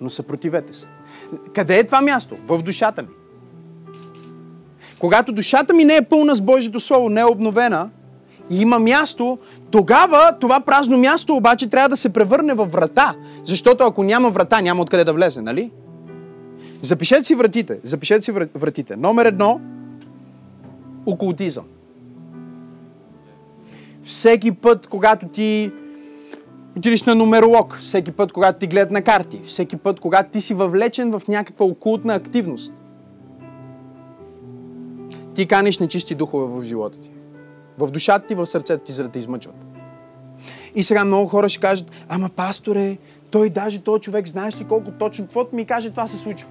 Но 0.00 0.10
съпротивете 0.10 0.72
се. 0.72 0.86
Къде 1.54 1.78
е 1.78 1.84
това 1.84 2.00
място? 2.02 2.36
В 2.46 2.62
душата 2.62 3.02
ми. 3.02 3.08
Когато 4.98 5.32
душата 5.32 5.74
ми 5.74 5.84
не 5.84 5.96
е 5.96 6.02
пълна 6.02 6.34
с 6.34 6.40
Божието 6.40 6.80
Слово, 6.80 7.08
не 7.08 7.20
е 7.20 7.24
обновена 7.24 7.90
и 8.50 8.60
има 8.60 8.78
място, 8.78 9.38
тогава 9.70 10.36
това 10.40 10.60
празно 10.60 10.98
място 10.98 11.36
обаче 11.36 11.66
трябва 11.66 11.88
да 11.88 11.96
се 11.96 12.08
превърне 12.08 12.54
в 12.54 12.66
врата. 12.66 13.14
Защото 13.44 13.84
ако 13.84 14.02
няма 14.02 14.30
врата, 14.30 14.60
няма 14.60 14.82
откъде 14.82 15.04
да 15.04 15.12
влезе, 15.12 15.42
нали? 15.42 15.70
Запишете 16.82 17.24
си 17.24 17.34
вратите. 17.34 17.80
Запишете 17.82 18.22
си 18.22 18.32
вратите. 18.32 18.96
Номер 18.96 19.26
едно 19.26 19.60
окултизъм. 21.06 21.64
Всеки 24.02 24.52
път, 24.52 24.86
когато 24.86 25.28
ти 25.28 25.72
отидеш 26.76 27.02
на 27.02 27.14
нумеролог, 27.14 27.78
всеки 27.80 28.12
път, 28.12 28.32
когато 28.32 28.58
ти 28.58 28.66
гледат 28.66 28.90
на 28.90 29.02
карти, 29.02 29.40
всеки 29.44 29.76
път, 29.76 30.00
когато 30.00 30.30
ти 30.30 30.40
си 30.40 30.54
въвлечен 30.54 31.18
в 31.18 31.22
някаква 31.28 31.66
окултна 31.66 32.14
активност, 32.14 32.72
ти 35.34 35.46
каниш 35.46 35.78
нечисти 35.78 36.14
духове 36.14 36.46
в 36.46 36.64
живота 36.64 37.00
ти. 37.00 37.10
В 37.78 37.90
душата 37.90 38.26
ти, 38.26 38.34
в 38.34 38.46
сърцето 38.46 38.84
ти, 38.84 38.92
за 38.92 39.02
да 39.02 39.08
те 39.08 39.18
измъчват. 39.18 39.66
И 40.74 40.82
сега 40.82 41.04
много 41.04 41.26
хора 41.26 41.48
ще 41.48 41.60
кажат, 41.60 41.90
ама 42.08 42.28
пасторе, 42.28 42.98
той 43.30 43.50
даже 43.50 43.82
този 43.82 44.00
човек, 44.00 44.28
знаеш 44.28 44.60
ли 44.60 44.64
колко 44.64 44.90
точно, 44.90 45.24
каквото 45.24 45.56
ми 45.56 45.64
каже, 45.64 45.90
това 45.90 46.06
се 46.06 46.16
случва. 46.16 46.48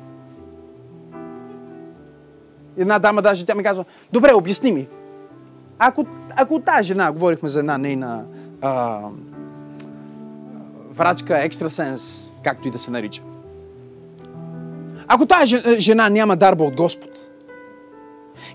Една 2.77 2.99
дама 2.99 3.21
даже, 3.21 3.45
тя 3.45 3.55
ми 3.55 3.63
казва, 3.63 3.85
добре, 4.11 4.33
обясни 4.33 4.71
ми. 4.71 4.87
Ако, 5.79 6.05
ако 6.35 6.59
тази 6.59 6.87
жена, 6.87 7.11
говорихме 7.11 7.49
за 7.49 7.59
една 7.59 7.77
нейна 7.77 8.23
а, 8.61 8.99
врачка, 10.91 11.43
екстрасенс, 11.43 12.31
както 12.43 12.67
и 12.67 12.71
да 12.71 12.79
се 12.79 12.91
нарича. 12.91 13.21
Ако 15.07 15.25
тази 15.25 15.61
жена 15.77 16.09
няма 16.09 16.35
дарба 16.35 16.63
от 16.63 16.75
Господ, 16.75 17.09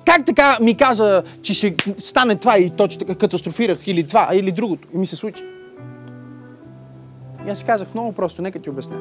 как 0.05 0.25
така 0.25 0.59
ми 0.61 0.77
каза, 0.77 1.23
че 1.43 1.55
ще 1.55 1.75
стане 1.99 2.37
това 2.37 2.59
и 2.59 2.71
то, 2.71 2.89
че 2.89 2.99
катастрофирах 2.99 3.89
или 3.89 4.07
това, 4.07 4.29
или 4.33 4.53
другото 4.53 4.89
и 4.95 4.99
ми 4.99 5.07
се 5.07 5.17
случи? 5.17 5.45
И 7.47 7.51
аз 7.51 7.59
си 7.59 7.65
казах 7.65 7.95
много 7.95 8.13
просто, 8.13 8.43
нека 8.43 8.59
ти 8.59 8.71
обясня. 8.71 8.97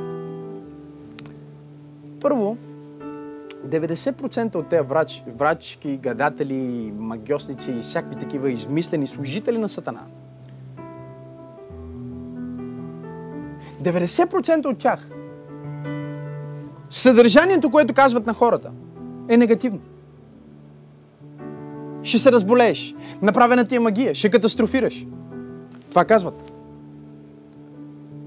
Първо, 2.22 2.58
90% 3.68 4.55
от 4.55 4.70
тези 4.70 4.88
врач, 4.88 5.24
врачки, 5.38 5.97
гадатели, 5.97 6.93
магиосници 6.97 7.72
и 7.72 7.82
всякакви 7.82 8.20
такива 8.20 8.51
измислени 8.51 9.07
служители 9.07 9.57
на 9.57 9.70
Сатана. 9.70 10.01
90% 13.82 14.66
от 14.66 14.78
тях 14.78 15.10
съдържанието, 16.89 17.72
което 17.72 17.93
казват 17.93 18.28
на 18.28 18.34
хората, 18.34 18.72
е 19.30 19.38
негативно. 19.38 19.80
Ще 22.03 22.18
се 22.18 22.32
разболееш. 22.32 22.95
Направена 23.22 23.68
ти 23.68 23.76
е 23.76 23.80
магия. 23.80 24.16
Ще 24.16 24.30
катастрофираш. 24.30 25.05
Това 25.89 26.05
казват. 26.05 26.51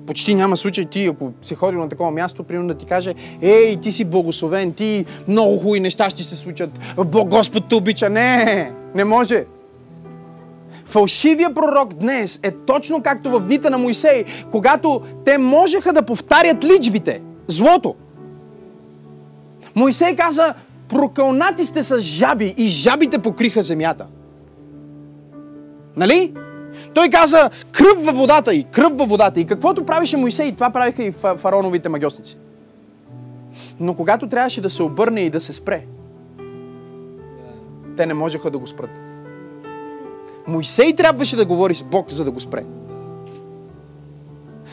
Почти 0.06 0.34
няма 0.34 0.56
случай 0.56 0.84
ти, 0.84 1.06
ако 1.06 1.32
си 1.42 1.54
ходил 1.54 1.80
на 1.80 1.88
такова 1.88 2.10
място, 2.10 2.42
примерно 2.42 2.68
да 2.68 2.74
ти 2.74 2.86
каже, 2.86 3.14
ей, 3.42 3.76
ти 3.76 3.92
си 3.92 4.04
благословен, 4.04 4.72
ти 4.72 5.04
много 5.28 5.58
хубави 5.58 5.80
неща 5.80 6.10
ще 6.10 6.22
се 6.22 6.36
случат, 6.36 6.70
Бог 7.06 7.28
Господ 7.28 7.68
те 7.68 7.74
обича. 7.74 8.10
Не, 8.10 8.72
не 8.94 9.04
може. 9.04 9.44
Фалшивия 10.84 11.54
пророк 11.54 11.94
днес 11.94 12.40
е 12.42 12.50
точно 12.50 13.02
както 13.02 13.30
в 13.30 13.40
дните 13.40 13.70
на 13.70 13.78
Моисей, 13.78 14.24
когато 14.50 15.02
те 15.24 15.38
можеха 15.38 15.92
да 15.92 16.02
повтарят 16.02 16.64
личбите, 16.64 17.22
злото. 17.46 17.94
Моисей 19.74 20.16
каза, 20.16 20.54
прокълнати 20.88 21.66
сте 21.66 21.82
с 21.82 22.00
жаби 22.00 22.54
и 22.56 22.68
жабите 22.68 23.18
покриха 23.18 23.62
земята. 23.62 24.06
Нали? 25.96 26.34
Той 26.94 27.08
каза 27.08 27.50
кръв 27.72 28.04
във 28.04 28.16
водата 28.16 28.54
и 28.54 28.64
кръв 28.64 28.96
във 28.96 29.08
водата. 29.08 29.40
И 29.40 29.44
каквото 29.44 29.86
правише 29.86 30.16
Моисей, 30.16 30.52
това 30.52 30.70
правиха 30.70 31.04
и 31.04 31.12
фароновите 31.36 31.88
магиосници. 31.88 32.38
Но 33.80 33.94
когато 33.94 34.28
трябваше 34.28 34.60
да 34.60 34.70
се 34.70 34.82
обърне 34.82 35.20
и 35.20 35.30
да 35.30 35.40
се 35.40 35.52
спре, 35.52 35.86
те 37.96 38.06
не 38.06 38.14
можеха 38.14 38.50
да 38.50 38.58
го 38.58 38.66
спрат. 38.66 38.90
Моисей 40.46 40.96
трябваше 40.96 41.36
да 41.36 41.44
говори 41.44 41.74
с 41.74 41.82
Бог, 41.82 42.10
за 42.10 42.24
да 42.24 42.30
го 42.30 42.40
спре. 42.40 42.64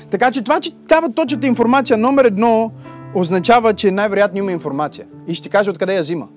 Така 0.09 0.31
че 0.31 0.41
това, 0.41 0.59
че 0.59 0.71
дава 0.71 1.13
точната 1.13 1.47
информация 1.47 1.97
номер 1.97 2.25
едно, 2.25 2.71
означава, 3.15 3.73
че 3.73 3.91
най-вероятно 3.91 4.39
има 4.39 4.51
информация. 4.51 5.05
И 5.27 5.35
ще 5.35 5.49
кажа 5.49 5.71
откъде 5.71 5.95
я 5.95 6.01
взима. 6.01 6.27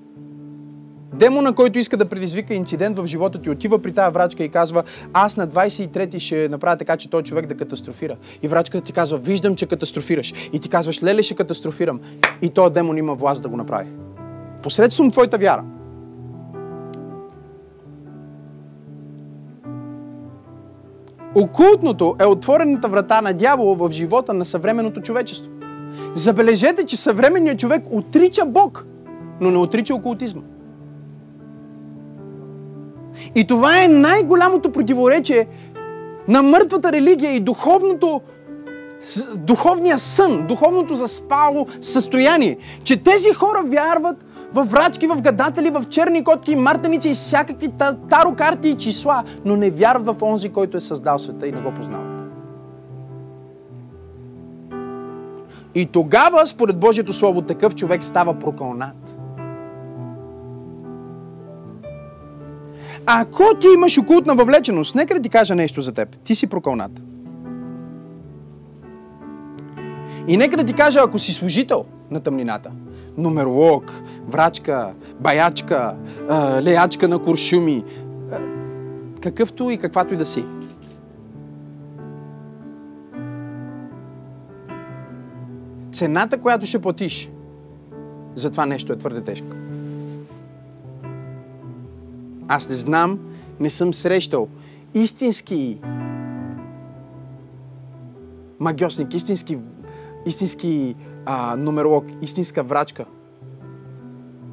Демона, 1.13 1.55
който 1.55 1.79
иска 1.79 1.97
да 1.97 2.05
предизвика 2.05 2.53
инцидент 2.53 2.97
в 2.97 3.07
живота 3.07 3.41
ти, 3.41 3.49
отива 3.49 3.79
при 3.79 3.91
тази 3.91 4.13
врачка 4.13 4.43
и 4.43 4.49
казва, 4.49 4.83
аз 5.13 5.37
на 5.37 5.47
23-ти 5.47 6.19
ще 6.19 6.49
направя 6.49 6.77
така, 6.77 6.97
че 6.97 7.09
той 7.09 7.23
човек 7.23 7.45
да 7.45 7.57
катастрофира. 7.57 8.15
И 8.43 8.47
врачката 8.47 8.85
ти 8.85 8.93
казва, 8.93 9.17
виждам, 9.17 9.55
че 9.55 9.65
катастрофираш. 9.65 10.33
И 10.53 10.59
ти 10.59 10.69
казваш, 10.69 11.03
леле, 11.03 11.23
ще 11.23 11.35
катастрофирам. 11.35 11.99
И 12.41 12.49
този 12.49 12.73
демон 12.73 12.97
има 12.97 13.15
власт 13.15 13.41
да 13.41 13.49
го 13.49 13.57
направи. 13.57 13.89
Посредством 14.63 15.11
твоята 15.11 15.37
вяра. 15.37 15.63
Окултното 21.35 22.15
е 22.19 22.25
отворената 22.25 22.87
врата 22.87 23.21
на 23.21 23.33
дявола 23.33 23.75
в 23.75 23.91
живота 23.91 24.33
на 24.33 24.45
съвременното 24.45 25.01
човечество. 25.01 25.51
Забележете, 26.13 26.85
че 26.85 26.97
съвременният 26.97 27.59
човек 27.59 27.83
отрича 27.91 28.45
Бог, 28.45 28.85
но 29.41 29.51
не 29.51 29.57
отрича 29.57 29.95
окултизма. 29.95 30.41
И 33.35 33.47
това 33.47 33.83
е 33.83 33.87
най-голямото 33.87 34.71
противоречие 34.71 35.47
на 36.27 36.43
мъртвата 36.43 36.91
религия 36.91 37.33
и 37.33 37.39
духовното, 37.39 38.21
духовния 39.35 39.99
сън, 39.99 40.45
духовното 40.47 40.95
заспало 40.95 41.67
състояние. 41.81 42.57
Че 42.83 43.03
тези 43.03 43.33
хора 43.33 43.63
вярват 43.65 44.25
в 44.53 44.63
врачки, 44.63 45.07
в 45.07 45.21
гадатели, 45.21 45.69
в 45.69 45.85
черни 45.89 46.23
котки, 46.23 46.55
мартеници 46.55 47.09
и 47.09 47.13
всякакви 47.13 47.69
тарокарти 48.09 48.69
и 48.69 48.77
числа, 48.77 49.23
но 49.45 49.55
не 49.55 49.69
вярват 49.69 50.17
в 50.17 50.23
онзи, 50.23 50.49
който 50.49 50.77
е 50.77 50.81
създал 50.81 51.19
света 51.19 51.47
и 51.47 51.51
не 51.51 51.61
го 51.61 51.71
познават. 51.71 52.23
И 55.75 55.85
тогава, 55.85 56.47
според 56.47 56.79
Божието 56.79 57.13
Слово, 57.13 57.41
такъв 57.41 57.75
човек 57.75 58.03
става 58.03 58.33
прокълнат. 58.33 59.02
Ако 63.05 63.43
ти 63.59 63.67
имаш 63.75 63.97
окултна 63.97 64.35
въвлеченост, 64.35 64.95
нека 64.95 65.13
да 65.13 65.21
ти 65.21 65.29
кажа 65.29 65.55
нещо 65.55 65.81
за 65.81 65.91
теб. 65.91 66.19
Ти 66.19 66.35
си 66.35 66.47
прокълнат. 66.47 67.01
И 70.27 70.37
нека 70.37 70.57
да 70.57 70.63
ти 70.63 70.73
кажа, 70.73 70.99
ако 71.03 71.19
си 71.19 71.33
служител 71.33 71.85
на 72.11 72.19
тъмнината, 72.19 72.71
нумеролог, 73.17 73.91
врачка, 74.27 74.93
баячка, 75.19 75.95
леячка 76.61 77.07
на 77.07 77.19
куршуми, 77.19 77.83
какъвто 79.21 79.69
и 79.69 79.77
каквато 79.77 80.13
и 80.13 80.17
да 80.17 80.25
си. 80.25 80.45
Цената, 85.93 86.37
която 86.37 86.65
ще 86.65 86.79
платиш 86.79 87.31
за 88.35 88.51
това 88.51 88.65
нещо 88.65 88.93
е 88.93 88.97
твърде 88.97 89.21
тежка. 89.21 89.62
Аз 92.47 92.69
не 92.69 92.75
знам, 92.75 93.19
не 93.59 93.69
съм 93.69 93.93
срещал 93.93 94.47
истински 94.93 95.79
магиосник, 98.59 99.13
истински, 99.13 99.57
истински 100.25 100.95
а, 101.25 101.55
нумеролог, 101.57 102.05
истинска 102.21 102.63
врачка, 102.63 103.05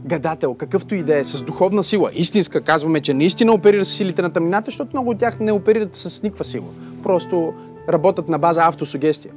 гадател, 0.04 0.54
какъвто 0.54 0.94
и 0.94 1.02
да 1.02 1.18
е, 1.18 1.24
с 1.24 1.42
духовна 1.42 1.82
сила. 1.82 2.10
Истинска, 2.14 2.60
казваме, 2.60 3.00
че 3.00 3.14
наистина 3.14 3.52
оперира 3.52 3.84
с 3.84 3.88
силите 3.88 4.22
на 4.22 4.32
тъмнината, 4.32 4.64
защото 4.64 4.90
много 4.92 5.10
от 5.10 5.18
тях 5.18 5.40
не 5.40 5.52
оперират 5.52 5.96
с 5.96 6.22
никаква 6.22 6.44
сила. 6.44 6.68
Просто 7.02 7.54
работят 7.88 8.28
на 8.28 8.38
база 8.38 8.62
автосугестия. 8.64 9.32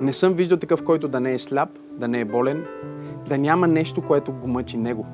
Не 0.00 0.12
съм 0.12 0.34
виждал 0.34 0.58
такъв, 0.58 0.84
който 0.84 1.08
да 1.08 1.20
не 1.20 1.32
е 1.32 1.38
сляп, 1.38 1.68
да 1.92 2.08
не 2.08 2.20
е 2.20 2.24
болен, 2.24 2.64
да 3.28 3.38
няма 3.38 3.66
нещо, 3.66 4.02
което 4.02 4.32
го 4.32 4.48
мъчи 4.48 4.76
него. 4.76 5.06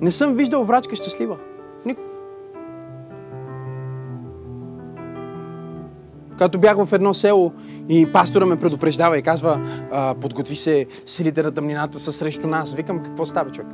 Не 0.00 0.10
съм 0.10 0.34
виждал 0.34 0.64
врачка 0.64 0.96
щастлива. 0.96 1.36
Никой. 1.86 2.04
Когато 6.32 6.58
бях 6.58 6.84
в 6.84 6.92
едно 6.92 7.14
село 7.14 7.52
и 7.88 8.12
пастора 8.12 8.46
ме 8.46 8.58
предупреждава 8.58 9.18
и 9.18 9.22
казва, 9.22 9.60
подготви 10.20 10.56
се, 10.56 10.86
силите 11.06 11.42
на 11.42 11.52
тъмнината 11.52 11.98
са 11.98 12.12
срещу 12.12 12.46
нас. 12.46 12.74
Викам, 12.74 13.02
какво 13.02 13.24
става, 13.24 13.50
човек? 13.50 13.70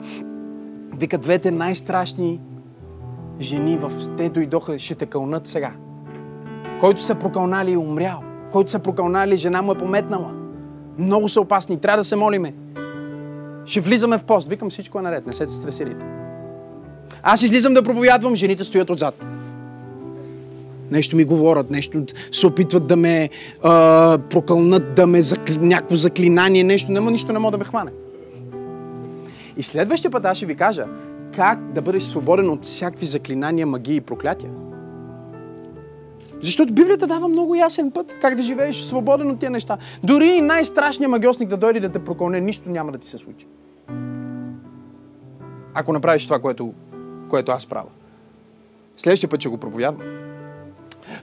Вика, 0.99 1.18
двете 1.18 1.51
най-страшни 1.51 2.41
жени 3.41 3.77
в 3.77 3.93
те 4.16 4.29
дойдоха, 4.29 4.79
ще 4.79 4.95
те 4.95 5.07
кълнат 5.07 5.47
сега. 5.47 5.72
Който 6.81 7.03
са 7.03 7.14
прокълнали 7.14 7.70
и 7.70 7.77
умрял. 7.77 8.22
Който 8.53 8.70
са 8.70 8.79
прокълнали, 8.79 9.37
жена 9.37 9.62
му 9.62 9.72
е 9.72 9.79
пометнала. 9.79 10.33
Много 10.99 11.28
са 11.28 11.40
опасни, 11.40 11.80
трябва 11.80 11.97
да 11.97 12.05
се 12.05 12.16
молиме. 12.16 12.55
Ще 13.66 13.80
влизаме 13.80 14.18
в 14.18 14.24
пост. 14.24 14.49
Викам, 14.49 14.70
всичко 14.70 14.99
е 14.99 15.03
наред, 15.03 15.26
не 15.26 15.32
се 15.32 15.49
стресирайте. 15.49 16.07
Аз 17.22 17.42
излизам 17.42 17.74
да 17.74 17.82
проповядвам, 17.82 18.36
жените 18.36 18.64
стоят 18.64 18.90
отзад. 18.90 19.24
Нещо 20.90 21.16
ми 21.16 21.24
говорят, 21.24 21.70
нещо 21.70 22.05
се 22.32 22.47
опитват 22.47 22.86
да 22.86 22.97
ме 22.97 23.30
а, 23.62 24.18
прокълнат, 24.30 24.95
да 24.95 25.07
ме 25.07 25.22
закли... 25.22 25.57
някакво 25.57 25.97
заклинание, 25.97 26.64
нещо. 26.64 26.92
Нема, 26.92 27.11
нищо 27.11 27.32
не 27.32 27.38
мога 27.38 27.51
да 27.51 27.59
ме 27.59 27.64
хване. 27.64 27.90
И 29.57 29.62
следващия 29.62 30.11
път 30.11 30.24
аз 30.24 30.36
ще 30.36 30.47
ви 30.47 30.55
кажа 30.55 30.86
как 31.36 31.72
да 31.72 31.82
бъдеш 31.82 32.03
свободен 32.03 32.51
от 32.51 32.64
всякакви 32.64 33.07
заклинания, 33.07 33.66
магии 33.66 33.97
и 33.97 34.01
проклятия. 34.01 34.51
Защото 36.45 36.72
Библията 36.72 37.07
дава 37.07 37.28
много 37.28 37.55
ясен 37.55 37.90
път 37.90 38.18
как 38.20 38.34
да 38.34 38.42
живееш 38.42 38.80
свободен 38.80 39.30
от 39.30 39.38
тия 39.38 39.51
неща. 39.51 39.78
Дори 40.03 40.26
и 40.26 40.40
най-страшният 40.40 41.11
магиосник 41.11 41.49
да 41.49 41.57
дойде 41.57 41.80
да 41.80 41.88
те 41.88 41.99
прокълне, 41.99 42.40
нищо 42.40 42.70
няма 42.70 42.92
да 42.92 42.99
ти 42.99 43.09
се 43.09 43.18
случи. 43.18 43.47
Ако 45.74 45.92
направиш 45.92 46.24
това, 46.24 46.38
което, 46.38 46.72
което 47.28 47.53
аз 47.53 47.66
правя. 47.66 47.88
Следващия 48.97 49.30
път 49.30 49.40
ще 49.40 49.49
го 49.49 49.59
проповядвам. 49.59 50.07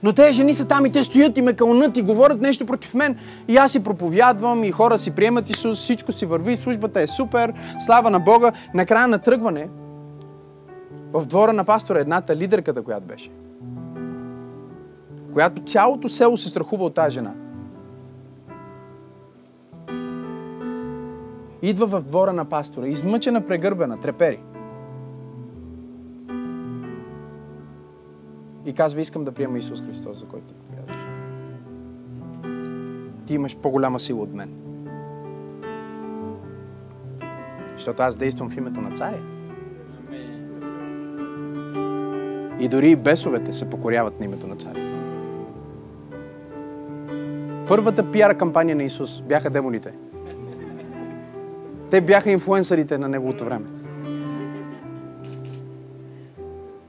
Но 0.02 0.12
те 0.12 0.32
жени 0.32 0.54
са 0.54 0.64
там 0.64 0.86
и 0.86 0.92
те 0.92 1.04
стоят 1.04 1.38
и 1.38 1.42
ме 1.42 1.52
кълнат 1.52 1.96
и 1.96 2.02
говорят 2.02 2.40
нещо 2.40 2.66
против 2.66 2.94
мен. 2.94 3.16
И 3.48 3.56
аз 3.56 3.72
си 3.72 3.84
проповядвам 3.84 4.64
и 4.64 4.70
хора 4.70 4.98
си 4.98 5.10
приемат 5.10 5.50
Исус, 5.50 5.78
всичко 5.78 6.12
си 6.12 6.26
върви, 6.26 6.56
службата 6.56 7.00
е 7.00 7.06
супер, 7.06 7.52
слава 7.78 8.10
на 8.10 8.20
Бога. 8.20 8.52
Накрая 8.74 9.08
на 9.08 9.18
тръгване, 9.18 9.68
в 11.12 11.26
двора 11.26 11.52
на 11.52 11.64
пастора 11.64 12.00
едната 12.00 12.36
лидерката, 12.36 12.82
която 12.82 13.06
беше, 13.06 13.30
която 15.32 15.62
цялото 15.62 16.08
село 16.08 16.36
се 16.36 16.48
страхува 16.48 16.84
от 16.84 16.94
тази 16.94 17.14
жена. 17.14 17.34
Идва 21.62 21.86
в 21.86 22.02
двора 22.02 22.32
на 22.32 22.44
пастора, 22.44 22.86
измъчена, 22.86 23.46
прегърбена, 23.46 24.00
трепери. 24.00 24.40
И 28.64 28.72
казва, 28.72 29.00
искам 29.00 29.24
да 29.24 29.32
приема 29.32 29.58
Исус 29.58 29.82
Христос, 29.82 30.18
за 30.18 30.26
който 30.26 30.46
ти 30.46 30.54
проповядваш. 30.54 30.96
Ти 33.26 33.34
имаш 33.34 33.56
по-голяма 33.56 34.00
сила 34.00 34.22
от 34.22 34.34
мен. 34.34 34.50
Защото 37.72 38.02
аз 38.02 38.16
действам 38.16 38.50
в 38.50 38.56
името 38.56 38.80
на 38.80 38.96
царя. 38.96 39.22
И 42.60 42.68
дори 42.68 42.90
и 42.90 42.96
бесовете 42.96 43.52
се 43.52 43.70
покоряват 43.70 44.20
на 44.20 44.24
името 44.24 44.46
на 44.46 44.56
царя. 44.56 45.01
Първата 47.68 48.10
пиар 48.10 48.36
кампания 48.36 48.76
на 48.76 48.82
Исус 48.82 49.20
бяха 49.20 49.50
демоните. 49.50 49.92
Те 51.90 52.00
бяха 52.00 52.30
инфлуенсърите 52.30 52.98
на 52.98 53.08
неговото 53.08 53.44
време. 53.44 53.66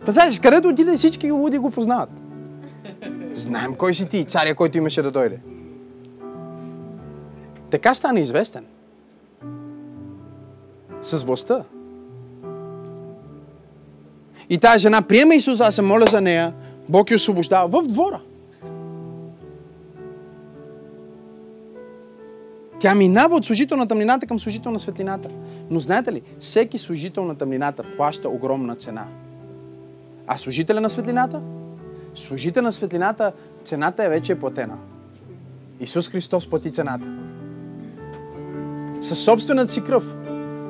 Знаеш, 0.08 0.40
където 0.40 0.68
отиде, 0.68 0.98
всички 0.98 1.32
луди 1.32 1.58
го 1.58 1.72
познават. 1.72 2.10
Знаем 3.34 3.74
кой 3.74 3.94
си 3.94 4.10
ти, 4.10 4.26
царя, 4.26 4.56
който 4.56 4.78
имаше 4.78 5.02
да 5.02 5.12
дойде. 5.12 5.40
Така 7.72 7.94
стана 7.94 8.20
известен. 8.20 8.66
С 11.02 11.24
властта. 11.24 11.64
И 14.50 14.58
тази 14.58 14.80
жена 14.80 15.02
приема 15.02 15.36
Исус, 15.36 15.62
аз 15.62 15.76
се 15.76 15.82
моля 15.82 16.06
за 16.06 16.22
нея, 16.22 16.54
Бог 16.90 17.12
я 17.12 17.16
освобождава 17.16 17.82
в 17.82 17.88
двора. 17.88 18.22
Тя 22.84 22.96
минава 22.96 23.36
от 23.36 23.46
служител 23.46 23.78
на 23.78 23.88
тъмнината 23.88 24.28
към 24.28 24.40
служител 24.40 24.72
на 24.72 24.80
светлината. 24.80 25.30
Но 25.70 25.80
знаете 25.80 26.14
ли, 26.14 26.22
всеки 26.40 26.78
служител 26.78 27.26
на 27.26 27.36
тъмнината 27.36 27.84
плаща 27.98 28.30
огромна 28.30 28.76
цена. 28.76 29.08
А 30.28 30.38
служителя 30.38 30.82
на 30.82 30.90
светлината? 30.90 31.42
Служител 32.16 32.64
на 32.64 32.72
светлината, 32.72 33.32
цената 33.66 34.04
е 34.04 34.10
вече 34.10 34.40
платена. 34.40 34.78
Исус 35.80 36.10
Христос 36.10 36.50
плати 36.50 36.72
цената. 36.72 37.08
Със 39.02 39.20
собствената 39.20 39.72
си 39.72 39.82
кръв 39.82 40.18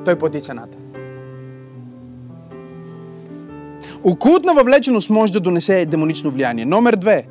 той 0.04 0.18
плати 0.18 0.40
цената. 0.40 0.78
Окултна 4.04 4.54
въвлеченост 4.54 5.10
може 5.10 5.32
да 5.32 5.40
донесе 5.40 5.86
демонично 5.86 6.30
влияние. 6.30 6.64
Номер 6.64 6.96
две. 6.96 7.26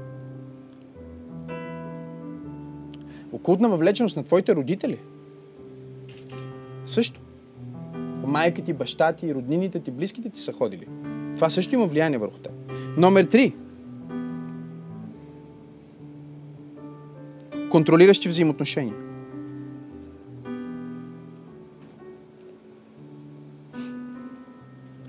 Окултна 3.43 3.69
въвлеченост 3.69 4.17
на 4.17 4.23
твоите 4.23 4.55
родители. 4.55 4.99
Също. 6.85 7.19
Майка 8.25 8.61
ти, 8.61 8.73
баща 8.73 9.13
ти, 9.13 9.33
роднините 9.33 9.79
ти, 9.79 9.91
близките 9.91 10.29
ти 10.29 10.39
са 10.39 10.53
ходили. 10.53 10.87
Това 11.35 11.49
също 11.49 11.75
има 11.75 11.85
влияние 11.85 12.17
върху 12.17 12.37
теб. 12.37 12.51
Номер 12.97 13.23
три. 13.23 13.55
Контролиращи 17.71 18.29
взаимоотношения. 18.29 18.95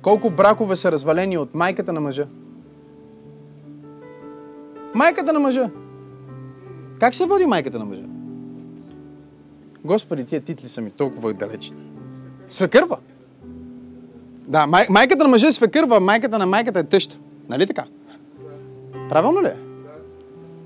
Колко 0.03 0.31
бракове 0.31 0.77
са 0.77 0.93
развалени 0.93 1.39
от 1.39 1.55
майката 1.55 1.93
на 1.93 2.01
мъжа? 2.01 2.27
Майката 4.95 5.33
на 5.33 5.41
мъжа. 5.41 5.71
Как 7.01 7.15
се 7.15 7.27
води 7.27 7.47
майката 7.47 7.79
на 7.79 7.85
мъжа? 7.85 8.14
Господи, 9.85 10.25
тия 10.25 10.41
титли 10.41 10.69
са 10.69 10.81
ми 10.81 10.91
толкова 10.91 11.33
далечни. 11.33 11.77
Свекърва. 12.49 12.97
Да, 14.39 14.67
май, 14.67 14.87
майката 14.91 15.25
на 15.25 15.31
мъжа 15.31 15.47
е 15.47 15.53
свекърва, 15.53 16.01
майката 16.01 16.39
на 16.39 16.47
майката 16.47 16.79
е 16.79 16.85
тъща. 16.85 17.17
Нали 17.49 17.67
така? 17.67 17.85
Правилно 19.09 19.43
ли 19.43 19.47
е? 19.47 19.57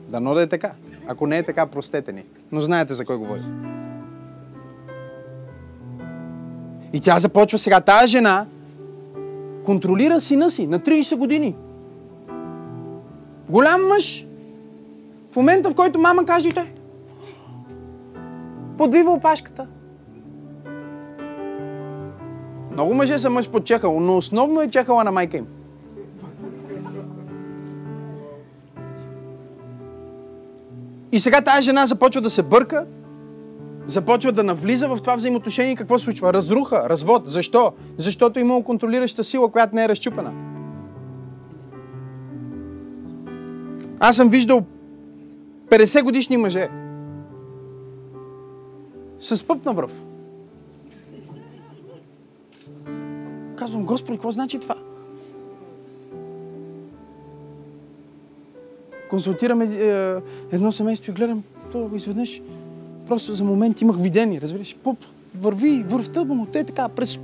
Дано 0.08 0.34
да 0.34 0.42
е 0.42 0.46
така. 0.46 0.72
Ако 1.06 1.26
не 1.26 1.38
е 1.38 1.42
така, 1.42 1.66
простете 1.66 2.12
ни. 2.12 2.24
Но 2.52 2.60
знаете 2.60 2.94
за 2.94 3.04
кой 3.04 3.16
говори. 3.16 3.42
И 6.92 7.00
тя 7.00 7.18
започва 7.18 7.58
сега. 7.58 7.80
Тая 7.80 8.06
жена 8.06 8.46
контролира 9.64 10.20
сина 10.20 10.50
си 10.50 10.66
на 10.66 10.80
30 10.80 11.16
години. 11.16 11.56
Голям 13.48 13.88
мъж. 13.88 14.26
В 15.30 15.36
момента, 15.36 15.70
в 15.70 15.74
който 15.74 15.98
мама 15.98 16.26
каже, 16.26 16.52
подвива 18.78 19.12
опашката. 19.12 19.66
Много 22.72 22.94
мъже 22.94 23.18
са 23.18 23.30
мъж 23.30 23.50
под 23.50 23.64
чехъл, 23.64 24.00
но 24.00 24.16
основно 24.16 24.60
е 24.60 24.68
чехала 24.68 25.04
на 25.04 25.12
майка 25.12 25.36
им. 25.36 25.46
И 31.12 31.20
сега 31.20 31.40
тази 31.40 31.62
жена 31.62 31.86
започва 31.86 32.20
да 32.20 32.30
се 32.30 32.42
бърка, 32.42 32.86
започва 33.86 34.32
да 34.32 34.44
навлиза 34.44 34.88
в 34.88 34.98
това 35.00 35.16
взаимоотношение. 35.16 35.76
Какво 35.76 35.98
случва? 35.98 36.32
Разруха, 36.32 36.88
развод. 36.88 37.26
Защо? 37.26 37.72
Защото 37.96 38.38
е 38.38 38.42
имало 38.42 38.62
контролираща 38.62 39.24
сила, 39.24 39.50
която 39.50 39.74
не 39.74 39.84
е 39.84 39.88
разчупена. 39.88 40.32
Аз 44.00 44.16
съм 44.16 44.28
виждал 44.28 44.60
50 45.70 46.02
годишни 46.02 46.36
мъже 46.36 46.68
с 49.20 49.44
пъп 49.44 49.64
на 49.64 49.72
връв. 49.72 50.06
Казвам, 53.56 53.84
Господи, 53.86 54.18
какво 54.18 54.30
значи 54.30 54.58
това? 54.58 54.76
Консултираме 59.10 59.64
е, 59.64 60.14
едно 60.52 60.72
семейство 60.72 61.10
и 61.10 61.14
гледам, 61.14 61.42
то 61.72 61.90
изведнъж 61.94 62.40
просто 63.08 63.32
за 63.32 63.44
момент 63.44 63.80
имах 63.80 63.96
видение, 63.96 64.40
разбираш, 64.40 64.76
пуп, 64.76 64.98
върви, 65.34 65.84
вървта 65.88 66.24
му, 66.24 66.46
те 66.46 66.64
така, 66.64 66.88
през... 66.88 67.18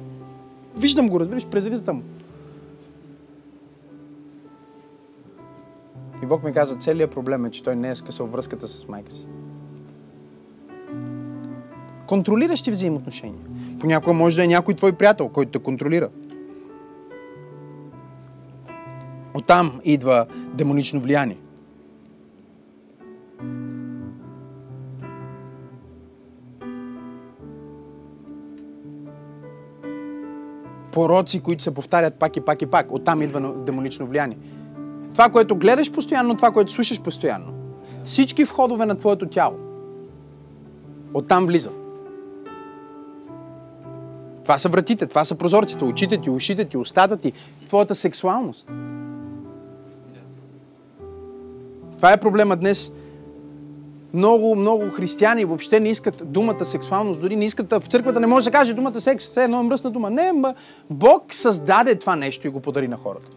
виждам 0.77 1.09
го, 1.09 1.21
разбираш, 1.21 1.47
през 1.47 1.67
ризата 1.67 1.93
му. 1.93 2.03
И 6.23 6.27
Бог 6.27 6.45
ми 6.45 6.53
каза, 6.53 6.77
целият 6.77 7.11
проблем 7.11 7.45
е, 7.45 7.51
че 7.51 7.63
той 7.63 7.77
не 7.77 7.91
е 7.91 7.95
скъсал 7.95 8.27
връзката 8.27 8.69
с 8.69 8.89
майка 8.89 9.13
си. 9.13 9.27
Контролиращи 12.07 12.71
взаимоотношения. 12.71 13.41
Понякога 13.81 14.13
може 14.13 14.37
да 14.37 14.45
е 14.45 14.49
някой 14.49 14.75
твой 14.75 14.93
приятел, 14.93 15.29
който 15.29 15.53
те 15.53 15.59
контролира. 15.59 16.09
Оттам 19.35 19.81
идва 19.85 20.27
демонично 20.55 21.01
влияние. 21.01 21.37
Пороци, 30.93 31.41
които 31.41 31.63
се 31.63 31.75
повтарят 31.75 32.15
пак 32.15 32.37
и 32.37 32.41
пак 32.41 32.63
и 32.63 32.67
пак. 32.67 32.93
Оттам 32.93 33.23
идва 33.23 33.55
демонично 33.55 34.07
влияние. 34.07 34.39
Това, 35.13 35.29
което 35.29 35.57
гледаш 35.57 35.93
постоянно, 35.93 36.37
това, 36.37 36.51
което 36.51 36.73
слушаш 36.73 37.01
постоянно. 37.01 37.53
Всички 38.05 38.45
входове 38.45 38.87
на 38.87 38.95
твоето 38.95 39.27
тяло. 39.27 39.57
Оттам 41.15 41.47
влиза. 41.47 41.71
Това 44.45 44.59
са 44.59 44.69
вратите, 44.69 45.07
това 45.07 45.25
са 45.25 45.35
прозорците, 45.35 45.85
очите 45.85 46.17
ти, 46.19 46.31
ушите 46.31 46.65
ти, 46.65 46.77
устата 46.77 47.17
ти, 47.17 47.33
твоята 47.69 47.95
сексуалност. 47.95 48.73
Това 51.97 52.13
е 52.13 52.21
проблема 52.21 52.57
днес. 52.57 52.93
Много, 54.15 54.57
много 54.57 54.91
християни 54.91 55.45
въобще 55.45 55.81
не 55.81 55.89
искат 55.89 56.23
думата 56.33 56.65
сексуалност, 56.65 57.21
дори 57.21 57.37
не 57.37 57.45
искат 57.45 57.71
в 57.71 57.87
църквата 57.89 58.21
не 58.21 58.27
може 58.27 58.45
да 58.45 58.51
каже 58.51 58.75
думата 58.75 59.01
секс, 59.01 59.29
все 59.29 59.45
едно 59.45 59.61
е 59.61 59.63
мръсна 59.63 59.91
дума. 59.91 60.11
Не, 60.11 60.33
ма, 60.33 60.55
Бог 60.91 61.35
създаде 61.35 61.95
това 61.95 62.17
нещо 62.17 62.47
и 62.47 62.51
го 62.51 62.61
подари 62.61 62.89
на 62.89 62.97
хората. 62.97 63.31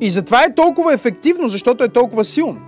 И 0.00 0.10
затова 0.10 0.44
е 0.44 0.54
толкова 0.54 0.94
ефективно, 0.94 1.48
защото 1.48 1.84
е 1.84 1.88
толкова 1.88 2.24
силно. 2.24 2.60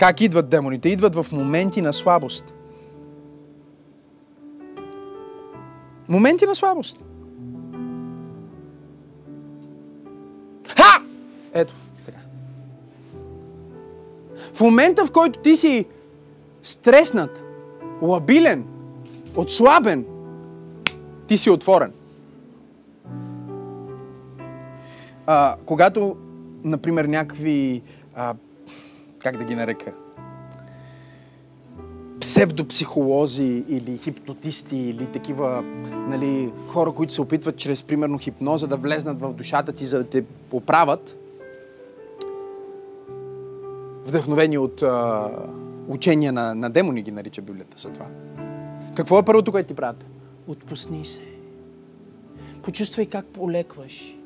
Как 0.00 0.20
идват 0.20 0.48
демоните? 0.48 0.88
Идват 0.88 1.14
в 1.14 1.26
моменти 1.32 1.82
на 1.82 1.92
слабост. 1.92 2.54
Моменти 6.08 6.46
на 6.46 6.54
слабост. 6.54 7.04
Ха! 10.76 11.02
Ето, 11.54 11.74
така. 12.06 12.18
В 14.54 14.60
момента, 14.60 15.06
в 15.06 15.12
който 15.12 15.40
ти 15.40 15.56
си 15.56 15.86
стреснат, 16.62 17.42
лабилен, 18.02 18.64
отслабен, 19.36 20.04
ти 21.26 21.38
си 21.38 21.50
отворен. 21.50 21.92
А, 25.26 25.56
когато, 25.66 26.16
например, 26.64 27.04
някакви, 27.04 27.82
а, 28.14 28.34
как 29.22 29.36
да 29.36 29.44
ги 29.44 29.54
нарека, 29.54 29.92
псевдопсихолози 32.20 33.64
или 33.68 33.98
хипнотисти 33.98 34.76
или 34.76 35.06
такива 35.06 35.62
нали, 36.08 36.52
хора, 36.68 36.92
които 36.92 37.12
се 37.12 37.22
опитват 37.22 37.56
чрез, 37.56 37.82
примерно, 37.82 38.18
хипноза 38.18 38.66
да 38.66 38.76
влезнат 38.76 39.20
в 39.20 39.32
душата 39.32 39.72
ти, 39.72 39.86
за 39.86 39.98
да 39.98 40.04
те 40.04 40.22
поправят, 40.50 41.16
вдъхновени 44.04 44.58
от 44.58 44.82
а, 44.82 45.28
учения 45.88 46.32
на, 46.32 46.54
на 46.54 46.70
демони, 46.70 47.02
ги 47.02 47.10
нарича 47.10 47.42
Библията 47.42 47.78
за 47.78 47.92
това. 47.92 48.06
Какво 48.96 49.18
е 49.18 49.24
първото, 49.24 49.52
което 49.52 49.68
ти 49.68 49.74
правят? 49.74 50.04
Отпусни 50.46 51.04
се. 51.04 51.22
Почувствай 52.62 53.06
как 53.06 53.26
полекваш. 53.26 54.16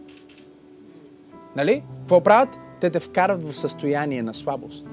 Нали? 1.57 1.82
Какво 2.01 2.20
правят? 2.20 2.59
Те 2.80 2.90
те 2.90 3.00
вкарат 3.00 3.50
в 3.50 3.56
състояние 3.56 4.22
на 4.22 4.34
слабост. 4.34 4.86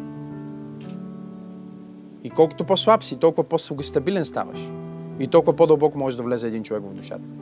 И 2.23 2.29
колкото 2.29 2.63
по-слаб 2.63 3.03
си, 3.03 3.19
толкова 3.19 3.43
по-стабилен 3.43 4.25
ставаш. 4.25 4.69
И 5.19 5.27
толкова 5.27 5.55
по-дълбоко 5.55 5.97
може 5.97 6.17
да 6.17 6.23
влезе 6.23 6.47
един 6.47 6.63
човек 6.63 6.84
в 6.84 6.93
душата. 6.93 7.34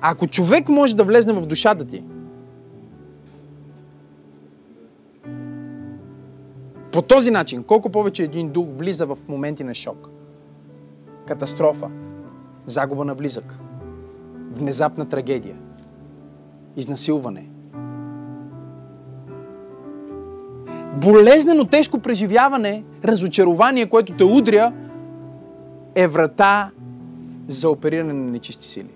Ако 0.00 0.26
човек 0.26 0.68
може 0.68 0.96
да 0.96 1.04
влезне 1.04 1.32
в 1.32 1.46
душата 1.46 1.84
ти, 1.84 2.04
по 6.92 7.02
този 7.02 7.30
начин, 7.30 7.62
колко 7.62 7.90
повече 7.90 8.22
един 8.22 8.48
дух 8.48 8.66
влиза 8.76 9.06
в 9.06 9.18
моменти 9.28 9.64
на 9.64 9.74
шок, 9.74 10.08
катастрофа, 11.26 11.90
загуба 12.66 13.04
на 13.04 13.14
близък, 13.14 13.58
внезапна 14.52 15.08
трагедия, 15.08 15.56
изнасилване, 16.76 17.48
болезнено 21.00 21.64
тежко 21.64 21.98
преживяване, 21.98 22.84
разочарование, 23.04 23.86
което 23.86 24.12
те 24.12 24.24
удря, 24.24 24.72
е 25.94 26.06
врата 26.06 26.70
за 27.48 27.70
опериране 27.70 28.12
на 28.12 28.30
нечисти 28.30 28.66
сили. 28.66 28.90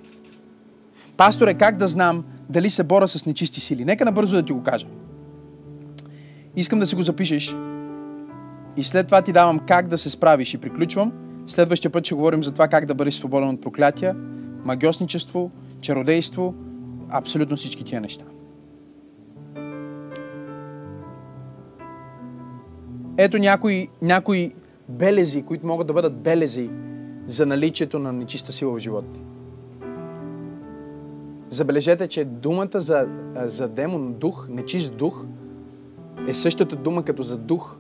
Пасторе, 1.17 1.55
как 1.55 1.77
да 1.77 1.89
знам 1.89 2.25
дали 2.51 2.71
се 2.71 2.85
бора 2.85 3.09
с 3.09 3.27
нечисти 3.27 3.61
сили? 3.61 3.85
Нека 3.85 4.05
набързо 4.05 4.37
да 4.37 4.43
ти 4.43 4.53
го 4.53 4.63
кажа. 4.63 4.87
Искам 6.57 6.79
да 6.79 6.87
си 6.87 6.95
го 6.95 7.03
запишеш 7.03 7.57
и 8.77 8.85
след 8.85 9.07
това 9.07 9.23
ти 9.23 9.33
давам 9.33 9.59
как 9.59 9.89
да 9.89 9.99
се 9.99 10.11
справиш 10.11 10.55
и 10.55 10.59
приключвам. 10.59 11.13
Следващия 11.47 11.91
път 11.91 12.05
ще 12.05 12.15
говорим 12.15 12.43
за 12.43 12.53
това 12.53 12.69
как 12.69 12.87
да 12.87 12.95
бъдеш 12.95 13.15
свободен 13.15 13.49
от 13.49 13.61
проклятия, 13.61 14.17
магиосничество, 14.65 15.51
чародейство, 15.81 16.55
абсолютно 17.11 17.57
всички 17.57 17.85
тия 17.85 18.01
неща. 18.01 18.25
Ето 23.19 23.39
някои, 23.39 23.89
някои 24.03 24.53
белези, 24.89 25.43
които 25.43 25.67
могат 25.67 25.87
да 25.87 25.93
бъдат 25.93 26.17
белези 26.17 26.71
за 27.29 27.47
наличието 27.47 27.99
на 27.99 28.13
нечиста 28.13 28.53
сила 28.53 28.73
в 28.73 28.79
живота 28.79 29.13
ти. 29.13 29.21
Забележете, 31.51 32.09
че 32.09 32.25
думата 32.25 32.81
за, 32.81 33.07
за 33.37 33.69
демон, 33.69 34.13
дух, 34.13 34.47
нечист 34.51 34.97
дух, 34.97 35.25
е 36.29 36.35
същата 36.35 36.77
дума 36.77 37.03
като 37.03 37.23
за 37.23 37.39
дух. 37.39 37.77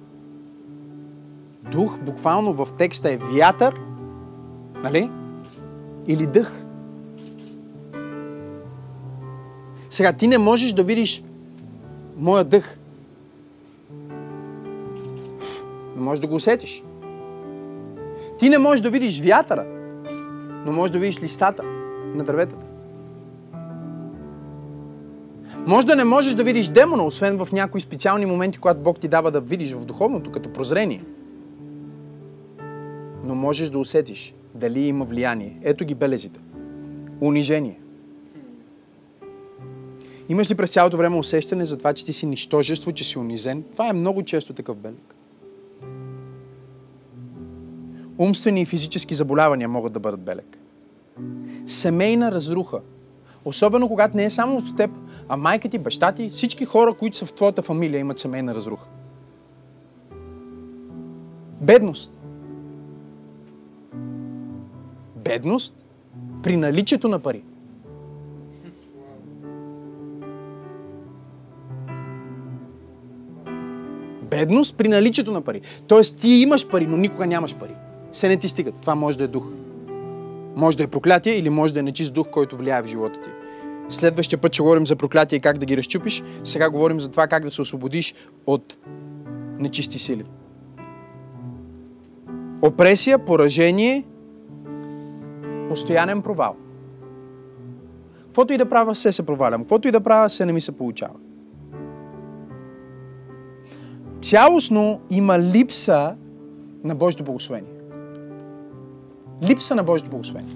Дух 1.72 1.98
буквално 2.00 2.52
в 2.52 2.68
текста 2.78 3.12
е 3.12 3.16
вятър, 3.16 3.80
нали? 4.84 5.10
Или 6.06 6.26
дъх. 6.26 6.64
Сега 9.90 10.12
ти 10.12 10.26
не 10.26 10.38
можеш 10.38 10.72
да 10.72 10.82
видиш 10.82 11.22
моя 12.16 12.44
дъх. 12.44 12.78
Не 15.96 16.02
можеш 16.02 16.20
да 16.20 16.26
го 16.26 16.34
усетиш. 16.34 16.84
Ти 18.38 18.48
не 18.48 18.58
можеш 18.58 18.82
да 18.82 18.90
видиш 18.90 19.20
вятъра, 19.20 19.66
но 20.66 20.72
можеш 20.72 20.92
да 20.92 20.98
видиш 20.98 21.22
листата 21.22 21.62
на 22.14 22.24
дърветата. 22.24 22.66
Може 25.66 25.86
да 25.86 25.96
не 25.96 26.04
можеш 26.04 26.34
да 26.34 26.44
видиш 26.44 26.68
демона, 26.68 27.04
освен 27.04 27.44
в 27.44 27.52
някои 27.52 27.80
специални 27.80 28.26
моменти, 28.26 28.58
когато 28.58 28.80
Бог 28.80 29.00
ти 29.00 29.08
дава 29.08 29.30
да 29.30 29.40
видиш 29.40 29.72
в 29.72 29.84
духовното, 29.84 30.30
като 30.30 30.52
прозрение. 30.52 31.04
Но 33.24 33.34
можеш 33.34 33.70
да 33.70 33.78
усетиш 33.78 34.34
дали 34.54 34.80
има 34.80 35.04
влияние. 35.04 35.58
Ето 35.62 35.84
ги 35.84 35.94
белезите. 35.94 36.40
Унижение. 37.20 37.80
Имаш 40.28 40.50
ли 40.50 40.54
през 40.54 40.70
цялото 40.70 40.96
време 40.96 41.16
усещане 41.16 41.66
за 41.66 41.78
това, 41.78 41.92
че 41.92 42.04
ти 42.04 42.12
си 42.12 42.26
нищожество, 42.26 42.92
че 42.92 43.04
си 43.04 43.18
унизен? 43.18 43.64
Това 43.72 43.88
е 43.88 43.92
много 43.92 44.22
често 44.22 44.52
такъв 44.52 44.76
белег. 44.76 45.15
Умствени 48.18 48.60
и 48.60 48.64
физически 48.64 49.14
заболявания 49.14 49.68
могат 49.68 49.92
да 49.92 50.00
бъдат 50.00 50.20
белег. 50.20 50.58
Семейна 51.66 52.32
разруха. 52.32 52.80
Особено 53.44 53.88
когато 53.88 54.16
не 54.16 54.24
е 54.24 54.30
само 54.30 54.56
от 54.56 54.76
теб, 54.76 54.90
а 55.28 55.36
майка 55.36 55.68
ти, 55.68 55.78
баща 55.78 56.12
ти, 56.12 56.30
всички 56.30 56.64
хора, 56.64 56.94
които 56.94 57.16
са 57.16 57.26
в 57.26 57.32
твоята 57.32 57.62
фамилия, 57.62 57.98
имат 57.98 58.18
семейна 58.18 58.54
разруха. 58.54 58.86
Бедност. 61.60 62.12
Бедност 65.16 65.84
при 66.42 66.56
наличието 66.56 67.08
на 67.08 67.18
пари. 67.18 67.44
Бедност 74.30 74.76
при 74.76 74.88
наличието 74.88 75.32
на 75.32 75.40
пари. 75.40 75.60
Тоест 75.86 76.18
ти 76.18 76.28
имаш 76.28 76.68
пари, 76.68 76.86
но 76.86 76.96
никога 76.96 77.26
нямаш 77.26 77.56
пари. 77.56 77.74
Се 78.16 78.28
не 78.28 78.36
ти 78.36 78.48
стигат. 78.48 78.74
Това 78.80 78.94
може 78.94 79.18
да 79.18 79.24
е 79.24 79.26
дух. 79.26 79.44
Може 80.56 80.76
да 80.76 80.82
е 80.82 80.86
проклятие 80.86 81.32
или 81.32 81.50
може 81.50 81.74
да 81.74 81.80
е 81.80 81.82
нечист 81.82 82.14
дух, 82.14 82.26
който 82.30 82.56
влияе 82.56 82.82
в 82.82 82.86
живота 82.86 83.20
ти. 83.20 83.30
Следващия 83.88 84.38
път 84.38 84.52
ще 84.52 84.62
говорим 84.62 84.86
за 84.86 84.96
проклятие 84.96 85.36
и 85.36 85.40
как 85.40 85.58
да 85.58 85.66
ги 85.66 85.76
разчупиш. 85.76 86.22
Сега 86.44 86.70
говорим 86.70 87.00
за 87.00 87.08
това 87.08 87.26
как 87.26 87.42
да 87.42 87.50
се 87.50 87.62
освободиш 87.62 88.14
от 88.46 88.76
нечисти 89.58 89.98
сили. 89.98 90.24
Опресия, 92.62 93.18
поражение, 93.18 94.04
постоянен 95.68 96.22
провал. 96.22 96.56
Каквото 98.26 98.52
и 98.52 98.58
да 98.58 98.68
правя, 98.68 98.94
все 98.94 99.12
се 99.12 99.26
провалям. 99.26 99.60
Каквото 99.60 99.88
и 99.88 99.90
да 99.90 100.00
правя, 100.00 100.28
все 100.28 100.46
не 100.46 100.52
ми 100.52 100.60
се 100.60 100.72
получава. 100.72 101.14
Цялостно 104.22 105.00
има 105.10 105.38
липса 105.38 106.16
на 106.84 106.94
Божието 106.94 107.24
благословение. 107.24 107.75
Липса 109.42 109.74
на 109.74 109.82
Божието 109.82 110.10
благословение. 110.10 110.54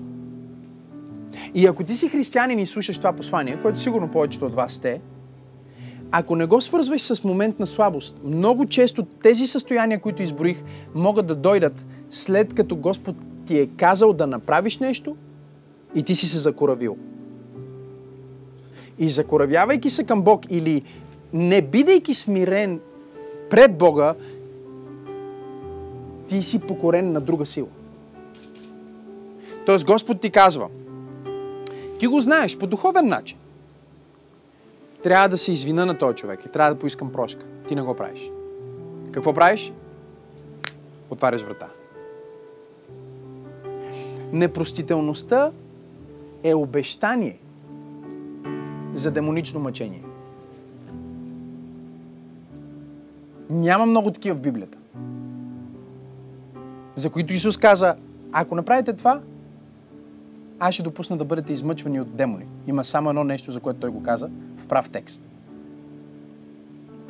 И 1.55 1.67
ако 1.67 1.85
ти 1.85 1.97
си 1.97 2.09
християнин 2.09 2.59
и 2.59 2.67
слушаш 2.67 2.99
това 2.99 3.13
послание, 3.13 3.59
което 3.63 3.79
сигурно 3.79 4.09
повечето 4.09 4.47
от 4.47 4.55
вас 4.55 4.73
сте, 4.73 5.01
ако 6.11 6.37
не 6.37 6.47
го 6.47 6.61
свързваш 6.61 7.01
с 7.01 7.25
момент 7.25 7.59
на 7.59 7.67
слабост, 7.67 8.21
много 8.25 8.67
често 8.67 9.03
тези 9.03 9.47
състояния, 9.47 10.01
които 10.01 10.23
изброих, 10.23 10.63
могат 10.95 11.27
да 11.27 11.35
дойдат 11.35 11.85
след 12.11 12.55
като 12.55 12.77
Господ 12.77 13.17
ти 13.47 13.59
е 13.59 13.67
казал 13.67 14.13
да 14.13 14.27
направиш 14.27 14.79
нещо 14.79 15.17
и 15.95 16.03
ти 16.03 16.15
си 16.15 16.27
се 16.27 16.39
закоравил. 16.39 16.97
И 18.99 19.11
закоравявайки 19.11 19.91
се 19.91 20.05
към 20.05 20.23
Бог 20.23 20.51
или 20.51 20.83
не 21.33 21.63
бидейки 21.63 22.15
смирен 22.15 22.81
пред 23.51 23.79
Бога, 23.79 24.15
ти 26.29 26.43
си 26.43 26.59
покорен 26.59 27.13
на 27.13 27.21
друга 27.21 27.47
сила. 27.47 27.69
Тоест 29.71 29.87
Господ 29.87 30.21
ти 30.21 30.31
казва, 30.31 30.69
ти 31.99 32.07
го 32.07 32.21
знаеш 32.21 32.59
по 32.59 32.67
духовен 32.67 33.09
начин. 33.09 33.39
Трябва 35.03 35.29
да 35.29 35.39
се 35.39 35.53
извина 35.53 35.87
на 35.87 35.99
този 35.99 36.17
човек 36.17 36.45
и 36.45 36.49
трябва 36.49 36.75
да 36.75 36.81
поискам 36.81 37.13
прошка. 37.13 37.45
Ти 37.69 37.75
не 37.75 37.83
го 37.83 37.95
правиш. 37.95 38.31
Какво 39.13 39.33
правиш? 39.33 39.73
Отваряш 41.11 41.43
врата. 41.43 41.69
Непростителността 44.33 45.51
е 46.43 46.55
обещание 46.55 47.39
за 48.95 49.11
демонично 49.11 49.61
мъчение. 49.61 50.03
Няма 53.51 53.87
много 53.87 54.11
такива 54.11 54.37
в 54.37 54.41
Библията. 54.41 54.79
За 56.97 57.11
които 57.11 57.35
Исус 57.35 57.57
каза, 57.57 57.97
ако 58.33 58.55
направите 58.55 58.93
това, 58.93 59.21
аз 60.61 60.75
ще 60.75 60.83
допусна 60.83 61.17
да 61.17 61.25
бъдете 61.25 61.53
измъчвани 61.53 62.01
от 62.01 62.17
демони. 62.17 62.45
Има 62.67 62.85
само 62.85 63.09
едно 63.09 63.25
нещо, 63.25 63.53
за 63.53 63.61
което 63.61 63.81
той 63.81 63.91
го 63.91 64.03
каза 64.03 64.29
в 64.57 64.67
прав 64.67 64.91
текст. 64.91 65.23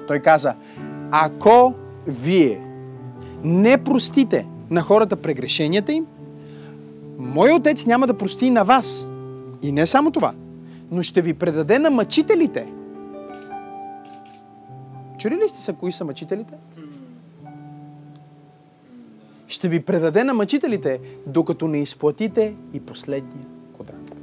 Той 0.07 0.21
каза, 0.21 0.55
ако 1.11 1.75
вие 2.07 2.61
не 3.45 3.85
простите 3.85 4.47
на 4.71 4.83
хората 4.83 5.17
прегрешенията 5.17 5.93
им, 5.93 6.07
Мой 7.21 7.53
отец 7.53 7.87
няма 7.87 8.07
да 8.07 8.19
прости 8.19 8.51
на 8.51 8.65
вас. 8.65 9.09
И 9.63 9.73
не 9.73 9.87
само 9.87 10.11
това, 10.11 10.33
но 10.91 11.03
ще 11.03 11.23
ви 11.23 11.35
предаде 11.35 11.79
на 11.79 11.91
мъчителите. 11.91 12.73
Чули 15.19 15.35
ли 15.35 15.49
сте 15.49 15.61
са 15.61 15.73
кои 15.73 15.93
са 15.93 16.05
мъчителите? 16.05 16.55
Ще 19.51 19.69
ви 19.69 19.81
предаде 19.81 20.25
на 20.25 20.35
мъчителите, 20.35 21.01
докато 21.27 21.69
не 21.69 21.79
изплатите 21.79 22.55
и 22.73 22.81
последния 22.81 23.45
квадрант. 23.75 24.15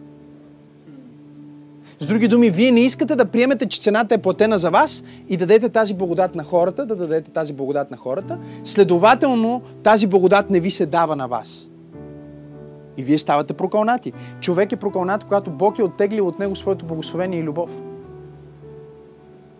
С 2.00 2.08
други 2.08 2.28
думи, 2.28 2.50
вие 2.50 2.72
не 2.72 2.80
искате 2.80 3.16
да 3.16 3.26
приемете, 3.26 3.66
че 3.66 3.82
цената 3.82 4.16
е 4.16 4.18
платена 4.18 4.58
за 4.58 4.70
вас 4.70 5.04
и 5.30 5.38
да 5.38 5.46
дадете 5.46 5.70
тази 5.70 5.94
благодат 5.94 6.36
на 6.36 6.44
хората, 6.44 6.86
да 6.86 6.96
дадете 6.96 7.32
тази 7.32 7.54
благодат 7.54 7.92
на 7.92 7.98
хората. 7.98 8.40
Следователно, 8.64 9.62
тази 9.84 10.08
благодат 10.08 10.50
не 10.50 10.60
ви 10.60 10.72
се 10.72 10.86
дава 10.86 11.16
на 11.16 11.28
вас. 11.28 11.70
И 12.98 13.04
вие 13.04 13.18
ставате 13.18 13.54
прокълнати. 13.54 14.14
Човек 14.40 14.72
е 14.72 14.76
прокълнат, 14.76 15.24
когато 15.24 15.52
Бог 15.52 15.80
е 15.80 15.84
оттеглил 15.84 16.28
от 16.28 16.40
него 16.40 16.56
своето 16.56 16.86
благословение 16.86 17.40
и 17.40 17.44
любов. 17.44 17.72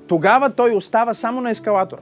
тогава 0.08 0.50
той 0.50 0.76
остава 0.76 1.14
само 1.14 1.42
на 1.42 1.50
ескалатора. 1.50 2.02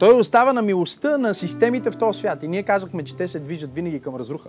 Той 0.00 0.14
остава 0.14 0.52
на 0.52 0.62
милостта 0.62 1.18
на 1.18 1.34
системите 1.34 1.90
в 1.90 1.96
този 1.96 2.18
свят. 2.18 2.42
И 2.42 2.48
ние 2.48 2.62
казахме, 2.62 3.04
че 3.04 3.16
те 3.16 3.28
се 3.28 3.40
движат 3.40 3.74
винаги 3.74 4.00
към 4.00 4.16
разруха. 4.16 4.48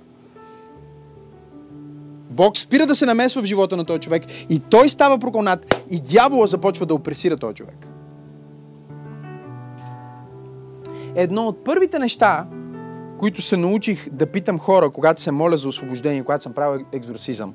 Бог 2.29 2.57
спира 2.57 2.85
да 2.85 2.95
се 2.95 3.05
намесва 3.05 3.41
в 3.41 3.45
живота 3.45 3.77
на 3.77 3.85
този 3.85 3.99
човек 3.99 4.23
и 4.49 4.59
той 4.59 4.89
става 4.89 5.19
проконат 5.19 5.83
и 5.89 6.01
дявола 6.01 6.47
започва 6.47 6.85
да 6.85 6.93
опресира 6.93 7.37
този 7.37 7.55
човек. 7.55 7.87
Едно 11.15 11.47
от 11.47 11.63
първите 11.63 11.99
неща, 11.99 12.47
които 13.19 13.41
се 13.41 13.57
научих 13.57 14.09
да 14.09 14.25
питам 14.25 14.59
хора, 14.59 14.89
когато 14.89 15.21
се 15.21 15.31
моля 15.31 15.57
за 15.57 15.67
освобождение, 15.67 16.23
когато 16.23 16.43
съм 16.43 16.53
правил 16.53 16.85
екзорсизъм, 16.91 17.53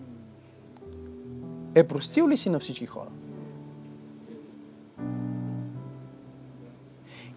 е 1.75 1.85
простил 1.85 2.29
ли 2.29 2.37
си 2.37 2.51
на 2.51 2.59
всички 2.61 2.87
хора? 2.87 3.09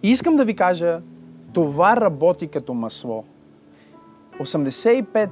И 0.02 0.10
искам 0.10 0.36
да 0.36 0.44
ви 0.44 0.54
кажа, 0.54 1.00
това 1.52 1.96
работи 1.96 2.46
като 2.46 2.74
масло. 2.74 3.24
85, 4.40 5.28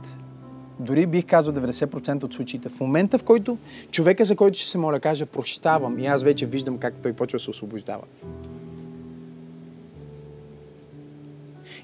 дори 0.80 1.06
бих 1.06 1.26
казал 1.26 1.54
90% 1.54 2.24
от 2.24 2.34
случаите, 2.34 2.68
в 2.68 2.80
момента 2.80 3.18
в 3.18 3.24
който 3.24 3.58
човека, 3.90 4.24
за 4.24 4.36
който 4.36 4.58
ще 4.58 4.68
се 4.68 4.78
моля, 4.78 5.00
каже 5.00 5.26
прощавам 5.26 5.98
и 5.98 6.06
аз 6.06 6.22
вече 6.22 6.46
виждам 6.46 6.78
как 6.78 6.94
той 7.02 7.12
почва 7.12 7.36
да 7.36 7.42
се 7.42 7.50
освобождава. 7.50 8.02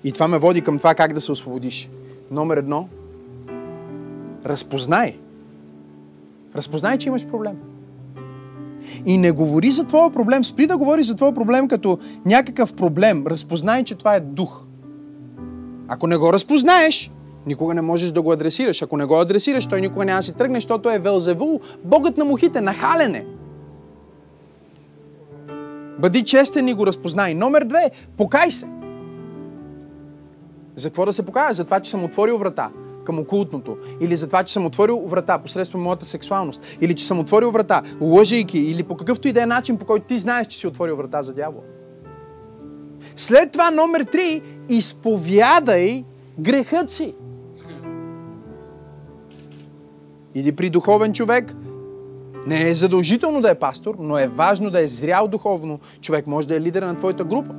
И 0.05 0.13
това 0.13 0.29
ме 0.29 0.39
води 0.39 0.61
към 0.61 0.79
това 0.79 0.95
как 0.95 1.13
да 1.13 1.21
се 1.21 1.33
освободиш. 1.33 1.91
Номер 2.31 2.57
едно, 2.57 2.89
разпознай. 4.45 5.19
Разпознай, 6.55 6.99
че 6.99 7.09
имаш 7.09 7.27
проблем. 7.27 7.74
И 9.07 9.19
не 9.19 9.31
говори 9.31 9.71
за 9.71 9.85
твоя 9.85 10.11
проблем, 10.11 10.45
спри 10.45 10.67
да 10.67 10.77
говори 10.77 11.03
за 11.03 11.15
твоя 11.15 11.35
проблем 11.35 11.69
като 11.69 11.99
някакъв 12.27 12.75
проблем. 12.75 13.27
Разпознай, 13.27 13.85
че 13.85 13.95
това 13.95 14.15
е 14.15 14.21
дух. 14.21 14.65
Ако 15.89 16.07
не 16.07 16.17
го 16.17 16.33
разпознаеш, 16.33 17.11
никога 17.47 17.75
не 17.75 17.81
можеш 17.81 18.13
да 18.13 18.23
го 18.23 18.33
адресираш. 18.33 18.83
Ако 18.83 18.97
не 18.97 19.05
го 19.05 19.21
адресираш, 19.21 19.67
той 19.67 19.81
никога 19.81 20.05
няма 20.05 20.19
да 20.19 20.23
си 20.23 20.33
тръгне, 20.33 20.57
защото 20.57 20.91
е 20.91 20.99
Велзевул, 20.99 21.61
богът 21.85 22.17
на 22.17 22.25
мухите, 22.25 22.61
нахалене. 22.61 23.27
Бъди 25.99 26.25
честен 26.25 26.69
и 26.69 26.75
го 26.75 26.87
разпознай. 26.87 27.35
Номер 27.35 27.65
две, 27.65 27.91
покай 28.17 28.51
се. 28.51 28.67
За 30.77 30.89
какво 30.89 31.07
да 31.07 31.13
се 31.13 31.27
покая? 31.27 31.55
За 31.55 31.65
това, 31.65 31.81
че 31.81 31.91
съм 31.91 32.05
отворил 32.05 32.39
врата 32.39 32.71
към 33.05 33.19
окултното. 33.19 33.77
Или 34.01 34.17
за 34.17 34.27
това, 34.27 34.43
че 34.45 34.53
съм 34.53 34.67
отворил 34.67 35.03
врата 35.07 35.39
посредством 35.39 35.83
моята 35.83 36.05
сексуалност. 36.05 36.77
Или 36.81 36.95
че 36.95 37.07
съм 37.07 37.21
отворил 37.21 37.51
врата, 37.51 37.83
лъжейки. 38.01 38.59
Или 38.59 38.83
по 38.83 38.97
какъвто 38.97 39.29
и 39.29 39.33
да 39.33 39.43
е 39.43 39.47
начин, 39.47 39.77
по 39.77 39.85
който 39.85 40.07
ти 40.07 40.17
знаеш, 40.17 40.47
че 40.47 40.59
си 40.59 40.67
отворил 40.67 40.97
врата 40.97 41.23
за 41.23 41.35
дявола. 41.35 41.63
След 43.17 43.53
това 43.53 43.71
номер 43.71 44.05
три, 44.05 44.43
изповядай 44.69 46.05
грехът 46.39 46.91
си. 46.91 47.15
Иди 50.35 50.53
при 50.53 50.71
духовен 50.71 51.13
човек. 51.13 51.55
Не 52.47 52.69
е 52.69 52.75
задължително 52.75 53.41
да 53.41 53.51
е 53.51 53.55
пастор, 53.55 53.97
но 53.99 54.19
е 54.19 54.27
важно 54.27 54.71
да 54.71 54.81
е 54.81 54.89
зрял 54.89 55.29
духовно. 55.29 55.79
Човек 56.01 56.27
може 56.27 56.47
да 56.47 56.57
е 56.57 56.61
лидер 56.61 56.83
на 56.83 56.97
твоята 56.97 57.25
група 57.25 57.55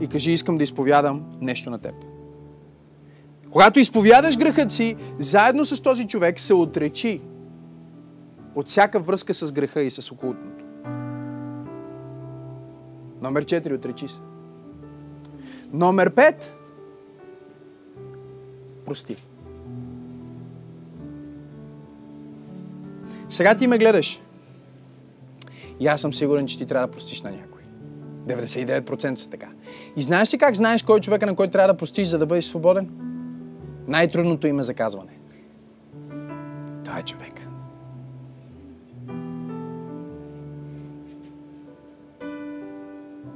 и 0.00 0.06
кажи, 0.06 0.30
искам 0.30 0.58
да 0.58 0.64
изповядам 0.64 1.22
нещо 1.40 1.70
на 1.70 1.78
теб. 1.78 1.94
Когато 3.50 3.80
изповядаш 3.80 4.38
грехът 4.38 4.72
си, 4.72 4.96
заедно 5.18 5.64
с 5.64 5.82
този 5.82 6.06
човек 6.06 6.40
се 6.40 6.54
отречи 6.54 7.20
от 8.54 8.68
всяка 8.68 9.00
връзка 9.00 9.34
с 9.34 9.52
греха 9.52 9.82
и 9.82 9.90
с 9.90 10.12
окултното. 10.12 10.64
Номер 13.22 13.44
4. 13.44 13.74
Отречи 13.74 14.08
се. 14.08 14.18
Номер 15.72 16.10
5. 16.10 16.52
Прости. 18.86 19.16
Сега 23.28 23.54
ти 23.54 23.66
ме 23.66 23.78
гледаш. 23.78 24.20
И 25.80 25.86
аз 25.86 26.00
съм 26.00 26.14
сигурен, 26.14 26.46
че 26.46 26.58
ти 26.58 26.66
трябва 26.66 26.86
да 26.86 26.92
простиш 26.92 27.22
на 27.22 27.30
някой. 27.30 27.62
99% 28.26 29.16
са 29.16 29.30
така. 29.30 29.48
И 29.96 30.02
знаеш 30.02 30.34
ли 30.34 30.38
как 30.38 30.54
знаеш 30.54 30.82
кой 30.82 30.98
е 30.98 31.00
човека, 31.00 31.26
на 31.26 31.34
който 31.34 31.52
трябва 31.52 31.72
да 31.72 31.76
простиш, 31.76 32.08
за 32.08 32.18
да 32.18 32.26
бъдеш 32.26 32.44
свободен? 32.44 33.09
Най-трудното 33.88 34.46
име 34.46 34.62
за 34.62 34.74
казване. 34.74 35.12
Това 36.84 36.98
е 36.98 37.02
човека. 37.02 37.42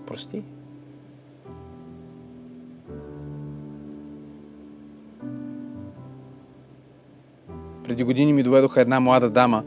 Прости. 0.06 0.42
Преди 7.84 8.04
години 8.04 8.32
ми 8.32 8.42
доведоха 8.42 8.80
една 8.80 9.00
млада 9.00 9.30
дама. 9.30 9.64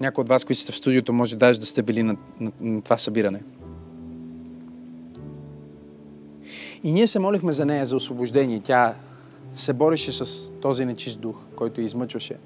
Някой 0.00 0.22
от 0.22 0.28
вас, 0.28 0.44
които 0.44 0.60
сте 0.60 0.72
в 0.72 0.76
студиото, 0.76 1.12
може 1.12 1.36
даже 1.36 1.60
да 1.60 1.66
сте 1.66 1.82
били 1.82 2.02
на, 2.02 2.16
на, 2.40 2.52
на 2.60 2.82
това 2.82 2.98
събиране. 2.98 3.42
И 6.84 6.92
ние 6.92 7.06
се 7.06 7.18
молихме 7.18 7.52
за 7.52 7.66
нея, 7.66 7.86
за 7.86 7.96
освобождение. 7.96 8.60
Тя 8.64 8.94
се 9.54 9.72
бореше 9.72 10.12
с 10.12 10.52
този 10.52 10.84
нечист 10.84 11.20
дух, 11.20 11.36
който 11.56 11.80
измъчваше. 11.80 12.36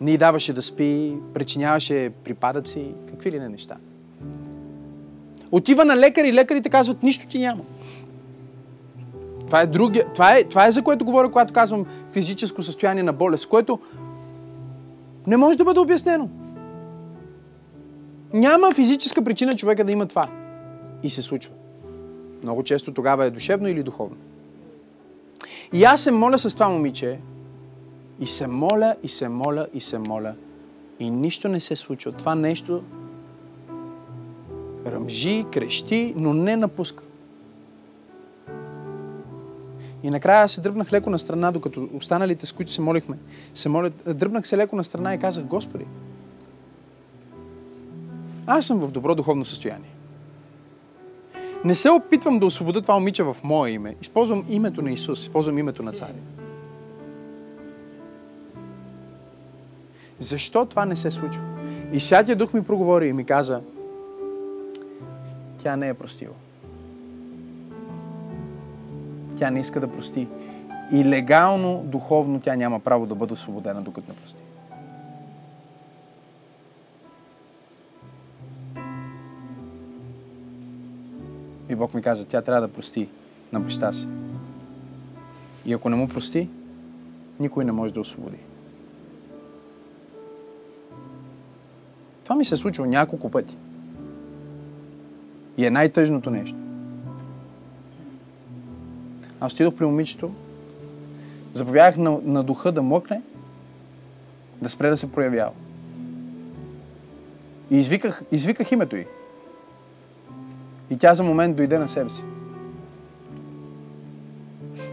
Не 0.00 0.12
й 0.12 0.18
даваше 0.18 0.52
да 0.52 0.62
спи, 0.62 1.16
причиняваше 1.34 2.10
припадъци, 2.24 2.94
какви 3.08 3.32
ли 3.32 3.40
не 3.40 3.48
неща. 3.48 3.76
Отива 5.50 5.84
на 5.84 5.96
лекари 5.96 6.28
и 6.28 6.32
лекарите 6.32 6.68
казват, 6.68 7.02
нищо 7.02 7.26
ти 7.26 7.38
няма. 7.38 7.62
Това 9.46 9.60
е, 9.60 9.66
други, 9.66 10.02
това, 10.14 10.36
е, 10.36 10.44
това 10.44 10.66
е 10.66 10.72
за 10.72 10.82
което 10.82 11.04
говоря, 11.04 11.30
когато 11.30 11.52
казвам 11.52 11.86
физическо 12.12 12.62
състояние 12.62 13.02
на 13.02 13.12
болест, 13.12 13.46
което 13.46 13.78
не 15.26 15.36
може 15.36 15.58
да 15.58 15.64
бъде 15.64 15.80
обяснено. 15.80 16.28
Няма 18.32 18.74
физическа 18.74 19.24
причина 19.24 19.56
човека 19.56 19.84
да 19.84 19.92
има 19.92 20.06
това. 20.06 20.24
И 21.02 21.10
се 21.10 21.22
случва. 21.22 21.54
Много 22.42 22.62
често 22.62 22.94
тогава 22.94 23.24
е 23.24 23.30
душевно 23.30 23.68
или 23.68 23.82
духовно. 23.82 24.16
И 25.72 25.84
аз 25.84 26.02
се 26.02 26.10
моля 26.10 26.38
с 26.38 26.54
това 26.54 26.68
момиче 26.68 27.18
и 28.20 28.26
се 28.26 28.46
моля, 28.46 28.96
и 29.02 29.08
се 29.08 29.28
моля, 29.28 29.66
и 29.74 29.80
се 29.80 29.98
моля. 29.98 30.34
И 30.98 31.10
нищо 31.10 31.48
не 31.48 31.60
се 31.60 31.76
случва. 31.76 32.12
Това 32.12 32.34
нещо 32.34 32.82
ръмжи, 34.86 35.44
крещи, 35.52 36.14
но 36.16 36.34
не 36.34 36.56
напуска. 36.56 37.04
И 40.02 40.10
накрая 40.10 40.48
се 40.48 40.60
дръпнах 40.60 40.92
леко 40.92 41.10
на 41.10 41.18
страна, 41.18 41.52
докато 41.52 41.88
останалите, 41.94 42.46
с 42.46 42.52
които 42.52 42.72
се 42.72 42.80
молихме, 42.80 43.18
се 43.54 43.68
молят, 43.68 44.02
дръпнах 44.16 44.46
се 44.46 44.56
леко 44.56 44.76
на 44.76 44.84
страна 44.84 45.14
и 45.14 45.18
казах, 45.18 45.44
Господи, 45.44 45.86
аз 48.46 48.66
съм 48.66 48.78
в 48.78 48.90
добро 48.90 49.14
духовно 49.14 49.44
състояние. 49.44 49.90
Не 51.64 51.74
се 51.74 51.90
опитвам 51.90 52.38
да 52.38 52.46
освобода 52.46 52.82
това 52.82 52.94
момиче 52.94 53.22
в 53.22 53.36
мое 53.44 53.70
име. 53.70 53.94
Използвам 54.00 54.44
името 54.48 54.82
на 54.82 54.90
Исус, 54.90 55.22
използвам 55.22 55.58
името 55.58 55.82
на 55.82 55.92
царя. 55.92 56.12
Защо 60.18 60.66
това 60.66 60.84
не 60.84 60.96
се 60.96 61.10
случва? 61.10 61.42
И 61.92 62.00
Святия 62.00 62.36
Дух 62.36 62.54
ми 62.54 62.64
проговори 62.64 63.06
и 63.06 63.12
ми 63.12 63.24
каза, 63.24 63.60
тя 65.62 65.76
не 65.76 65.88
е 65.88 65.94
простила. 65.94 66.34
Тя 69.38 69.50
не 69.50 69.60
иска 69.60 69.80
да 69.80 69.88
прости. 69.88 70.28
И 70.92 71.04
легално, 71.04 71.82
духовно 71.84 72.40
тя 72.40 72.56
няма 72.56 72.80
право 72.80 73.06
да 73.06 73.14
бъде 73.14 73.32
освободена, 73.32 73.82
докато 73.82 74.10
не 74.10 74.16
прости. 74.16 74.42
И 81.72 81.74
Бог 81.74 81.94
ми 81.94 82.02
каза, 82.02 82.24
тя 82.24 82.42
трябва 82.42 82.60
да 82.60 82.72
прости 82.72 83.08
на 83.52 83.60
баща 83.60 83.92
си. 83.92 84.08
И 85.66 85.72
ако 85.72 85.88
не 85.88 85.96
му 85.96 86.08
прости, 86.08 86.48
никой 87.40 87.64
не 87.64 87.72
може 87.72 87.92
да 87.92 88.00
освободи. 88.00 88.36
Това 92.24 92.36
ми 92.36 92.44
се 92.44 92.54
е 92.54 92.56
случило 92.56 92.86
няколко 92.86 93.30
пъти. 93.30 93.58
И 95.56 95.66
е 95.66 95.70
най-тъжното 95.70 96.30
нещо. 96.30 96.56
Аз 99.40 99.52
отидох 99.52 99.74
при 99.74 99.84
момичето, 99.84 100.30
заповядах 101.54 101.96
на, 101.96 102.18
на 102.22 102.42
духа 102.42 102.72
да 102.72 102.82
мъкне, 102.82 103.22
да 104.62 104.68
спре 104.68 104.90
да 104.90 104.96
се 104.96 105.12
проявява. 105.12 105.52
И 107.70 107.76
извиках, 107.76 108.22
извиках 108.32 108.72
името 108.72 108.96
й. 108.96 109.06
И 110.92 110.96
тя 110.96 111.14
за 111.14 111.22
момент 111.22 111.56
дойде 111.56 111.78
на 111.78 111.88
себе 111.88 112.10
си. 112.10 112.22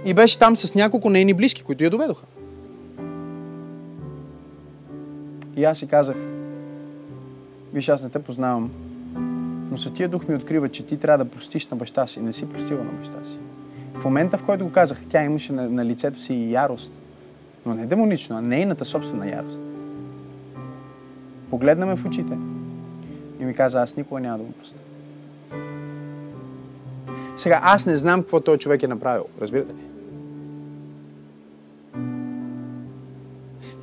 И 0.05 0.13
беше 0.13 0.39
там 0.39 0.55
с 0.55 0.75
няколко 0.75 1.09
нейни 1.09 1.33
близки, 1.33 1.63
които 1.63 1.83
я 1.83 1.89
доведоха. 1.89 2.25
И 5.55 5.63
аз 5.63 5.77
си 5.77 5.87
казах, 5.87 6.15
Виж, 7.73 7.89
аз 7.89 8.03
не 8.03 8.09
те 8.09 8.19
познавам, 8.19 8.71
но 9.71 9.77
Светия 9.77 10.09
Дух 10.09 10.27
ми 10.27 10.35
открива, 10.35 10.69
че 10.69 10.85
ти 10.85 10.97
трябва 10.97 11.25
да 11.25 11.31
простиш 11.31 11.67
на 11.67 11.77
баща 11.77 12.07
си. 12.07 12.19
Не 12.19 12.33
си 12.33 12.49
простила 12.49 12.83
на 12.83 12.91
баща 12.91 13.23
си. 13.23 13.37
В 13.93 14.05
момента, 14.05 14.37
в 14.37 14.43
който 14.43 14.65
го 14.65 14.71
казах, 14.71 15.01
тя 15.09 15.23
имаше 15.23 15.53
на, 15.53 15.69
на 15.69 15.85
лицето 15.85 16.19
си 16.19 16.33
и 16.33 16.51
ярост. 16.51 16.91
Но 17.65 17.73
не 17.73 17.85
демонично, 17.85 18.35
а 18.35 18.41
нейната 18.41 18.85
собствена 18.85 19.29
ярост. 19.29 19.59
Погледна 21.49 21.85
ме 21.85 21.95
в 21.95 22.05
очите 22.05 22.37
и 23.39 23.45
ми 23.45 23.53
каза, 23.53 23.81
аз 23.81 23.95
никога 23.95 24.21
няма 24.21 24.37
да 24.37 24.43
го 24.43 24.51
простя. 24.51 24.88
Сега, 27.39 27.59
аз 27.63 27.85
не 27.85 27.97
знам 27.97 28.21
какво 28.21 28.39
този 28.39 28.59
човек 28.59 28.83
е 28.83 28.87
направил. 28.87 29.25
Разбирате 29.41 29.73
ли? 29.73 29.79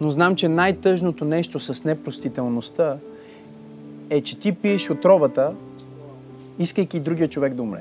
Но 0.01 0.11
знам, 0.11 0.37
че 0.37 0.49
най-тъжното 0.49 1.25
нещо 1.25 1.61
с 1.61 1.85
непростителността 1.85 2.97
е, 4.11 4.21
че 4.21 4.39
ти 4.39 4.53
пиеш 4.53 4.91
отровата, 4.91 5.55
искайки 6.59 7.01
другия 7.01 7.29
човек 7.29 7.55
да 7.55 7.63
умре. 7.63 7.81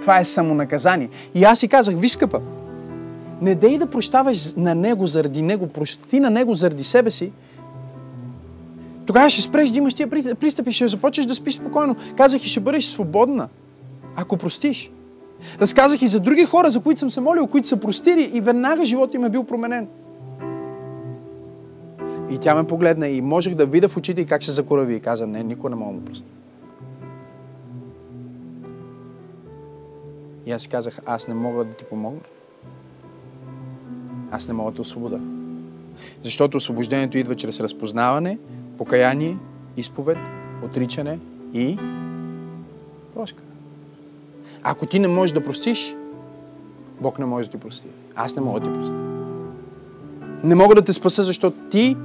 Това 0.00 0.20
е 0.20 0.24
самонаказание. 0.24 1.08
И 1.34 1.44
аз 1.44 1.58
си 1.58 1.68
казах, 1.68 1.94
виж 1.98 2.10
скъпа, 2.10 2.40
не 3.40 3.54
дей 3.54 3.78
да 3.78 3.86
прощаваш 3.86 4.54
на 4.54 4.74
него 4.74 5.06
заради 5.06 5.42
него, 5.42 5.68
прости 5.68 6.20
на 6.20 6.30
него 6.30 6.54
заради 6.54 6.84
себе 6.84 7.10
си, 7.10 7.32
тогава 9.06 9.30
ще 9.30 9.42
спреш 9.42 9.70
да 9.70 9.78
имаш 9.78 9.94
тия 9.94 10.10
пристъпи, 10.10 10.72
ще 10.72 10.88
започнеш 10.88 11.26
да 11.26 11.34
спиш 11.34 11.54
спокойно. 11.54 11.96
Казах 12.16 12.44
и 12.44 12.48
ще 12.48 12.60
бъдеш 12.60 12.84
свободна, 12.84 13.48
ако 14.16 14.36
простиш. 14.36 14.90
Разказах 15.60 16.02
и 16.02 16.06
за 16.06 16.20
други 16.20 16.44
хора, 16.44 16.70
за 16.70 16.80
които 16.80 17.00
съм 17.00 17.10
се 17.10 17.20
молил, 17.20 17.46
които 17.46 17.68
са 17.68 17.76
простили 17.76 18.30
и 18.34 18.40
веднага 18.40 18.84
живота 18.84 19.16
им 19.16 19.24
е 19.24 19.28
бил 19.28 19.44
променен. 19.44 19.88
И 22.30 22.38
тя 22.38 22.54
ме 22.54 22.66
погледна 22.66 23.08
и 23.08 23.20
можех 23.20 23.54
да 23.54 23.66
видя 23.66 23.88
в 23.88 23.96
очите 23.96 24.20
и 24.20 24.26
как 24.26 24.42
се 24.42 24.50
закорави 24.50 24.94
и 24.94 25.00
каза, 25.00 25.26
не, 25.26 25.42
никой 25.42 25.70
не 25.70 25.76
мога 25.76 25.92
да 25.92 25.98
му 25.98 26.04
прости. 26.04 26.30
И 30.46 30.52
аз 30.52 30.66
казах, 30.66 30.98
аз 31.06 31.28
не 31.28 31.34
мога 31.34 31.64
да 31.64 31.70
ти 31.70 31.84
помогна. 31.84 32.20
Аз 34.30 34.48
не 34.48 34.54
мога 34.54 34.72
да 34.72 34.82
освобода. 34.82 35.20
Защото 36.24 36.56
освобождението 36.56 37.18
идва 37.18 37.36
чрез 37.36 37.60
разпознаване, 37.60 38.38
покаяние, 38.78 39.38
изповед, 39.76 40.18
отричане 40.64 41.18
и 41.54 41.78
прошка. 43.14 43.42
Ако 44.62 44.86
ти 44.86 44.98
не 44.98 45.08
можеш 45.08 45.34
да 45.34 45.42
простиш, 45.42 45.94
Бог 47.00 47.18
не 47.18 47.26
може 47.26 47.48
да 47.48 47.52
ти 47.52 47.58
прости. 47.58 47.86
Аз 48.14 48.36
не 48.36 48.42
мога 48.42 48.60
да 48.60 48.66
ти 48.66 48.72
простя. 48.72 49.00
Не 50.44 50.54
мога 50.54 50.74
да 50.74 50.82
те 50.82 50.92
спаса, 50.92 51.22
защото 51.22 51.56
ти 51.70 51.96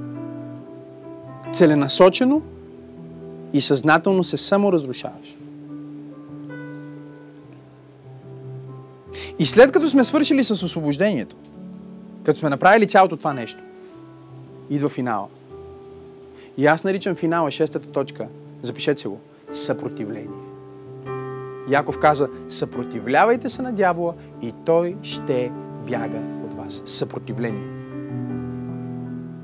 целенасочено 1.52 2.42
и 3.52 3.60
съзнателно 3.60 4.24
се 4.24 4.36
саморазрушаваш. 4.36 5.36
И 9.38 9.46
след 9.46 9.72
като 9.72 9.88
сме 9.88 10.04
свършили 10.04 10.44
с 10.44 10.50
освобождението, 10.50 11.36
като 12.24 12.38
сме 12.38 12.50
направили 12.50 12.86
цялото 12.86 13.16
това 13.16 13.32
нещо, 13.32 13.60
идва 14.70 14.88
финала. 14.88 15.26
И 16.56 16.66
аз 16.66 16.84
наричам 16.84 17.14
финала 17.14 17.50
шестата 17.50 17.86
точка. 17.86 18.26
Запишете 18.62 19.00
се 19.00 19.08
го. 19.08 19.20
Съпротивление. 19.52 20.28
Яков 21.68 21.98
каза, 21.98 22.28
съпротивлявайте 22.48 23.48
се 23.48 23.62
на 23.62 23.72
дявола 23.72 24.14
и 24.42 24.52
той 24.64 24.96
ще 25.02 25.52
бяга 25.86 26.18
от 26.44 26.54
вас. 26.54 26.82
Съпротивление. 26.86 27.62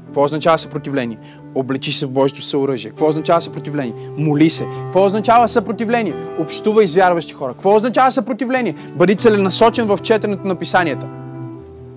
Какво 0.07 0.25
означава 0.25 0.59
съпротивление? 0.59 1.19
Облечи 1.55 1.93
се 1.93 2.07
в 2.07 2.11
Божието 2.11 2.43
съоръжие. 2.43 2.91
Какво 2.91 3.09
означава 3.09 3.41
съпротивление? 3.41 3.95
Моли 4.17 4.51
се. 4.51 4.67
Какво 4.85 5.05
означава 5.05 5.49
съпротивление? 5.49 6.15
Общува 6.39 6.87
с 6.87 6.95
вярващи 6.95 7.33
хора. 7.33 7.53
Какво 7.53 7.75
означава 7.75 8.11
съпротивление? 8.11 8.75
Бъди 8.97 9.15
целенасочен 9.15 9.87
в 9.87 9.99
четенето 10.03 10.47
на 10.47 10.55
писанията. 10.55 11.07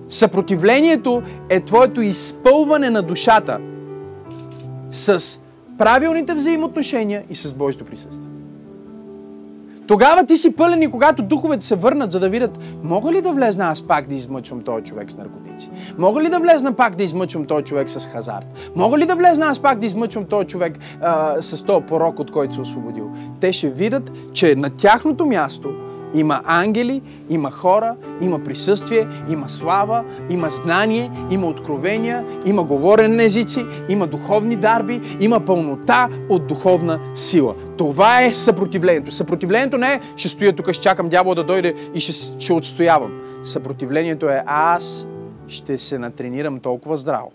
Съпротивлението 0.08 1.22
е 1.48 1.60
твоето 1.60 2.00
изпълване 2.00 2.90
на 2.90 3.02
душата 3.02 3.58
с 4.92 5.38
правилните 5.78 6.34
взаимоотношения 6.34 7.24
и 7.30 7.34
с 7.34 7.54
Божието 7.54 7.84
присъствие. 7.84 8.28
Тогава 9.86 10.26
ти 10.26 10.36
си 10.36 10.56
пълен 10.56 10.82
и 10.82 10.90
когато 10.90 11.22
духовете 11.22 11.66
се 11.66 11.76
върнат, 11.76 12.12
за 12.12 12.20
да 12.20 12.28
видят, 12.28 12.58
мога 12.82 13.12
ли 13.12 13.20
да 13.20 13.32
влезна 13.32 13.64
аз 13.64 13.82
пак 13.82 14.08
да 14.08 14.14
измъчвам 14.14 14.60
този 14.60 14.84
човек 14.84 15.10
с 15.10 15.16
наркотици? 15.16 15.70
Мога 15.98 16.20
ли 16.20 16.28
да 16.28 16.38
влезна 16.38 16.72
пак 16.72 16.94
да 16.94 17.02
измъчвам 17.02 17.44
този 17.44 17.64
човек 17.64 17.90
с 17.90 18.06
хазарт? 18.06 18.46
Мога 18.76 18.98
ли 18.98 19.06
да 19.06 19.16
влезна 19.16 19.46
аз 19.46 19.58
пак 19.58 19.78
да 19.78 19.86
измъчвам 19.86 20.24
този 20.24 20.46
човек 20.46 20.78
а, 21.00 21.42
с 21.42 21.64
този 21.64 21.84
порок, 21.86 22.18
от 22.18 22.30
който 22.30 22.54
се 22.54 22.60
освободил? 22.60 23.10
Те 23.40 23.52
ще 23.52 23.70
видят, 23.70 24.10
че 24.32 24.54
на 24.54 24.70
тяхното 24.70 25.26
място 25.26 25.74
има 26.14 26.40
ангели, 26.44 27.02
има 27.30 27.50
хора, 27.50 27.96
има 28.20 28.38
присъствие, 28.38 29.08
има 29.28 29.48
слава, 29.48 30.04
има 30.30 30.50
знание, 30.50 31.10
има 31.30 31.46
откровения, 31.46 32.24
има 32.44 32.62
говорене 32.62 33.14
на 33.14 33.24
езици, 33.24 33.66
има 33.88 34.06
духовни 34.06 34.56
дарби, 34.56 35.00
има 35.20 35.40
пълнота 35.40 36.08
от 36.28 36.46
духовна 36.46 37.00
сила. 37.14 37.54
Това 37.76 38.22
е 38.22 38.32
съпротивлението. 38.32 39.10
Съпротивлението 39.10 39.78
не 39.78 39.92
е, 39.92 40.00
ще 40.16 40.28
стоя 40.28 40.52
тук, 40.52 40.72
ще 40.72 40.82
чакам 40.82 41.08
дявола 41.08 41.34
да 41.34 41.44
дойде 41.44 41.74
и 41.94 42.00
ще, 42.00 42.12
ще 42.40 42.52
отстоявам. 42.52 43.20
Съпротивлението 43.44 44.28
е, 44.28 44.42
аз 44.46 45.06
ще 45.48 45.78
се 45.78 45.98
натренирам 45.98 46.60
толкова 46.60 46.96
здраво, 46.96 47.32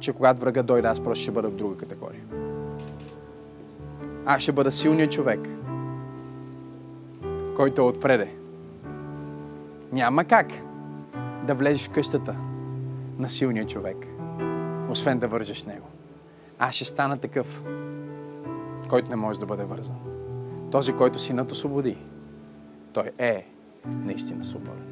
че 0.00 0.12
когато 0.12 0.40
врага 0.40 0.62
дойде, 0.62 0.88
аз 0.88 1.00
просто 1.00 1.22
ще 1.22 1.30
бъда 1.30 1.48
в 1.48 1.54
друга 1.54 1.76
категория. 1.76 2.20
Аз 4.26 4.42
ще 4.42 4.52
бъда 4.52 4.72
силният 4.72 5.12
човек, 5.12 5.48
който 7.62 7.82
е 7.82 7.84
отпреде. 7.84 8.34
Няма 9.92 10.24
как 10.24 10.46
да 11.46 11.54
влезеш 11.54 11.88
в 11.88 11.90
къщата 11.90 12.36
на 13.18 13.28
силния 13.28 13.66
човек, 13.66 14.06
освен 14.90 15.18
да 15.18 15.28
вържеш 15.28 15.64
него. 15.64 15.86
Аз 16.58 16.74
ще 16.74 16.84
стана 16.84 17.18
такъв, 17.18 17.62
който 18.88 19.10
не 19.10 19.16
може 19.16 19.40
да 19.40 19.46
бъде 19.46 19.64
вързан. 19.64 19.96
Този, 20.70 20.92
който 20.92 21.18
синът 21.18 21.52
освободи, 21.52 21.98
той 22.92 23.10
е 23.18 23.46
наистина 23.86 24.44
свободен. 24.44 24.91